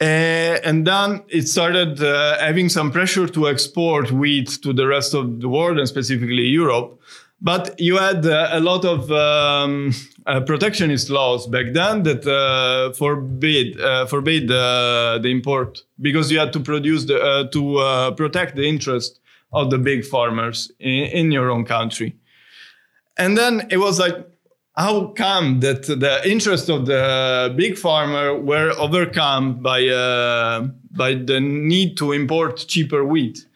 And 0.00 0.86
then 0.86 1.22
it 1.28 1.46
started 1.46 1.98
having 2.40 2.70
some 2.70 2.90
pressure 2.90 3.26
to 3.28 3.48
export 3.48 4.10
wheat 4.10 4.48
to 4.62 4.72
the 4.72 4.86
rest 4.86 5.14
of 5.14 5.40
the 5.40 5.48
world 5.48 5.78
and 5.78 5.86
specifically 5.86 6.46
Europe. 6.46 6.98
But 7.42 7.80
you 7.80 7.96
had 7.96 8.26
uh, 8.26 8.50
a 8.52 8.60
lot 8.60 8.84
of 8.84 9.10
um, 9.10 9.94
uh, 10.26 10.40
protectionist 10.40 11.08
laws 11.08 11.46
back 11.46 11.72
then 11.72 12.02
that 12.02 12.26
uh, 12.26 12.92
forbid 12.92 13.80
uh, 13.80 14.06
forbade 14.06 14.50
uh, 14.50 15.18
the 15.22 15.28
import 15.28 15.82
because 16.00 16.30
you 16.30 16.38
had 16.38 16.52
to 16.52 16.60
produce 16.60 17.06
the 17.06 17.18
uh, 17.18 17.48
to 17.48 18.14
protect 18.16 18.56
the 18.56 18.68
interest 18.68 19.20
of 19.52 19.70
the 19.70 19.78
big 19.78 20.04
farmers 20.04 20.70
in, 20.78 21.04
in 21.04 21.32
your 21.32 21.50
own 21.50 21.64
country. 21.64 22.14
And 23.16 23.36
then 23.36 23.66
it 23.70 23.78
was 23.78 23.98
like, 23.98 24.16
how 24.76 25.08
come 25.08 25.60
that 25.60 25.82
the 25.82 26.20
interest 26.28 26.68
of 26.68 26.86
the 26.86 27.52
big 27.56 27.78
farmer 27.78 28.38
were 28.38 28.72
overcome 28.78 29.62
by 29.62 29.80
by 30.90 31.14
the 31.14 31.40
need 31.40 31.96
to 31.96 32.12
import 32.12 32.66
cheaper 32.68 33.02
wheat? 33.02 33.46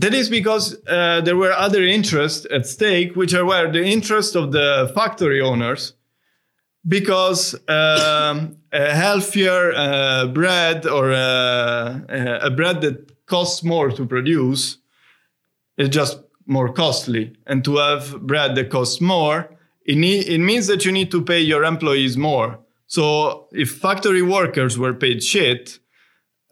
That 0.00 0.14
is 0.14 0.30
because 0.30 0.78
uh, 0.88 1.20
there 1.20 1.36
were 1.36 1.52
other 1.52 1.82
interests 1.82 2.46
at 2.50 2.66
stake, 2.66 3.16
which 3.16 3.34
were 3.34 3.70
the 3.70 3.84
interest 3.84 4.34
of 4.34 4.50
the 4.50 4.90
factory 4.94 5.42
owners, 5.42 5.92
because 6.88 7.54
um, 7.68 8.56
a 8.72 8.94
healthier 8.94 9.74
uh, 9.74 10.26
bread 10.28 10.86
or 10.86 11.12
uh, 11.12 12.00
a 12.08 12.50
bread 12.50 12.80
that 12.80 13.26
costs 13.26 13.62
more 13.62 13.90
to 13.90 14.06
produce 14.06 14.78
is 15.76 15.90
just 15.90 16.18
more 16.46 16.72
costly, 16.72 17.36
and 17.46 17.62
to 17.64 17.76
have 17.76 18.22
bread 18.22 18.54
that 18.54 18.70
costs 18.70 19.02
more, 19.02 19.50
it, 19.84 19.98
it 19.98 20.38
means 20.38 20.66
that 20.68 20.86
you 20.86 20.92
need 20.92 21.10
to 21.10 21.20
pay 21.20 21.40
your 21.40 21.62
employees 21.62 22.16
more. 22.16 22.58
So 22.86 23.48
if 23.52 23.70
factory 23.72 24.22
workers 24.22 24.78
were 24.78 24.94
paid 24.94 25.22
shit, 25.22 25.78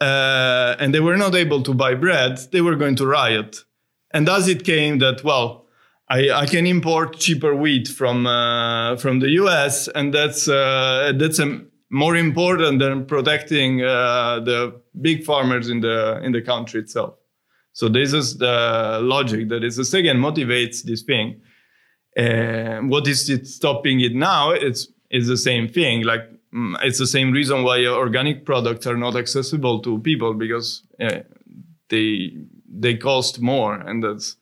uh, 0.01 0.77
and 0.79 0.95
they 0.95 1.01
were 1.01 1.17
not 1.17 1.35
able 1.35 1.63
to 1.63 1.75
buy 1.75 1.95
bread, 1.95 2.39
they 2.53 2.61
were 2.61 2.77
going 2.77 2.97
to 2.97 3.07
riot. 3.07 3.65
And 4.13 4.29
as 4.29 4.49
it 4.49 4.65
came 4.65 4.99
that, 4.99 5.25
well, 5.25 5.67
I, 6.09 6.31
I 6.31 6.47
can 6.47 6.67
import 6.67 7.19
cheaper 7.19 7.55
wheat 7.55 7.89
from 7.89 8.27
uh, 8.27 8.97
from 8.97 9.21
the 9.21 9.29
US, 9.43 9.89
and 9.89 10.15
that's 10.15 10.49
uh, 10.49 11.13
that's 11.17 11.39
a, 11.39 11.61
more 11.91 12.17
important 12.17 12.79
than 12.79 13.07
protecting 13.07 13.83
uh, 13.83 14.41
the 14.41 14.81
big 15.01 15.25
farmers 15.25 15.69
in 15.69 15.81
the 15.81 16.21
in 16.23 16.33
the 16.33 16.41
country 16.41 16.81
itself. 16.81 17.15
So 17.73 17.89
this 17.89 18.13
is 18.13 18.39
the 18.39 19.01
logic 19.03 19.51
that 19.51 19.63
is 19.63 19.95
again 19.95 20.17
motivates 20.17 20.83
this 20.83 21.03
thing. 21.03 21.41
Uh, 22.17 22.81
what 22.81 23.07
is 23.07 23.29
it 23.29 23.47
stopping 23.47 24.01
it 24.01 24.15
now? 24.15 24.51
It's 24.51 24.89
it's 25.11 25.29
the 25.29 25.37
same 25.37 25.69
thing. 25.69 26.05
Like 26.05 26.23
it's 26.53 26.99
the 26.99 27.07
same 27.07 27.33
reason 27.33 27.63
why 27.63 27.85
organic 27.87 28.45
products 28.45 28.87
are 28.87 28.97
not 28.97 29.17
accessible 29.17 29.81
to 29.81 29.99
people 30.01 30.35
because 30.35 30.83
uh, 31.01 31.21
they 31.89 32.33
they 32.71 32.97
cost 32.97 33.41
more, 33.41 33.75
and 33.75 34.03
that's 34.03 34.37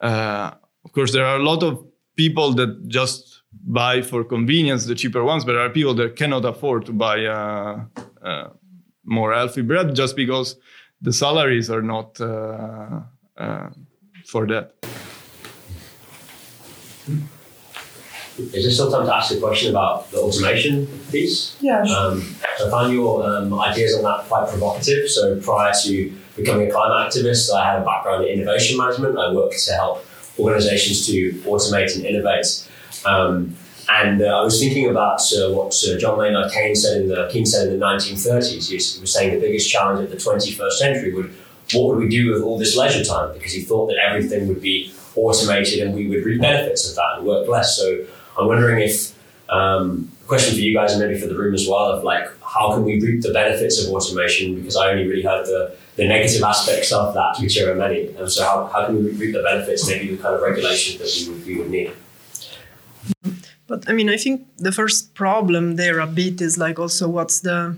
uh, 0.00 0.52
of 0.84 0.92
course 0.92 1.12
there 1.12 1.26
are 1.26 1.36
a 1.36 1.42
lot 1.42 1.62
of 1.62 1.84
people 2.16 2.52
that 2.54 2.88
just 2.88 3.42
buy 3.66 4.02
for 4.02 4.24
convenience 4.24 4.86
the 4.86 4.94
cheaper 4.94 5.24
ones, 5.24 5.44
but 5.44 5.52
there 5.52 5.62
are 5.62 5.70
people 5.70 5.94
that 5.94 6.16
cannot 6.16 6.44
afford 6.44 6.86
to 6.86 6.92
buy 6.92 7.24
uh, 7.24 7.84
uh, 8.22 8.48
more 9.04 9.32
healthy 9.32 9.62
bread 9.62 9.94
just 9.94 10.16
because 10.16 10.56
the 11.00 11.12
salaries 11.12 11.70
are 11.70 11.82
not 11.82 12.20
uh, 12.20 13.00
uh, 13.36 13.70
for 14.26 14.46
that. 14.46 14.74
Is 18.36 18.64
there 18.64 18.70
still 18.70 18.90
time 18.90 19.06
to 19.06 19.14
ask 19.14 19.32
a 19.32 19.38
question 19.38 19.70
about 19.70 20.10
the 20.10 20.18
automation 20.18 20.86
piece? 21.10 21.56
Yeah, 21.60 21.82
Um, 21.82 22.20
so 22.58 22.66
I 22.66 22.70
found 22.70 22.92
your 22.92 23.24
um, 23.24 23.58
ideas 23.60 23.94
on 23.96 24.02
that 24.02 24.26
quite 24.26 24.48
provocative. 24.48 25.08
So 25.08 25.40
prior 25.40 25.72
to 25.84 26.12
becoming 26.36 26.68
a 26.68 26.72
climate 26.72 27.12
activist, 27.12 27.52
I 27.54 27.72
had 27.72 27.82
a 27.82 27.84
background 27.84 28.24
in 28.24 28.40
innovation 28.40 28.76
management. 28.76 29.18
I 29.18 29.32
worked 29.32 29.58
to 29.66 29.72
help 29.72 30.04
organizations 30.38 31.06
to 31.06 31.32
automate 31.42 31.94
and 31.94 32.04
innovate. 32.04 32.68
Um, 33.04 33.56
and 33.88 34.22
uh, 34.22 34.40
I 34.40 34.42
was 34.42 34.58
thinking 34.58 34.88
about 34.88 35.20
uh, 35.32 35.52
what 35.52 35.74
uh, 35.86 35.98
John 35.98 36.18
Maynard 36.18 36.50
Keynes 36.52 36.82
said 36.82 37.02
in 37.02 37.08
the 37.08 37.28
Keynes 37.30 37.52
said 37.52 37.68
in 37.68 37.78
the 37.78 37.84
1930s. 37.84 38.68
He 38.68 39.00
was 39.00 39.12
saying 39.12 39.34
the 39.34 39.40
biggest 39.40 39.70
challenge 39.70 40.04
of 40.04 40.10
the 40.10 40.16
21st 40.16 40.72
century 40.72 41.12
would 41.14 41.32
what 41.72 41.94
would 41.94 41.98
we 41.98 42.08
do 42.08 42.32
with 42.32 42.42
all 42.42 42.58
this 42.58 42.76
leisure 42.76 43.04
time? 43.04 43.32
Because 43.32 43.52
he 43.52 43.62
thought 43.62 43.86
that 43.86 43.96
everything 43.96 44.48
would 44.48 44.60
be 44.60 44.92
automated 45.16 45.80
and 45.80 45.94
we 45.94 46.08
would 46.08 46.24
reap 46.24 46.40
benefits 46.40 46.88
of 46.88 46.96
that 46.96 47.18
and 47.18 47.26
work 47.26 47.48
less. 47.48 47.76
So 47.76 48.04
I'm 48.38 48.46
wondering 48.46 48.82
if 48.88 49.16
um, 49.48 50.10
a 50.22 50.26
question 50.26 50.54
for 50.54 50.60
you 50.60 50.74
guys 50.74 50.92
and 50.92 51.02
maybe 51.02 51.20
for 51.20 51.26
the 51.26 51.36
room 51.36 51.54
as 51.54 51.66
well 51.68 51.92
of 51.92 52.04
like 52.04 52.28
how 52.42 52.72
can 52.72 52.84
we 52.84 53.00
reap 53.00 53.22
the 53.22 53.32
benefits 53.32 53.84
of 53.84 53.92
automation? 53.92 54.54
Because 54.54 54.76
I 54.76 54.90
only 54.90 55.06
really 55.06 55.22
heard 55.22 55.44
the, 55.46 55.76
the 55.96 56.06
negative 56.06 56.42
aspects 56.42 56.92
of 56.92 57.14
that, 57.14 57.36
which 57.40 57.60
are 57.60 57.74
many. 57.74 58.08
And 58.16 58.30
so 58.30 58.44
how, 58.44 58.70
how 58.72 58.86
can 58.86 59.04
we 59.04 59.10
reap 59.12 59.34
the 59.34 59.42
benefits? 59.42 59.88
Maybe 59.88 60.14
the 60.14 60.22
kind 60.22 60.34
of 60.34 60.42
regulation 60.42 60.98
that 60.98 61.10
we 61.16 61.32
would, 61.32 61.46
we 61.46 61.58
would 61.58 61.70
need. 61.70 61.92
But 63.66 63.88
I 63.88 63.92
mean, 63.92 64.08
I 64.08 64.16
think 64.16 64.46
the 64.56 64.72
first 64.72 65.14
problem 65.14 65.76
there 65.76 65.98
a 66.00 66.06
bit 66.06 66.40
is 66.40 66.58
like 66.58 66.78
also 66.78 67.08
what's 67.08 67.40
the 67.40 67.76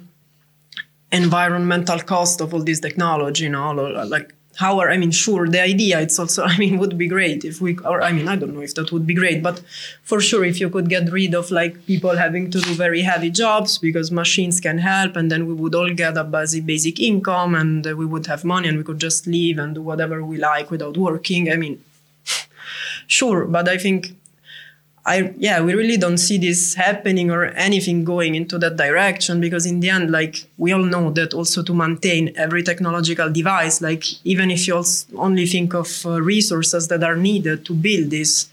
environmental 1.13 2.01
cost 2.01 2.41
of 2.41 2.53
all 2.53 2.63
this 2.63 2.81
technology, 2.81 3.45
you 3.45 3.51
know, 3.51 3.73
like 3.73 4.35
how 4.57 4.81
are, 4.81 4.91
I 4.91 4.97
mean, 4.97 5.11
sure, 5.11 5.49
the 5.49 5.63
idea, 5.63 6.01
it's 6.01 6.19
also, 6.19 6.43
I 6.53 6.57
mean, 6.59 6.79
would 6.79 6.97
be 6.99 7.09
great 7.09 7.45
if 7.45 7.61
we, 7.61 7.79
or 7.79 8.03
I 8.03 8.13
mean, 8.13 8.29
I 8.29 8.37
don't 8.37 8.55
know 8.55 8.63
if 8.63 8.75
that 8.75 8.93
would 8.93 9.07
be 9.07 9.15
great, 9.15 9.43
but 9.43 9.61
for 10.03 10.21
sure, 10.21 10.45
if 10.45 10.61
you 10.61 10.71
could 10.71 10.89
get 10.89 11.11
rid 11.11 11.35
of 11.35 11.51
like 11.51 11.87
people 11.87 12.17
having 12.17 12.51
to 12.51 12.61
do 12.61 12.75
very 12.75 13.03
heavy 13.03 13.31
jobs 13.31 13.79
because 13.79 14.11
machines 14.11 14.61
can 14.61 14.79
help 14.79 15.17
and 15.17 15.31
then 15.31 15.47
we 15.47 15.55
would 15.55 15.75
all 15.75 15.91
get 15.91 16.17
a 16.17 16.25
basic, 16.25 16.67
basic 16.67 16.99
income 17.01 17.55
and 17.55 17.85
we 17.85 18.07
would 18.07 18.27
have 18.27 18.45
money 18.45 18.69
and 18.69 18.79
we 18.79 18.85
could 18.85 18.99
just 18.99 19.27
live 19.27 19.59
and 19.59 19.75
do 19.75 19.83
whatever 19.83 20.25
we 20.25 20.39
like 20.39 20.71
without 20.71 20.97
working. 20.97 21.53
I 21.53 21.57
mean, 21.57 21.83
sure, 23.07 23.45
but 23.45 23.69
I 23.69 23.77
think 23.79 24.17
I 25.07 25.33
yeah, 25.39 25.61
we 25.61 25.73
really 25.75 25.97
don't 25.97 26.19
see 26.19 26.37
this 26.37 26.75
happening 26.75 27.31
or 27.31 27.45
anything 27.45 28.05
going 28.05 28.35
into 28.35 28.59
that 28.59 28.77
direction 28.77 29.41
because 29.41 29.65
in 29.65 29.79
the 29.79 29.89
end, 29.89 30.11
like 30.11 30.47
we 30.59 30.73
all 30.73 30.83
know 30.83 31.11
that 31.13 31.33
also 31.33 31.63
to 31.63 31.73
maintain 31.73 32.33
every 32.37 32.65
technological 32.65 33.31
device, 33.31 33.81
like 33.81 34.05
even 34.25 34.51
if 34.51 34.67
you 34.67 34.83
only 35.17 35.47
think 35.47 35.75
of 35.75 36.05
uh, 36.05 36.21
resources 36.21 36.89
that 36.89 37.05
are 37.05 37.17
needed 37.17 37.65
to 37.67 37.73
build 37.73 38.11
this, 38.11 38.49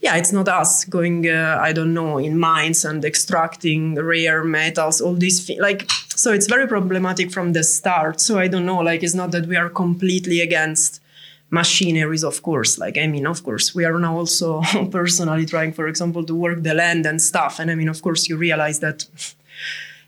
yeah, 0.00 0.16
it's 0.16 0.32
not 0.32 0.48
us 0.48 0.86
going, 0.86 1.28
uh, 1.28 1.58
I 1.60 1.72
don't 1.72 1.92
know, 1.92 2.16
in 2.16 2.38
mines 2.38 2.84
and 2.86 3.04
extracting 3.04 3.96
rare 3.96 4.44
metals, 4.44 5.02
all 5.02 5.14
these. 5.14 5.50
Like, 5.58 5.90
so 5.90 6.32
it's 6.32 6.46
very 6.46 6.66
problematic 6.66 7.30
from 7.30 7.52
the 7.52 7.62
start. 7.62 8.20
So 8.20 8.38
I 8.38 8.48
don't 8.48 8.64
know, 8.64 8.78
like, 8.78 9.02
it's 9.02 9.14
not 9.14 9.30
that 9.32 9.46
we 9.46 9.56
are 9.56 9.68
completely 9.68 10.40
against 10.40 11.02
machineries, 11.50 12.24
of 12.24 12.42
course. 12.42 12.78
Like, 12.78 12.98
I 12.98 13.06
mean, 13.06 13.26
of 13.26 13.42
course, 13.44 13.74
we 13.74 13.84
are 13.84 13.98
now 13.98 14.16
also 14.16 14.62
personally 14.90 15.46
trying, 15.46 15.72
for 15.72 15.86
example, 15.88 16.24
to 16.24 16.34
work 16.34 16.62
the 16.62 16.74
land 16.74 17.06
and 17.06 17.20
stuff. 17.20 17.58
And 17.58 17.70
I 17.70 17.74
mean, 17.74 17.88
of 17.88 18.02
course, 18.02 18.28
you 18.28 18.36
realize 18.36 18.80
that 18.80 19.06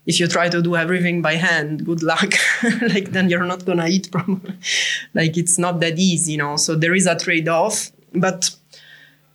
if 0.07 0.18
you 0.18 0.26
try 0.26 0.49
to 0.49 0.62
do 0.62 0.74
everything 0.74 1.22
by 1.22 1.34
hand, 1.34 1.84
good 1.84 2.03
luck. 2.03 2.32
like, 2.82 3.12
then 3.12 3.28
you're 3.28 3.45
not 3.45 3.64
gonna 3.64 3.86
eat 3.89 4.11
probably. 4.11 4.55
like, 5.14 5.36
it's 5.36 5.59
not 5.59 5.80
that 5.80 5.99
easy, 5.99 6.32
you 6.32 6.39
know. 6.39 6.57
So 6.57 6.74
there 6.74 6.95
is 6.95 7.07
a 7.07 7.16
trade 7.16 7.49
off. 7.49 7.93
But 8.14 8.51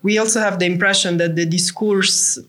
we 0.02 0.18
also 0.18 0.40
have 0.40 0.60
the 0.60 0.66
impression 0.66 1.18
that 1.18 1.36
the 1.36 1.46
discourse 1.46 2.40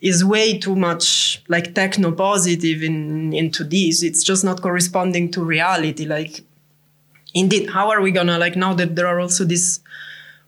is 0.00 0.24
way 0.24 0.58
too 0.58 0.74
much 0.74 1.42
like 1.48 1.74
techno 1.74 2.10
positive 2.10 2.82
in 2.82 3.32
into 3.32 3.62
this 3.62 4.02
it's 4.02 4.24
just 4.24 4.44
not 4.44 4.60
corresponding 4.60 5.30
to 5.30 5.40
reality 5.42 6.04
like 6.04 6.42
indeed. 7.34 7.70
How 7.70 7.90
are 7.90 8.00
we 8.00 8.10
gonna 8.10 8.38
like 8.38 8.56
now 8.56 8.74
that 8.74 8.96
there 8.96 9.06
are 9.06 9.20
also 9.20 9.44
this 9.44 9.80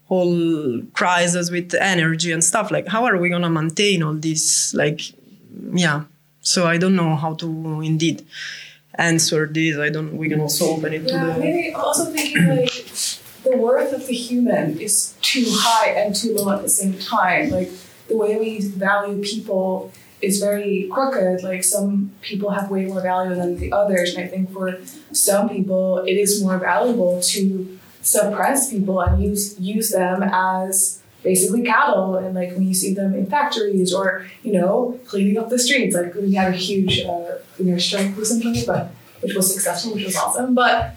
whole 0.06 0.82
crisis 0.92 1.50
with 1.50 1.74
energy 1.74 2.30
and 2.30 2.44
stuff 2.44 2.70
like 2.70 2.86
how 2.86 3.06
are 3.06 3.16
we 3.16 3.30
gonna 3.30 3.48
maintain 3.48 4.02
all 4.02 4.14
this 4.14 4.74
like 4.74 5.00
yeah. 5.72 6.04
So 6.40 6.66
i 6.66 6.76
don't 6.76 6.94
know 6.94 7.16
how 7.16 7.34
to 7.34 7.80
indeed 7.80 8.26
answer 8.96 9.46
this. 9.46 9.76
I 9.78 9.90
don't 9.90 10.16
we 10.16 10.28
can 10.28 10.40
also 10.40 10.76
open 10.76 10.92
it 10.92 11.02
yeah, 11.02 11.26
to 11.26 11.32
the 11.32 11.38
maybe 11.38 11.74
also 11.74 12.04
thinking 12.06 12.46
like 12.48 12.72
the 13.42 13.56
worth 13.56 13.92
of 13.92 14.06
the 14.06 14.14
human 14.14 14.78
is 14.78 15.14
too 15.20 15.44
high 15.48 15.90
and 15.90 16.14
too 16.14 16.34
low 16.34 16.52
at 16.52 16.62
the 16.62 16.68
same 16.68 16.98
time. 16.98 17.50
Like 17.50 17.70
the 18.08 18.16
way 18.16 18.38
we 18.38 18.60
value 18.60 19.22
people 19.22 19.92
is 20.24 20.40
very 20.40 20.88
crooked. 20.92 21.42
Like 21.42 21.64
some 21.64 22.12
people 22.20 22.50
have 22.50 22.70
way 22.70 22.86
more 22.86 23.00
value 23.00 23.34
than 23.34 23.58
the 23.58 23.72
others, 23.72 24.14
and 24.14 24.24
I 24.24 24.28
think 24.28 24.52
for 24.52 24.78
some 25.12 25.48
people 25.48 25.98
it 26.06 26.14
is 26.14 26.42
more 26.42 26.58
valuable 26.58 27.20
to 27.20 27.78
suppress 28.02 28.70
people 28.70 29.00
and 29.00 29.22
use 29.22 29.58
use 29.58 29.90
them 29.90 30.22
as 30.22 31.02
basically 31.22 31.62
cattle. 31.62 32.16
And 32.16 32.34
like 32.34 32.50
when 32.52 32.62
you 32.62 32.74
see 32.74 32.94
them 32.94 33.14
in 33.14 33.26
factories 33.26 33.92
or 33.92 34.26
you 34.42 34.52
know 34.52 35.00
cleaning 35.06 35.38
up 35.38 35.48
the 35.48 35.58
streets, 35.58 35.96
like 35.96 36.14
we 36.14 36.34
had 36.34 36.52
a 36.52 36.56
huge 36.56 37.00
uh, 37.00 37.38
you 37.58 37.66
know 37.66 37.78
strike 37.78 38.16
recently, 38.16 38.62
but 38.66 38.92
which 39.20 39.34
was 39.34 39.52
successful, 39.52 39.94
which 39.94 40.04
was 40.04 40.16
awesome. 40.16 40.54
But 40.54 40.94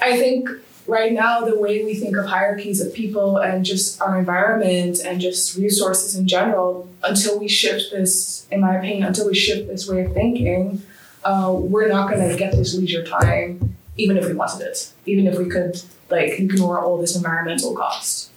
I 0.00 0.16
think 0.18 0.48
right 0.90 1.12
now 1.12 1.40
the 1.44 1.56
way 1.58 1.84
we 1.84 1.94
think 1.94 2.16
of 2.16 2.26
hierarchies 2.26 2.80
of 2.80 2.92
people 2.92 3.38
and 3.38 3.64
just 3.64 4.00
our 4.02 4.18
environment 4.18 4.98
and 5.04 5.20
just 5.20 5.56
resources 5.56 6.16
in 6.16 6.26
general 6.26 6.88
until 7.04 7.38
we 7.38 7.48
shift 7.48 7.92
this 7.92 8.46
in 8.50 8.60
my 8.60 8.76
opinion 8.76 9.04
until 9.04 9.26
we 9.26 9.34
shift 9.34 9.68
this 9.68 9.88
way 9.88 10.04
of 10.04 10.12
thinking 10.12 10.82
uh, 11.24 11.52
we're 11.54 11.88
not 11.88 12.10
going 12.10 12.28
to 12.28 12.36
get 12.36 12.50
this 12.52 12.74
leisure 12.74 13.04
time 13.04 13.76
even 13.96 14.16
if 14.16 14.26
we 14.26 14.34
wanted 14.34 14.60
it 14.66 14.90
even 15.06 15.26
if 15.26 15.38
we 15.38 15.46
could 15.48 15.80
like 16.10 16.30
ignore 16.40 16.80
all 16.82 16.98
this 17.00 17.14
environmental 17.16 17.74
cost 17.76 18.30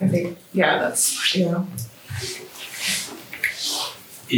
i 0.00 0.08
think 0.08 0.36
yeah 0.52 0.78
that's 0.78 1.34
you 1.34 1.46
know 1.46 1.66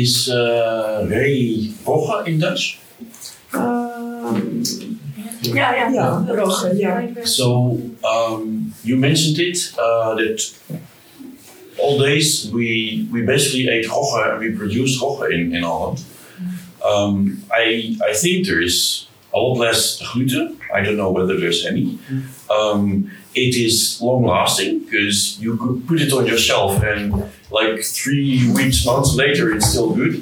Is 0.05 0.29
uh, 0.29 1.07
very 1.09 1.70
Rogge 1.87 2.27
in 2.27 2.41
Dutch? 2.41 2.81
um, 3.53 4.64
Ja, 5.53 5.75
ja. 5.75 5.91
Ja, 5.93 6.25
Rogge, 6.29 6.75
ja. 6.77 7.03
So 7.25 7.79
um, 8.03 8.73
you 8.83 8.97
mentioned 8.99 9.39
it 9.39 9.73
uh, 9.79 10.15
that 10.17 10.53
all 11.79 11.99
days 11.99 12.51
we 12.53 13.07
we 13.13 13.23
basically 13.23 13.69
ate 13.69 13.89
rogge 13.89 14.31
and 14.33 14.39
we 14.41 14.51
produced 14.57 15.01
rogge 15.03 15.31
in, 15.33 15.55
in 15.55 15.63
Holland. 15.63 16.05
Um, 16.85 17.43
I 17.51 17.97
I 18.11 18.15
think 18.15 18.47
there 18.47 18.61
is 18.63 19.07
a 19.33 19.39
lot 19.39 19.59
less 19.59 20.01
gluten. 20.13 20.57
I 20.75 20.81
don't 20.83 20.97
know 20.97 21.11
whether 21.11 21.37
there's 21.41 21.65
any. 21.67 21.99
Um, 22.51 23.11
it 23.35 23.57
is 23.57 24.01
long 24.01 24.25
lasting 24.25 24.81
because 24.85 25.39
you 25.41 25.57
could 25.57 25.87
put 25.89 26.01
it 26.01 26.13
on 26.13 26.27
your 26.27 26.39
shelf 26.39 26.83
and 26.83 27.13
like 27.51 27.83
three 27.83 28.51
weeks, 28.53 28.85
months 28.87 29.15
later, 29.15 29.53
it's 29.55 29.67
still 29.71 29.91
good. 29.91 30.15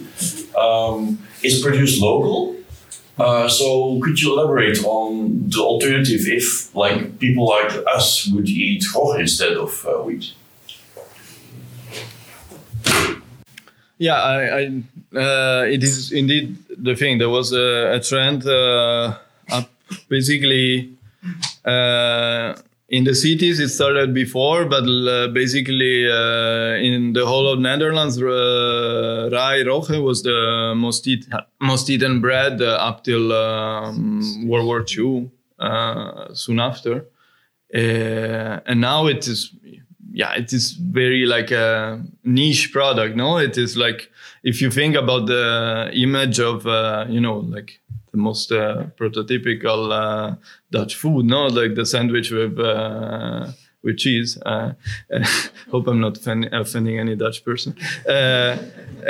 Um, 0.57 1.19
it's 1.43 1.61
produced 1.63 2.01
local. 2.01 2.57
Uh, 3.19 3.47
so 3.49 4.01
could 4.01 4.21
you 4.21 4.33
elaborate 4.33 4.83
on 4.85 5.49
the 5.49 5.61
alternative 5.61 6.21
if 6.27 6.75
like 6.75 7.19
people 7.19 7.47
like 7.47 7.71
us 7.95 8.27
would 8.29 8.49
eat 8.49 8.83
rogge 8.95 9.21
instead 9.21 9.53
of 9.53 9.87
uh, 9.87 10.03
wheat? 10.03 10.33
Yeah, 13.99 14.15
I, 14.15 14.59
I 14.59 14.65
uh, 15.17 15.65
it 15.65 15.85
is 15.85 16.11
indeed 16.11 16.57
the 16.77 16.97
thing. 16.97 17.19
There 17.19 17.29
was 17.29 17.53
a, 17.53 17.93
a 17.95 18.01
trend 18.01 18.47
uh, 18.47 19.19
up 19.51 19.71
basically 20.09 20.97
uh, 21.65 22.55
in 22.93 23.05
the 23.05 23.15
cities. 23.15 23.59
It 23.59 23.71
started 23.71 24.15
before, 24.15 24.67
but 24.67 24.85
uh, 24.85 25.29
basically 25.29 26.09
uh, 26.09 26.75
in 26.77 27.15
the 27.15 27.25
whole 27.27 27.49
of 27.49 27.59
Netherlands, 27.59 28.23
uh, 28.23 29.31
rye 29.33 29.63
rogge 29.65 30.01
was 30.01 30.23
the 30.23 30.75
most 30.77 31.09
eat, 31.09 31.27
most 31.61 31.91
eaten 31.91 32.21
bread 32.21 32.61
uh, 32.63 32.89
up 32.89 33.03
till 33.03 33.33
um, 33.33 34.47
World 34.47 34.67
War 34.67 34.85
II. 34.87 35.31
Uh, 35.59 36.35
soon 36.35 36.59
after, 36.59 37.07
uh, 37.73 38.59
and 38.67 38.81
now 38.81 39.07
it 39.07 39.29
is 39.29 39.55
yeah, 40.13 40.33
it 40.33 40.53
is 40.53 40.73
very 40.73 41.25
like 41.25 41.53
a 41.53 42.03
niche 42.25 42.73
product. 42.73 43.15
No, 43.15 43.39
it 43.39 43.57
is 43.57 43.77
like 43.77 44.11
if 44.43 44.61
you 44.61 44.73
think 44.73 44.97
about 44.97 45.27
the 45.27 45.89
image 45.95 46.41
of 46.41 46.67
you 47.09 47.21
know 47.21 47.39
like 47.39 47.81
the 48.13 48.19
most 48.19 48.53
uh, 48.53 48.85
prototypical 48.99 49.91
uh, 49.91 50.37
Dutch 50.71 50.95
food, 50.95 51.27
no, 51.27 51.47
like 51.47 51.75
the 51.75 51.85
sandwich 51.85 52.31
with 52.31 52.59
uh, 52.61 53.51
with 53.83 53.97
cheese. 53.99 54.39
Uh, 54.43 54.75
hope 55.71 55.89
I'm 55.89 56.01
not 56.01 56.19
offending, 56.27 56.99
any 56.99 57.17
Dutch 57.17 57.45
person. 57.45 57.75
Uh, 58.07 58.59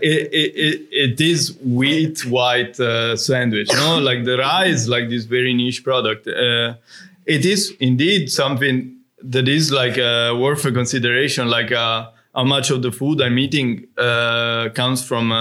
it, 0.00 0.30
it, 0.32 0.88
it 0.90 1.20
is 1.20 1.58
wheat 1.62 2.24
white 2.24 2.76
sandwich, 2.76 3.68
no, 3.72 3.98
like 3.98 4.24
the 4.24 4.38
rice, 4.38 4.86
like 4.88 5.10
this 5.10 5.24
very 5.24 5.52
niche 5.52 5.84
product. 5.84 6.26
It 6.26 7.44
is 7.44 7.74
indeed 7.80 8.30
something 8.30 8.96
that 9.22 9.48
is 9.48 9.72
like 9.72 9.96
worth 9.96 10.64
a 10.64 10.72
consideration, 10.72 11.48
like 11.48 11.70
how 11.70 12.12
much 12.44 12.70
of 12.70 12.82
the 12.82 12.92
food 12.92 13.20
I'm 13.20 13.38
eating 13.38 13.88
comes 13.96 15.04
from 15.04 15.32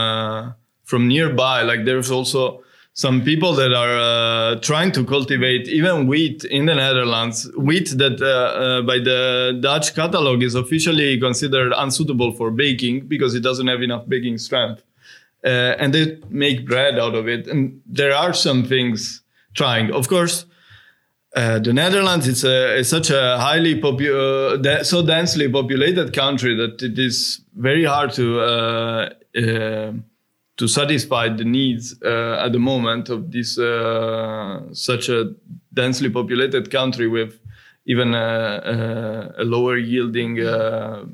from 0.85 1.07
nearby. 1.07 1.61
Like 1.63 1.85
there's 1.85 2.09
also 2.09 2.63
some 2.93 3.21
people 3.23 3.51
that 3.53 3.73
are 3.73 3.97
uh, 3.97 4.59
trying 4.61 4.91
to 4.93 5.03
cultivate 5.03 5.67
even 5.67 6.07
wheat 6.07 6.45
in 6.45 6.65
the 6.65 6.75
Netherlands, 6.75 7.51
wheat 7.57 7.89
that 7.97 8.21
uh, 8.21 8.25
uh, 8.25 8.81
by 8.83 8.99
the 8.99 9.59
Dutch 9.61 9.93
catalog 9.93 10.41
is 10.41 10.55
officially 10.55 11.19
considered 11.19 11.73
unsuitable 11.75 12.31
for 12.31 12.51
baking 12.51 13.07
because 13.07 13.35
it 13.35 13.41
doesn't 13.41 13.67
have 13.67 13.81
enough 13.81 14.07
baking 14.07 14.37
strength. 14.37 14.81
Uh, 15.43 15.75
and 15.77 15.93
they 15.93 16.17
make 16.29 16.65
bread 16.65 16.97
out 16.97 17.15
of 17.15 17.27
it. 17.27 17.47
And 17.47 17.81
there 17.85 18.15
are 18.15 18.33
some 18.33 18.63
things 18.63 19.21
trying. 19.53 19.91
Of 19.91 20.07
course, 20.07 20.45
uh, 21.35 21.59
the 21.59 21.73
Netherlands 21.73 22.27
is, 22.27 22.45
a, 22.45 22.77
is 22.77 22.87
such 22.87 23.09
a 23.09 23.37
highly 23.37 23.79
popu- 23.79 24.53
uh, 24.53 24.57
de- 24.57 24.85
so 24.85 25.05
densely 25.05 25.49
populated 25.49 26.13
country 26.13 26.55
that 26.55 26.81
it 26.81 26.97
is 26.97 27.41
very 27.55 27.83
hard 27.83 28.13
to 28.13 29.11
to 30.57 30.67
satisfy 30.67 31.27
the 31.29 31.43
needs 31.43 31.95
uh, 32.03 32.43
at 32.45 32.51
the 32.53 32.59
moment 32.59 33.09
of 33.09 33.31
this 33.31 33.57
uh, 33.59 34.61
such 34.73 35.09
a 35.09 35.33
densely 35.73 36.09
populated 36.09 36.71
country 36.71 37.07
with 37.07 37.39
even 37.85 38.13
a, 38.15 39.33
a, 39.37 39.41
a 39.41 39.43
lower 39.43 39.77
yielding 39.77 40.39
uh, 40.39 41.05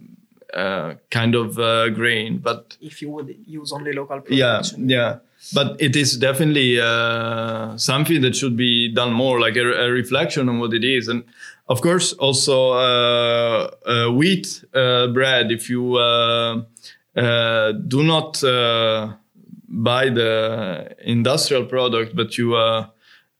uh, 0.53 0.93
kind 1.09 1.33
of 1.35 1.57
uh, 1.57 1.89
grain. 1.89 2.37
But 2.37 2.77
If 2.81 3.01
you 3.01 3.09
would 3.11 3.35
use 3.47 3.71
only 3.73 3.93
local 3.93 4.21
yeah, 4.29 4.57
production. 4.57 4.89
yeah. 4.89 5.17
But 5.53 5.81
it 5.81 5.95
is 5.95 6.17
definitely 6.17 6.79
uh, 6.79 7.75
something 7.77 8.21
that 8.21 8.35
should 8.35 8.55
be 8.55 8.93
done 8.93 9.11
more, 9.11 9.39
like 9.39 9.55
a, 9.55 9.65
a 9.85 9.89
reflection 9.89 10.47
on 10.49 10.59
what 10.59 10.71
it 10.73 10.83
is, 10.83 11.07
and 11.07 11.23
of 11.67 11.81
course 11.81 12.13
also 12.13 12.73
uh, 12.73 13.71
uh, 13.85 14.11
wheat 14.11 14.63
uh, 14.75 15.07
bread. 15.07 15.51
If 15.51 15.67
you 15.67 15.95
uh, 15.95 16.61
uh, 17.15 17.71
do 17.71 18.03
not 18.03 18.43
uh, 18.43 19.13
buy 19.71 20.09
the 20.09 20.95
industrial 20.99 21.65
product, 21.65 22.15
but 22.15 22.37
you 22.37 22.55
uh, 22.55 22.87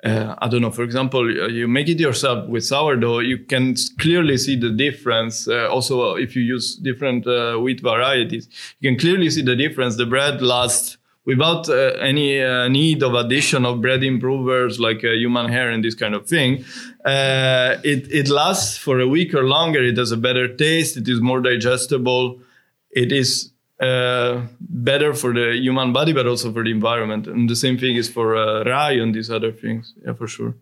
uh, 0.03 0.34
I 0.39 0.47
don't 0.47 0.61
know, 0.61 0.71
for 0.71 0.84
example, 0.84 1.21
uh, 1.21 1.47
you 1.47 1.67
make 1.67 1.88
it 1.88 1.99
yourself 1.99 2.49
with 2.49 2.65
sourdough, 2.65 3.19
you 3.19 3.38
can 3.38 3.75
clearly 3.99 4.38
see 4.38 4.55
the 4.55 4.71
difference. 4.71 5.47
Uh, 5.47 5.69
also, 5.69 6.15
if 6.15 6.36
you 6.36 6.41
use 6.41 6.75
different 6.75 7.27
uh, 7.27 7.57
wheat 7.57 7.82
varieties, 7.82 8.49
you 8.79 8.89
can 8.89 8.99
clearly 8.99 9.29
see 9.29 9.43
the 9.43 9.55
difference. 9.55 9.97
The 9.97 10.07
bread 10.07 10.41
lasts 10.41 10.97
without 11.25 11.69
uh, 11.69 11.93
any 12.01 12.39
need 12.69 13.03
of 13.03 13.13
addition 13.13 13.63
of 13.63 13.79
bread 13.79 14.03
improvers 14.03 14.79
like 14.79 15.01
human 15.01 15.49
hair 15.49 15.69
and 15.69 15.84
this 15.84 15.93
kind 15.93 16.15
of 16.15 16.27
thing. 16.27 16.65
It, 17.05 18.11
it 18.11 18.27
lasts 18.27 18.75
for 18.75 18.99
a 18.99 19.07
week 19.07 19.36
or 19.36 19.43
longer. 19.43 19.84
It 19.84 19.97
has 19.97 20.11
a 20.11 20.17
better 20.17 20.47
taste. 20.47 20.97
It 20.97 21.07
is 21.07 21.21
more 21.21 21.39
digestible. 21.39 22.41
It 22.89 23.11
is 23.11 23.51
uh, 23.82 24.41
better 24.59 25.13
for 25.13 25.34
the 25.34 25.57
human 25.57 25.91
body, 25.91 26.13
but 26.13 26.25
also 26.27 26.53
for 26.53 26.63
the 26.63 26.71
environment. 26.71 27.27
And 27.27 27.49
the 27.49 27.55
same 27.55 27.77
thing 27.77 27.95
is 27.95 28.07
for 28.09 28.36
uh, 28.36 28.63
rye 28.63 28.93
and 29.01 29.13
these 29.13 29.29
other 29.32 29.51
things. 29.51 29.93
Yeah, 30.05 30.13
for 30.13 30.27
sure. 30.27 30.53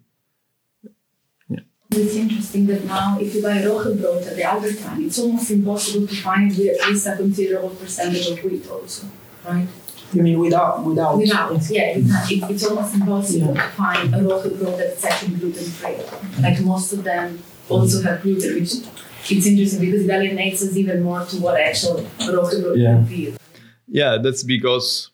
It's 1.91 2.15
interesting 2.15 2.67
that 2.67 2.85
now, 2.85 3.17
if 3.19 3.33
you 3.33 3.41
buy 3.41 3.57
roggebrood 3.63 4.27
at 4.27 4.35
the 4.35 4.43
Albert 4.43 4.77
Heijn, 4.83 5.07
it's 5.07 5.17
almost 5.17 5.49
impossible 5.49 6.05
to 6.05 6.15
find 6.17 6.55
with 6.55 6.79
at 6.79 6.87
least 6.87 7.07
a 7.07 7.15
considerable 7.15 7.71
percentage 7.71 8.27
of 8.27 8.43
wheat, 8.43 8.69
also, 8.69 9.07
right? 9.43 9.67
You 10.13 10.21
mean 10.21 10.37
without 10.37 10.83
without? 10.83 11.17
Without, 11.17 11.49
yeah, 11.71 11.97
you 11.97 12.05
can't, 12.05 12.31
it, 12.31 12.51
it's 12.51 12.65
almost 12.67 12.93
impossible 12.93 13.55
to 13.55 13.61
find 13.71 14.13
a 14.13 14.19
roggebrood 14.19 14.77
that's 14.77 15.03
actually 15.03 15.37
gluten 15.37 15.65
free. 15.65 15.97
Like 16.43 16.59
most 16.61 16.93
of 16.93 17.03
them 17.03 17.41
also 17.67 18.03
have 18.03 18.21
gluten, 18.21 18.53
which 18.59 18.73
it's 19.31 19.45
interesting 19.45 19.79
because 19.81 20.05
it 20.05 20.09
alienates 20.11 20.61
us 20.63 20.75
even 20.75 21.01
more 21.01 21.23
to 21.25 21.35
what 21.37 21.59
actual 21.59 21.97
roggebrood 22.19 22.77
Yeah. 22.77 22.95
would 22.97 23.09
be. 23.09 23.33
Yeah, 23.87 24.17
that's 24.23 24.43
because 24.43 25.11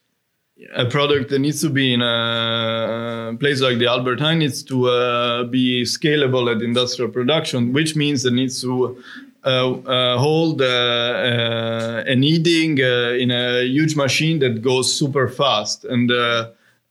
a 0.76 0.86
product 0.86 1.30
that 1.32 1.40
needs 1.40 1.62
to 1.62 1.70
be 1.70 1.94
in 1.94 2.02
a 2.02 3.36
place 3.40 3.60
like 3.62 3.78
the 3.78 3.88
Albert 3.88 4.20
Heijn 4.20 4.38
needs 4.40 4.64
to 4.64 4.88
uh, 4.88 5.44
be 5.46 5.84
scalable 5.84 6.54
at 6.54 6.62
industrial 6.62 7.12
production, 7.12 7.74
which 7.74 7.96
means 7.96 8.26
it 8.26 8.34
needs 8.34 8.62
to 8.62 8.98
uh, 9.44 9.72
uh, 9.74 10.18
hold 10.18 10.62
uh, 10.62 10.66
uh, 10.66 12.04
a 12.08 12.16
kneading 12.16 12.80
uh, 12.82 13.12
in 13.24 13.32
a 13.32 13.64
huge 13.64 13.96
machine 13.96 14.40
that 14.40 14.62
goes 14.62 14.94
super 14.94 15.28
fast. 15.28 15.86
And 15.86 16.10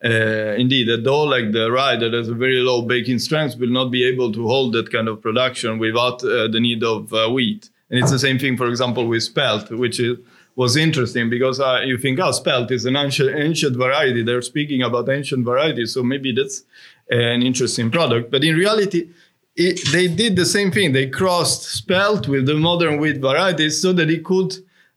uh, 0.04 0.54
indeed, 0.58 0.88
a 0.88 0.98
dough 0.98 1.22
like 1.22 1.52
the 1.52 1.70
rye 1.70 1.96
that 1.96 2.12
has 2.12 2.28
a 2.28 2.34
very 2.34 2.58
low 2.58 2.82
baking 2.82 3.18
strength 3.18 3.56
will 3.56 3.70
not 3.70 3.90
be 3.90 4.04
able 4.04 4.30
to 4.32 4.46
hold 4.46 4.74
that 4.74 4.92
kind 4.92 5.08
of 5.08 5.22
production 5.22 5.78
without 5.78 6.22
uh, 6.22 6.46
the 6.48 6.60
need 6.60 6.82
of 6.82 7.12
uh, 7.14 7.28
wheat. 7.30 7.70
And 7.88 7.98
it's 8.00 8.10
the 8.10 8.18
same 8.18 8.38
thing, 8.38 8.56
for 8.56 8.68
example, 8.68 9.06
with 9.06 9.22
spelt, 9.22 9.70
which 9.70 10.00
is, 10.00 10.18
was 10.56 10.76
interesting 10.76 11.30
because 11.30 11.58
uh, 11.58 11.80
you 11.84 11.96
think, 11.96 12.20
oh, 12.20 12.32
spelt 12.32 12.70
is 12.70 12.84
an 12.84 12.96
ancient, 12.96 13.34
ancient 13.34 13.76
variety. 13.76 14.22
They're 14.22 14.42
speaking 14.42 14.82
about 14.82 15.08
ancient 15.08 15.44
varieties, 15.44 15.94
so 15.94 16.02
maybe 16.02 16.32
that's 16.32 16.64
an 17.08 17.42
interesting 17.42 17.90
product. 17.90 18.30
But 18.30 18.44
in 18.44 18.56
reality, 18.56 19.10
it, 19.56 19.80
they 19.90 20.08
did 20.08 20.36
the 20.36 20.46
same 20.46 20.70
thing. 20.70 20.92
They 20.92 21.08
crossed 21.08 21.62
spelt 21.62 22.28
with 22.28 22.46
the 22.46 22.54
modern 22.54 23.00
wheat 23.00 23.18
varieties 23.20 23.80
so 23.80 23.92
that 23.94 24.10
it 24.10 24.24
could 24.24 24.54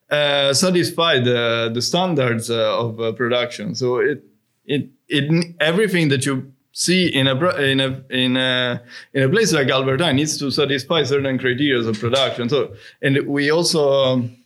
uh, 0.10 0.53
satisfy 0.53 1.20
the 1.20 1.70
the 1.74 1.82
standards 1.82 2.49
uh, 2.49 2.78
of 2.80 3.16
production. 3.16 3.76
So 3.76 3.97
it 3.97 4.24
it 4.66 4.89
it 5.08 5.55
everything 5.60 6.10
that 6.10 6.26
you 6.26 6.51
see 6.72 7.08
in 7.08 7.28
a 7.28 7.36
in 7.58 7.80
a 7.80 8.03
in 8.10 8.38
a 8.38 8.82
in 9.14 9.24
a 9.24 9.30
place 9.30 9.53
like 9.53 9.70
Albert 9.70 9.99
Heijn 9.99 10.16
needs 10.16 10.38
to 10.38 10.51
satisfy 10.51 11.03
certain 11.03 11.38
criteria 11.38 11.80
of 11.80 11.99
production. 11.99 12.49
So 12.49 12.74
and 13.01 13.28
we 13.28 13.51
also. 13.51 13.91
Um, 13.91 14.38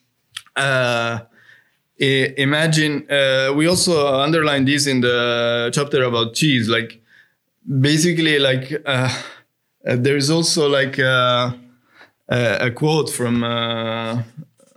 uh, 0.55 1.20
imagine 1.99 3.09
uh, 3.12 3.53
we 3.55 3.68
also 3.68 4.07
underline 4.07 4.66
this 4.66 4.88
in 4.88 5.01
the 5.01 5.70
chapter 5.72 6.03
about 6.03 6.34
cheese 6.34 6.68
like 6.68 6.99
basically 7.80 8.39
like 8.39 8.82
uh, 8.86 9.09
uh, 9.88 9.95
there 9.97 10.18
is 10.18 10.30
also 10.30 10.68
like 10.68 10.97
uh, 10.99 11.51
a, 12.30 12.68
a 12.68 12.72
quote 12.72 13.09
from 13.09 13.43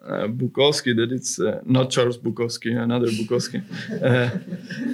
uh, 0.06 0.26
Bukowski 0.26 0.94
that 0.96 1.12
it's 1.12 1.40
uh, 1.40 1.60
not 1.64 1.90
Charles 1.90 2.18
Bukowski, 2.18 2.76
another 2.76 3.08
Bukowski, 3.08 3.62
uh, 3.90 4.30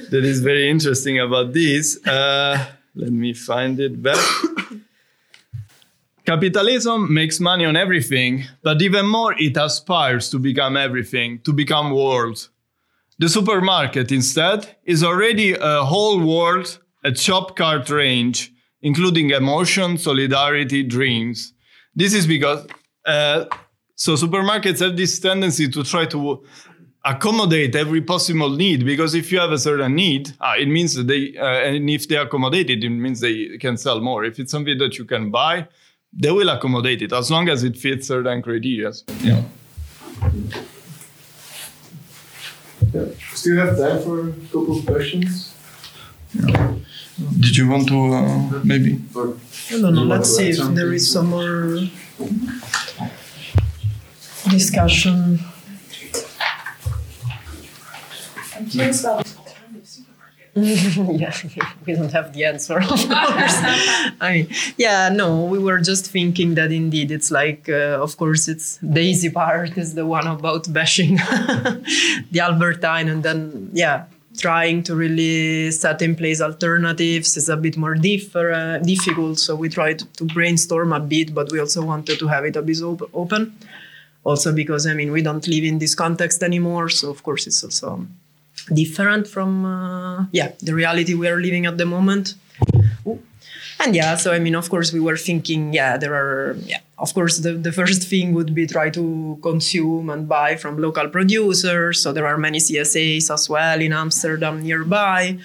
that 0.11 0.24
is 0.24 0.40
very 0.40 0.68
interesting 0.70 1.18
about 1.18 1.52
this. 1.52 2.04
Uh, 2.06 2.66
let 2.94 3.11
me 3.12 3.32
find 3.32 3.78
it 3.80 4.02
back. 4.02 4.18
Capitalism 6.24 7.12
makes 7.12 7.40
money 7.40 7.64
on 7.64 7.76
everything, 7.76 8.44
but 8.62 8.80
even 8.82 9.06
more, 9.06 9.34
it 9.38 9.56
aspires 9.56 10.28
to 10.30 10.38
become 10.38 10.76
everything, 10.76 11.40
to 11.40 11.52
become 11.52 11.90
world. 11.90 12.48
The 13.18 13.28
supermarket, 13.28 14.12
instead, 14.12 14.76
is 14.84 15.02
already 15.02 15.54
a 15.54 15.84
whole 15.84 16.20
world 16.20 16.78
a 17.04 17.14
shop 17.14 17.56
cart 17.56 17.88
range, 17.90 18.52
including 18.82 19.30
emotion, 19.30 19.98
solidarity, 19.98 20.82
dreams. 20.82 21.52
This 21.94 22.12
is 22.14 22.26
because, 22.26 22.66
uh, 23.06 23.46
so 24.01 24.14
supermarkets 24.14 24.80
have 24.80 24.96
this 24.96 25.18
tendency 25.20 25.68
to 25.68 25.84
try 25.84 26.07
to 26.07 26.42
accommodate 27.05 27.76
every 27.76 28.01
possible 28.01 28.48
need 28.48 28.82
because 28.86 29.14
if 29.14 29.30
you 29.30 29.38
have 29.38 29.53
a 29.53 29.59
certain 29.59 29.94
need, 29.94 30.32
ah, 30.40 30.55
it 30.57 30.68
means 30.68 30.94
that 30.94 31.07
they, 31.07 31.36
uh, 31.36 31.68
and 31.68 31.90
if 31.90 32.09
they 32.09 32.16
accommodate 32.16 32.70
it, 32.70 32.82
it 32.82 32.88
means 32.88 33.20
they 33.20 33.59
can 33.59 33.76
sell 33.76 34.01
more. 34.01 34.24
If 34.24 34.38
it's 34.38 34.51
something 34.51 34.78
that 34.78 34.96
you 34.96 35.05
can 35.05 35.30
buy, 35.30 35.68
they 36.14 36.30
will 36.30 36.48
accommodate 36.48 37.03
it 37.03 37.12
as 37.12 37.30
long 37.30 37.51
as 37.51 37.62
it 37.62 37.76
fits 37.76 38.09
certain 38.09 38.40
criteria. 38.40 38.90
Yeah. 39.20 39.42
Yeah. 42.94 43.05
Still 43.34 43.57
have 43.59 43.76
time 43.76 44.01
for 44.03 44.30
a 44.30 44.32
couple 44.51 44.78
of 44.78 44.86
questions? 44.86 45.55
Yeah. 46.32 46.74
Did 47.38 47.55
you 47.55 47.68
want 47.68 47.86
to 47.88 48.14
uh, 48.14 48.61
maybe? 48.64 48.98
Or 49.14 49.36
I 49.68 49.78
don't 49.78 49.94
know. 49.94 50.05
Let's 50.05 50.34
see 50.34 50.48
if 50.48 50.74
there 50.74 50.90
is 50.90 51.12
some 51.12 51.26
more 51.26 51.76
discussion. 54.49 55.41
I'm 58.57 58.66
curious 58.66 59.05
about 59.05 59.24
this 59.24 59.36
alternative 59.38 59.86
supermarket. 59.86 61.20
yeah, 61.20 61.72
we 61.86 61.95
don't 61.95 62.12
have 62.12 62.32
the 62.32 62.45
answer, 62.45 62.78
of 62.78 62.88
course. 62.88 63.09
I 63.09 64.30
mean, 64.32 64.49
yeah, 64.76 65.09
no, 65.09 65.45
we 65.45 65.59
were 65.59 65.80
just 65.80 66.11
thinking 66.11 66.55
that 66.57 66.72
indeed 66.72 67.11
it's 67.11 67.30
like, 67.30 67.68
uh, 67.68 68.03
of 68.03 68.16
course, 68.16 68.49
it's 68.49 68.78
the 68.82 69.01
easy 69.01 69.30
part 69.30 69.78
is 69.78 69.95
the 69.95 70.05
one 70.07 70.26
about 70.26 70.70
bashing 70.72 71.16
the 71.16 72.41
Albert 72.41 72.80
Heijn, 72.82 73.11
and 73.11 73.22
then, 73.22 73.70
yeah, 73.72 74.05
trying 74.38 74.82
to 74.84 74.95
really 74.95 75.70
set 75.70 76.03
in 76.03 76.14
place 76.16 76.41
alternatives 76.41 77.36
is 77.36 77.49
a 77.49 77.57
bit 77.57 77.76
more 77.76 77.95
differ, 77.95 78.78
difficult. 78.84 79.38
So 79.38 79.55
we 79.57 79.68
tried 79.68 80.01
to 80.16 80.24
brainstorm 80.24 80.93
a 80.93 81.01
bit, 81.01 81.34
but 81.34 81.51
we 81.53 81.61
also 81.61 81.82
wanted 81.84 82.18
to 82.18 82.28
have 82.28 82.45
it 82.45 82.57
a 82.57 82.62
bit 82.62 82.82
op- 82.82 83.11
open. 83.14 83.57
Also, 84.25 84.53
because 84.53 84.87
I 84.87 84.95
mean, 84.95 85.12
we 85.12 85.23
don't 85.23 85.47
live 85.49 85.64
in 85.64 85.79
this 85.79 85.95
context 85.95 86.43
anymore. 86.43 86.89
So, 86.91 87.11
of 87.11 87.23
course, 87.23 87.47
it's 87.47 87.64
also 87.64 88.07
different 88.73 89.27
from 89.27 89.64
uh, 89.64 90.25
yeah 90.33 90.53
the 90.61 90.75
reality 90.75 91.14
we 91.14 91.29
are 91.29 91.41
living 91.41 91.66
at 91.66 91.79
the 91.79 91.87
moment 91.87 92.35
Ooh. 93.07 93.21
and 93.81 93.95
yeah 93.95 94.16
so 94.16 94.33
i 94.33 94.39
mean 94.39 94.55
of 94.55 94.68
course 94.68 94.93
we 94.93 95.01
were 95.01 95.16
thinking 95.16 95.73
yeah 95.73 95.97
there 95.97 96.14
are 96.14 96.57
yeah 96.64 96.79
of 96.99 97.12
course 97.14 97.39
the, 97.39 97.53
the 97.53 97.73
first 97.73 98.03
thing 98.03 98.33
would 98.35 98.55
be 98.55 98.66
try 98.66 98.91
to 98.91 99.39
consume 99.43 100.11
and 100.11 100.29
buy 100.29 100.57
from 100.57 100.79
local 100.79 101.09
producers 101.09 102.03
so 102.03 102.12
there 102.12 102.27
are 102.27 102.37
many 102.37 102.59
csas 102.59 103.31
as 103.31 103.49
well 103.49 103.81
in 103.81 103.93
amsterdam 103.93 104.62
nearby 104.62 105.39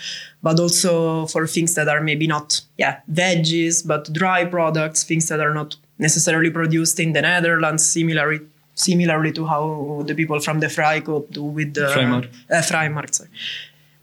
but 0.44 0.60
also 0.60 1.26
for 1.28 1.48
things 1.48 1.74
that 1.74 1.88
are 1.88 2.02
maybe 2.02 2.28
not 2.28 2.62
yeah 2.78 3.00
veggies 3.12 3.86
but 3.86 4.12
dry 4.14 4.46
products 4.46 5.04
things 5.04 5.28
that 5.30 5.40
are 5.40 5.54
not 5.54 5.76
necessarily 5.98 6.52
produced 6.52 7.00
in 7.00 7.14
the 7.14 7.22
netherlands 7.22 7.86
similarly 7.86 8.42
similarly 8.76 9.32
to 9.32 9.46
how 9.46 10.04
the 10.06 10.14
people 10.14 10.40
from 10.40 10.60
the 10.60 10.68
Freikorp 10.68 11.32
do 11.32 11.44
with 11.44 11.74
the 11.74 11.88
Vrijmarkt. 11.88 12.30
Uh, 12.52 12.62
Vrijmarkt, 12.62 13.16
sorry, 13.16 13.30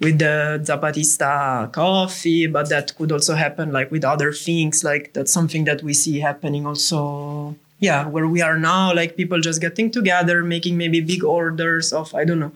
with 0.00 0.18
the 0.18 0.60
Zapatista 0.64 1.70
coffee, 1.72 2.46
but 2.46 2.68
that 2.70 2.96
could 2.96 3.12
also 3.12 3.34
happen 3.34 3.70
like 3.70 3.90
with 3.90 4.04
other 4.04 4.32
things. 4.32 4.82
Like 4.82 5.12
that's 5.12 5.32
something 5.32 5.64
that 5.64 5.82
we 5.82 5.94
see 5.94 6.18
happening 6.20 6.66
also. 6.66 7.54
Yeah, 7.78 8.06
where 8.06 8.28
we 8.28 8.40
are 8.42 8.58
now, 8.58 8.94
like 8.94 9.16
people 9.16 9.40
just 9.40 9.60
getting 9.60 9.90
together, 9.90 10.44
making 10.44 10.76
maybe 10.76 11.00
big 11.00 11.24
orders 11.24 11.92
of 11.92 12.14
I 12.14 12.24
don't 12.24 12.38
know, 12.40 12.52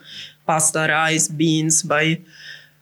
pasta, 0.46 0.86
rice, 0.88 1.28
beans 1.28 1.82
by 1.82 2.20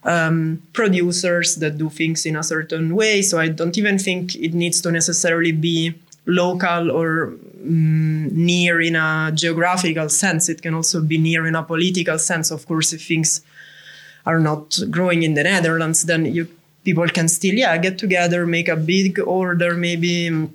um, 0.04 0.62
producers 0.72 1.56
that 1.56 1.78
do 1.78 1.88
things 1.88 2.26
in 2.26 2.36
a 2.36 2.42
certain 2.42 2.94
way. 2.94 3.22
So 3.22 3.38
I 3.38 3.48
don't 3.48 3.76
even 3.78 3.98
think 3.98 4.36
it 4.36 4.54
needs 4.54 4.80
to 4.82 4.92
necessarily 4.92 5.52
be 5.52 5.94
local 6.26 6.90
or 6.90 7.32
mm, 7.58 8.30
near 8.32 8.80
in 8.80 8.96
a 8.96 9.30
geographical 9.34 10.08
sense. 10.08 10.48
It 10.48 10.62
can 10.62 10.74
also 10.74 11.00
be 11.00 11.18
near 11.18 11.46
in 11.46 11.54
a 11.54 11.62
political 11.62 12.18
sense. 12.18 12.50
Of 12.50 12.66
course, 12.66 12.92
if 12.92 13.06
things 13.06 13.42
are 14.26 14.40
not 14.40 14.78
growing 14.90 15.22
in 15.22 15.34
the 15.34 15.44
Netherlands, 15.44 16.04
then 16.04 16.26
you 16.26 16.48
people 16.84 17.08
can 17.08 17.28
still 17.28 17.54
yeah 17.54 17.76
get 17.78 17.98
together, 17.98 18.46
make 18.46 18.68
a 18.68 18.76
big 18.76 19.18
order, 19.20 19.74
maybe 19.74 20.28
mm, 20.30 20.50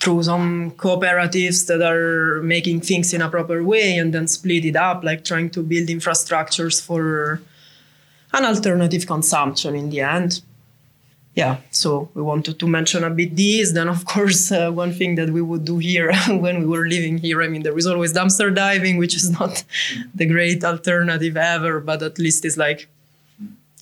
through 0.00 0.22
some 0.24 0.72
cooperatives 0.72 1.66
that 1.68 1.80
are 1.80 2.42
making 2.42 2.80
things 2.80 3.14
in 3.14 3.22
a 3.22 3.28
proper 3.28 3.62
way, 3.62 3.96
and 3.96 4.12
then 4.12 4.26
split 4.26 4.64
it 4.64 4.76
up, 4.76 5.04
like 5.04 5.24
trying 5.24 5.48
to 5.50 5.62
build 5.62 5.88
infrastructures 5.88 6.82
for 6.84 7.40
an 8.32 8.44
alternative 8.44 9.06
consumption 9.06 9.76
in 9.76 9.90
the 9.90 10.00
end 10.00 10.40
yeah, 11.34 11.58
so 11.70 12.10
we 12.12 12.20
wanted 12.20 12.58
to 12.58 12.66
mention 12.66 13.04
a 13.04 13.10
bit 13.10 13.34
this. 13.34 13.72
Then, 13.72 13.88
of 13.88 14.04
course, 14.04 14.52
uh, 14.52 14.70
one 14.70 14.92
thing 14.92 15.14
that 15.14 15.30
we 15.30 15.40
would 15.40 15.64
do 15.64 15.78
here 15.78 16.12
when 16.28 16.60
we 16.60 16.66
were 16.66 16.86
living 16.86 17.18
here, 17.18 17.42
I 17.42 17.48
mean, 17.48 17.62
there 17.62 17.76
is 17.76 17.86
always 17.86 18.12
dumpster 18.12 18.54
diving, 18.54 18.98
which 18.98 19.14
is 19.16 19.30
not 19.30 19.64
the 20.14 20.26
great 20.26 20.62
alternative 20.62 21.36
ever, 21.36 21.80
but 21.80 22.02
at 22.02 22.18
least 22.18 22.44
it's 22.44 22.58
like, 22.58 22.88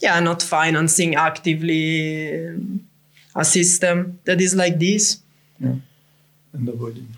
yeah, 0.01 0.18
not 0.20 0.42
financing 0.42 1.16
actively 1.16 2.57
a 3.34 3.44
system 3.44 4.20
that 4.24 4.40
is 4.40 4.55
like 4.55 4.78
this. 4.78 5.20
Yeah. 5.59 5.74
And 6.53 6.68
avoiding. 6.68 7.09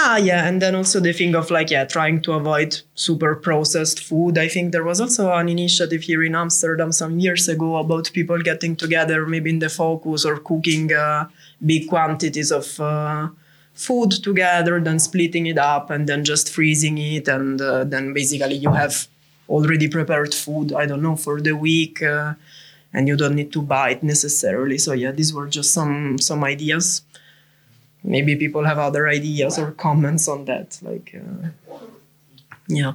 Ah, 0.00 0.16
yeah, 0.16 0.46
and 0.46 0.62
then 0.62 0.76
also 0.76 1.00
the 1.00 1.12
thing 1.12 1.34
of 1.34 1.50
like, 1.50 1.70
yeah, 1.72 1.84
trying 1.84 2.20
to 2.22 2.32
avoid 2.34 2.80
super 2.94 3.34
processed 3.34 3.98
food. 3.98 4.38
I 4.38 4.46
think 4.46 4.70
there 4.70 4.84
was 4.84 5.00
also 5.00 5.32
an 5.32 5.48
initiative 5.48 6.02
here 6.02 6.22
in 6.22 6.36
Amsterdam 6.36 6.92
some 6.92 7.18
years 7.18 7.48
ago 7.48 7.76
about 7.78 8.12
people 8.12 8.38
getting 8.40 8.76
together, 8.76 9.26
maybe 9.26 9.50
in 9.50 9.58
the 9.58 9.68
focus 9.68 10.24
or 10.24 10.36
cooking 10.38 10.92
uh, 10.92 11.26
big 11.66 11.88
quantities 11.88 12.52
of 12.52 12.78
uh, 12.78 13.28
food 13.74 14.12
together, 14.12 14.78
then 14.80 15.00
splitting 15.00 15.46
it 15.46 15.58
up 15.58 15.90
and 15.90 16.08
then 16.08 16.24
just 16.24 16.48
freezing 16.48 16.96
it. 16.98 17.26
And 17.26 17.60
uh, 17.60 17.82
then 17.82 18.12
basically 18.12 18.54
you 18.54 18.70
have 18.70 19.08
already 19.48 19.88
prepared 19.88 20.32
food, 20.32 20.72
I 20.72 20.86
don't 20.86 21.02
know, 21.02 21.16
for 21.16 21.40
the 21.40 21.56
week. 21.56 22.02
uh, 22.04 22.34
and 22.92 23.06
you 23.06 23.16
don't 23.16 23.34
need 23.34 23.52
to 23.52 23.62
buy 23.62 23.90
it 23.90 24.02
necessarily. 24.02 24.78
So 24.78 24.92
yeah, 24.92 25.12
these 25.12 25.32
were 25.34 25.46
just 25.46 25.72
some 25.72 26.18
some 26.18 26.42
ideas 26.44 27.02
maybe 28.08 28.36
people 28.36 28.64
have 28.64 28.78
other 28.78 29.08
ideas 29.08 29.58
or 29.58 29.72
comments 29.72 30.28
on 30.28 30.44
that 30.46 30.78
like 30.82 31.14
uh, 31.14 31.48
yeah 32.68 32.94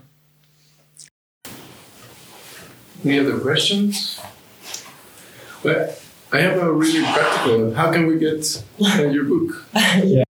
Any 3.06 3.20
other 3.20 3.38
questions? 3.38 4.18
Well, 5.62 5.94
I 6.32 6.40
have 6.40 6.58
a 6.58 6.72
really 6.72 7.04
practical. 7.04 7.74
How 7.74 7.92
can 7.92 8.08
we 8.08 8.18
get 8.18 8.64
uh, 8.82 9.04
your 9.04 9.26
book? 9.26 9.66
yeah 10.04 10.24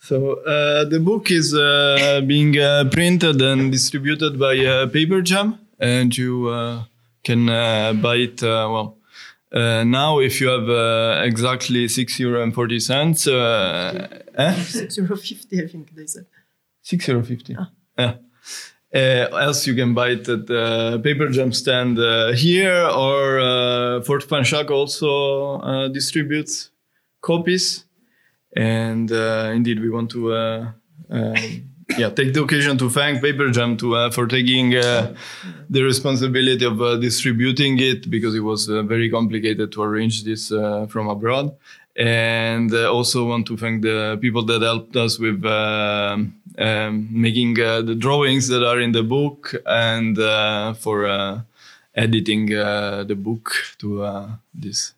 So 0.00 0.40
uh, 0.46 0.84
the 0.88 1.00
book 1.00 1.30
is 1.30 1.52
uh, 1.52 2.22
being 2.26 2.56
uh, 2.56 2.84
printed 2.90 3.42
and 3.42 3.72
distributed 3.72 4.38
by 4.38 4.56
uh, 4.58 4.86
Paper 4.86 5.20
Jam, 5.20 5.58
and 5.80 6.16
you 6.16 6.48
uh, 6.48 6.84
can 7.24 7.48
uh, 7.48 7.92
buy 7.92 8.16
it. 8.16 8.42
Uh, 8.42 8.70
well, 8.72 8.95
uh, 9.52 9.84
now 9.84 10.18
if 10.18 10.40
you 10.40 10.48
have 10.48 10.68
uh, 10.68 11.22
exactly 11.24 11.88
six 11.88 12.18
euro 12.18 12.42
and 12.42 12.54
forty 12.54 12.80
cents, 12.80 13.26
uh, 13.26 14.22
eh? 14.34 14.54
six 14.54 14.96
euro 14.96 15.16
fifty 15.16 15.62
i 15.62 15.66
think 15.66 15.94
they 15.94 16.06
said 16.06 16.26
six 16.82 17.08
euro 17.08 17.22
fifty. 17.22 17.56
Yeah. 17.98 18.14
Uh, 18.94 19.28
else 19.36 19.66
you 19.66 19.74
can 19.74 19.92
buy 19.94 20.10
it 20.10 20.28
at 20.28 20.46
the 20.46 21.00
Paper 21.02 21.28
Jam 21.28 21.52
stand 21.52 21.98
uh, 21.98 22.32
here, 22.32 22.86
or 22.86 23.40
uh, 23.40 24.00
Fort 24.02 24.22
van 24.28 24.42
Sjakoo 24.42 24.70
also 24.70 25.60
uh, 25.60 25.88
distributes 25.88 26.70
copies. 27.20 27.84
And 28.56 29.10
uh, 29.12 29.50
indeed, 29.54 29.80
we 29.80 29.90
want 29.90 30.10
to 30.12 30.32
uh, 30.32 30.72
um, 31.10 31.34
yeah 31.96 32.10
take 32.10 32.34
the 32.34 32.42
occasion 32.42 32.76
to 32.76 32.90
thank 32.90 33.22
Paper 33.22 33.50
Jam 33.50 33.76
to 33.76 33.94
uh, 33.94 34.10
for 34.10 34.26
taking 34.26 34.74
uh, 34.74 35.14
the 35.70 35.82
responsibility 35.82 36.64
of 36.64 36.80
uh, 36.82 36.96
distributing 36.96 37.78
it 37.78 38.10
because 38.10 38.34
it 38.34 38.40
was 38.40 38.68
uh, 38.68 38.82
very 38.82 39.08
complicated 39.08 39.70
to 39.72 39.82
arrange 39.82 40.24
this 40.24 40.50
uh, 40.50 40.86
from 40.86 41.08
abroad. 41.08 41.56
And 41.98 42.74
uh, 42.74 42.92
also 42.92 43.26
want 43.26 43.46
to 43.46 43.56
thank 43.56 43.80
the 43.80 44.18
people 44.20 44.44
that 44.44 44.60
helped 44.60 44.96
us 44.96 45.18
with 45.18 45.42
um, 45.46 46.34
making 47.10 47.54
the 47.54 47.96
drawings 47.98 48.48
that 48.48 48.62
are 48.62 48.78
in 48.80 48.92
the 48.92 49.02
book 49.02 49.54
and 49.64 50.18
for 50.76 51.44
editing 51.94 52.46
the 52.46 53.16
book 53.16 53.50
to 53.78 54.28
this 54.52 54.92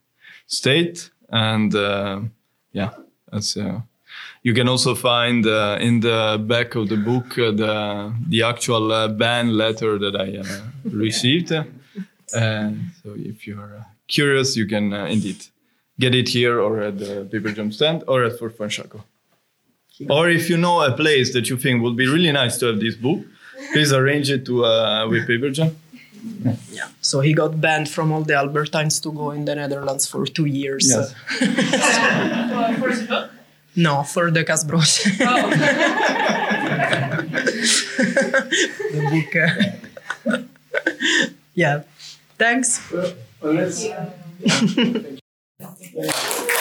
state. 0.49 1.11
And 1.29 1.73
yeah, 2.73 2.91
that's. 3.31 3.57
Uh, 3.57 3.83
you 4.49 4.55
can 4.55 4.69
also 4.75 4.93
find 5.11 5.47
uh, 5.47 5.89
in 5.89 5.95
the 6.09 6.19
back 6.53 6.69
of 6.81 6.85
the 6.93 6.97
book 7.11 7.29
uh, 7.39 7.51
the 7.63 7.73
the 8.33 8.41
actual 8.53 8.85
uh, 8.93 9.01
ban 9.23 9.47
letter 9.63 9.93
that 10.05 10.15
I 10.27 10.29
uh, 10.39 10.45
received. 11.05 11.51
And 12.49 12.73
so, 13.01 13.09
if 13.33 13.37
you're 13.47 13.73
uh, 13.81 13.85
curious, 14.17 14.49
you 14.61 14.67
can 14.75 14.85
uh, 14.93 15.15
indeed 15.17 15.41
get 16.03 16.13
it 16.21 16.29
here 16.37 16.57
or 16.67 16.73
at 16.89 16.95
the 17.05 17.13
Paper 17.33 17.53
Jam 17.57 17.71
stand 17.79 17.99
or 18.11 18.19
at 18.29 18.33
Fort 18.39 18.55
van 18.59 18.71
Sjakoo. 18.77 19.03
Or 20.17 20.25
if 20.39 20.45
you 20.51 20.59
know 20.65 20.77
a 20.91 20.93
place 21.03 21.29
that 21.35 21.45
you 21.51 21.57
think 21.65 21.75
would 21.85 21.97
be 22.03 22.07
really 22.15 22.33
nice 22.43 22.55
to 22.61 22.65
have 22.71 22.79
this 22.87 22.97
book, 23.07 23.21
please 23.73 23.91
arrange 24.01 24.29
it 24.37 24.43
to 24.49 24.55
uh, 24.65 25.09
with 25.11 25.27
paper 25.27 25.51
jam. 25.51 25.71
yeah 26.79 26.89
so 27.11 27.17
he 27.27 27.33
got 27.43 27.53
banned 27.61 27.89
from 27.89 28.07
all 28.13 28.25
the 28.31 28.35
Albert 28.43 28.71
Heijns 28.73 28.97
to 29.05 29.11
go 29.13 29.27
in 29.37 29.45
the 29.49 29.55
netherlands 29.55 30.05
for 30.13 30.27
two 30.27 30.47
years 30.47 30.85
Yes. 30.95 31.15
No, 33.79 34.03
for 34.03 34.31
the 34.33 34.45
kaasbroodjes. 34.45 35.21
Oh. 35.21 35.51
the 38.93 39.23
book. 40.27 40.49
yeah. 41.55 41.83
Thanks. 42.39 42.81
Well, 42.91 43.15
well, 45.95 46.55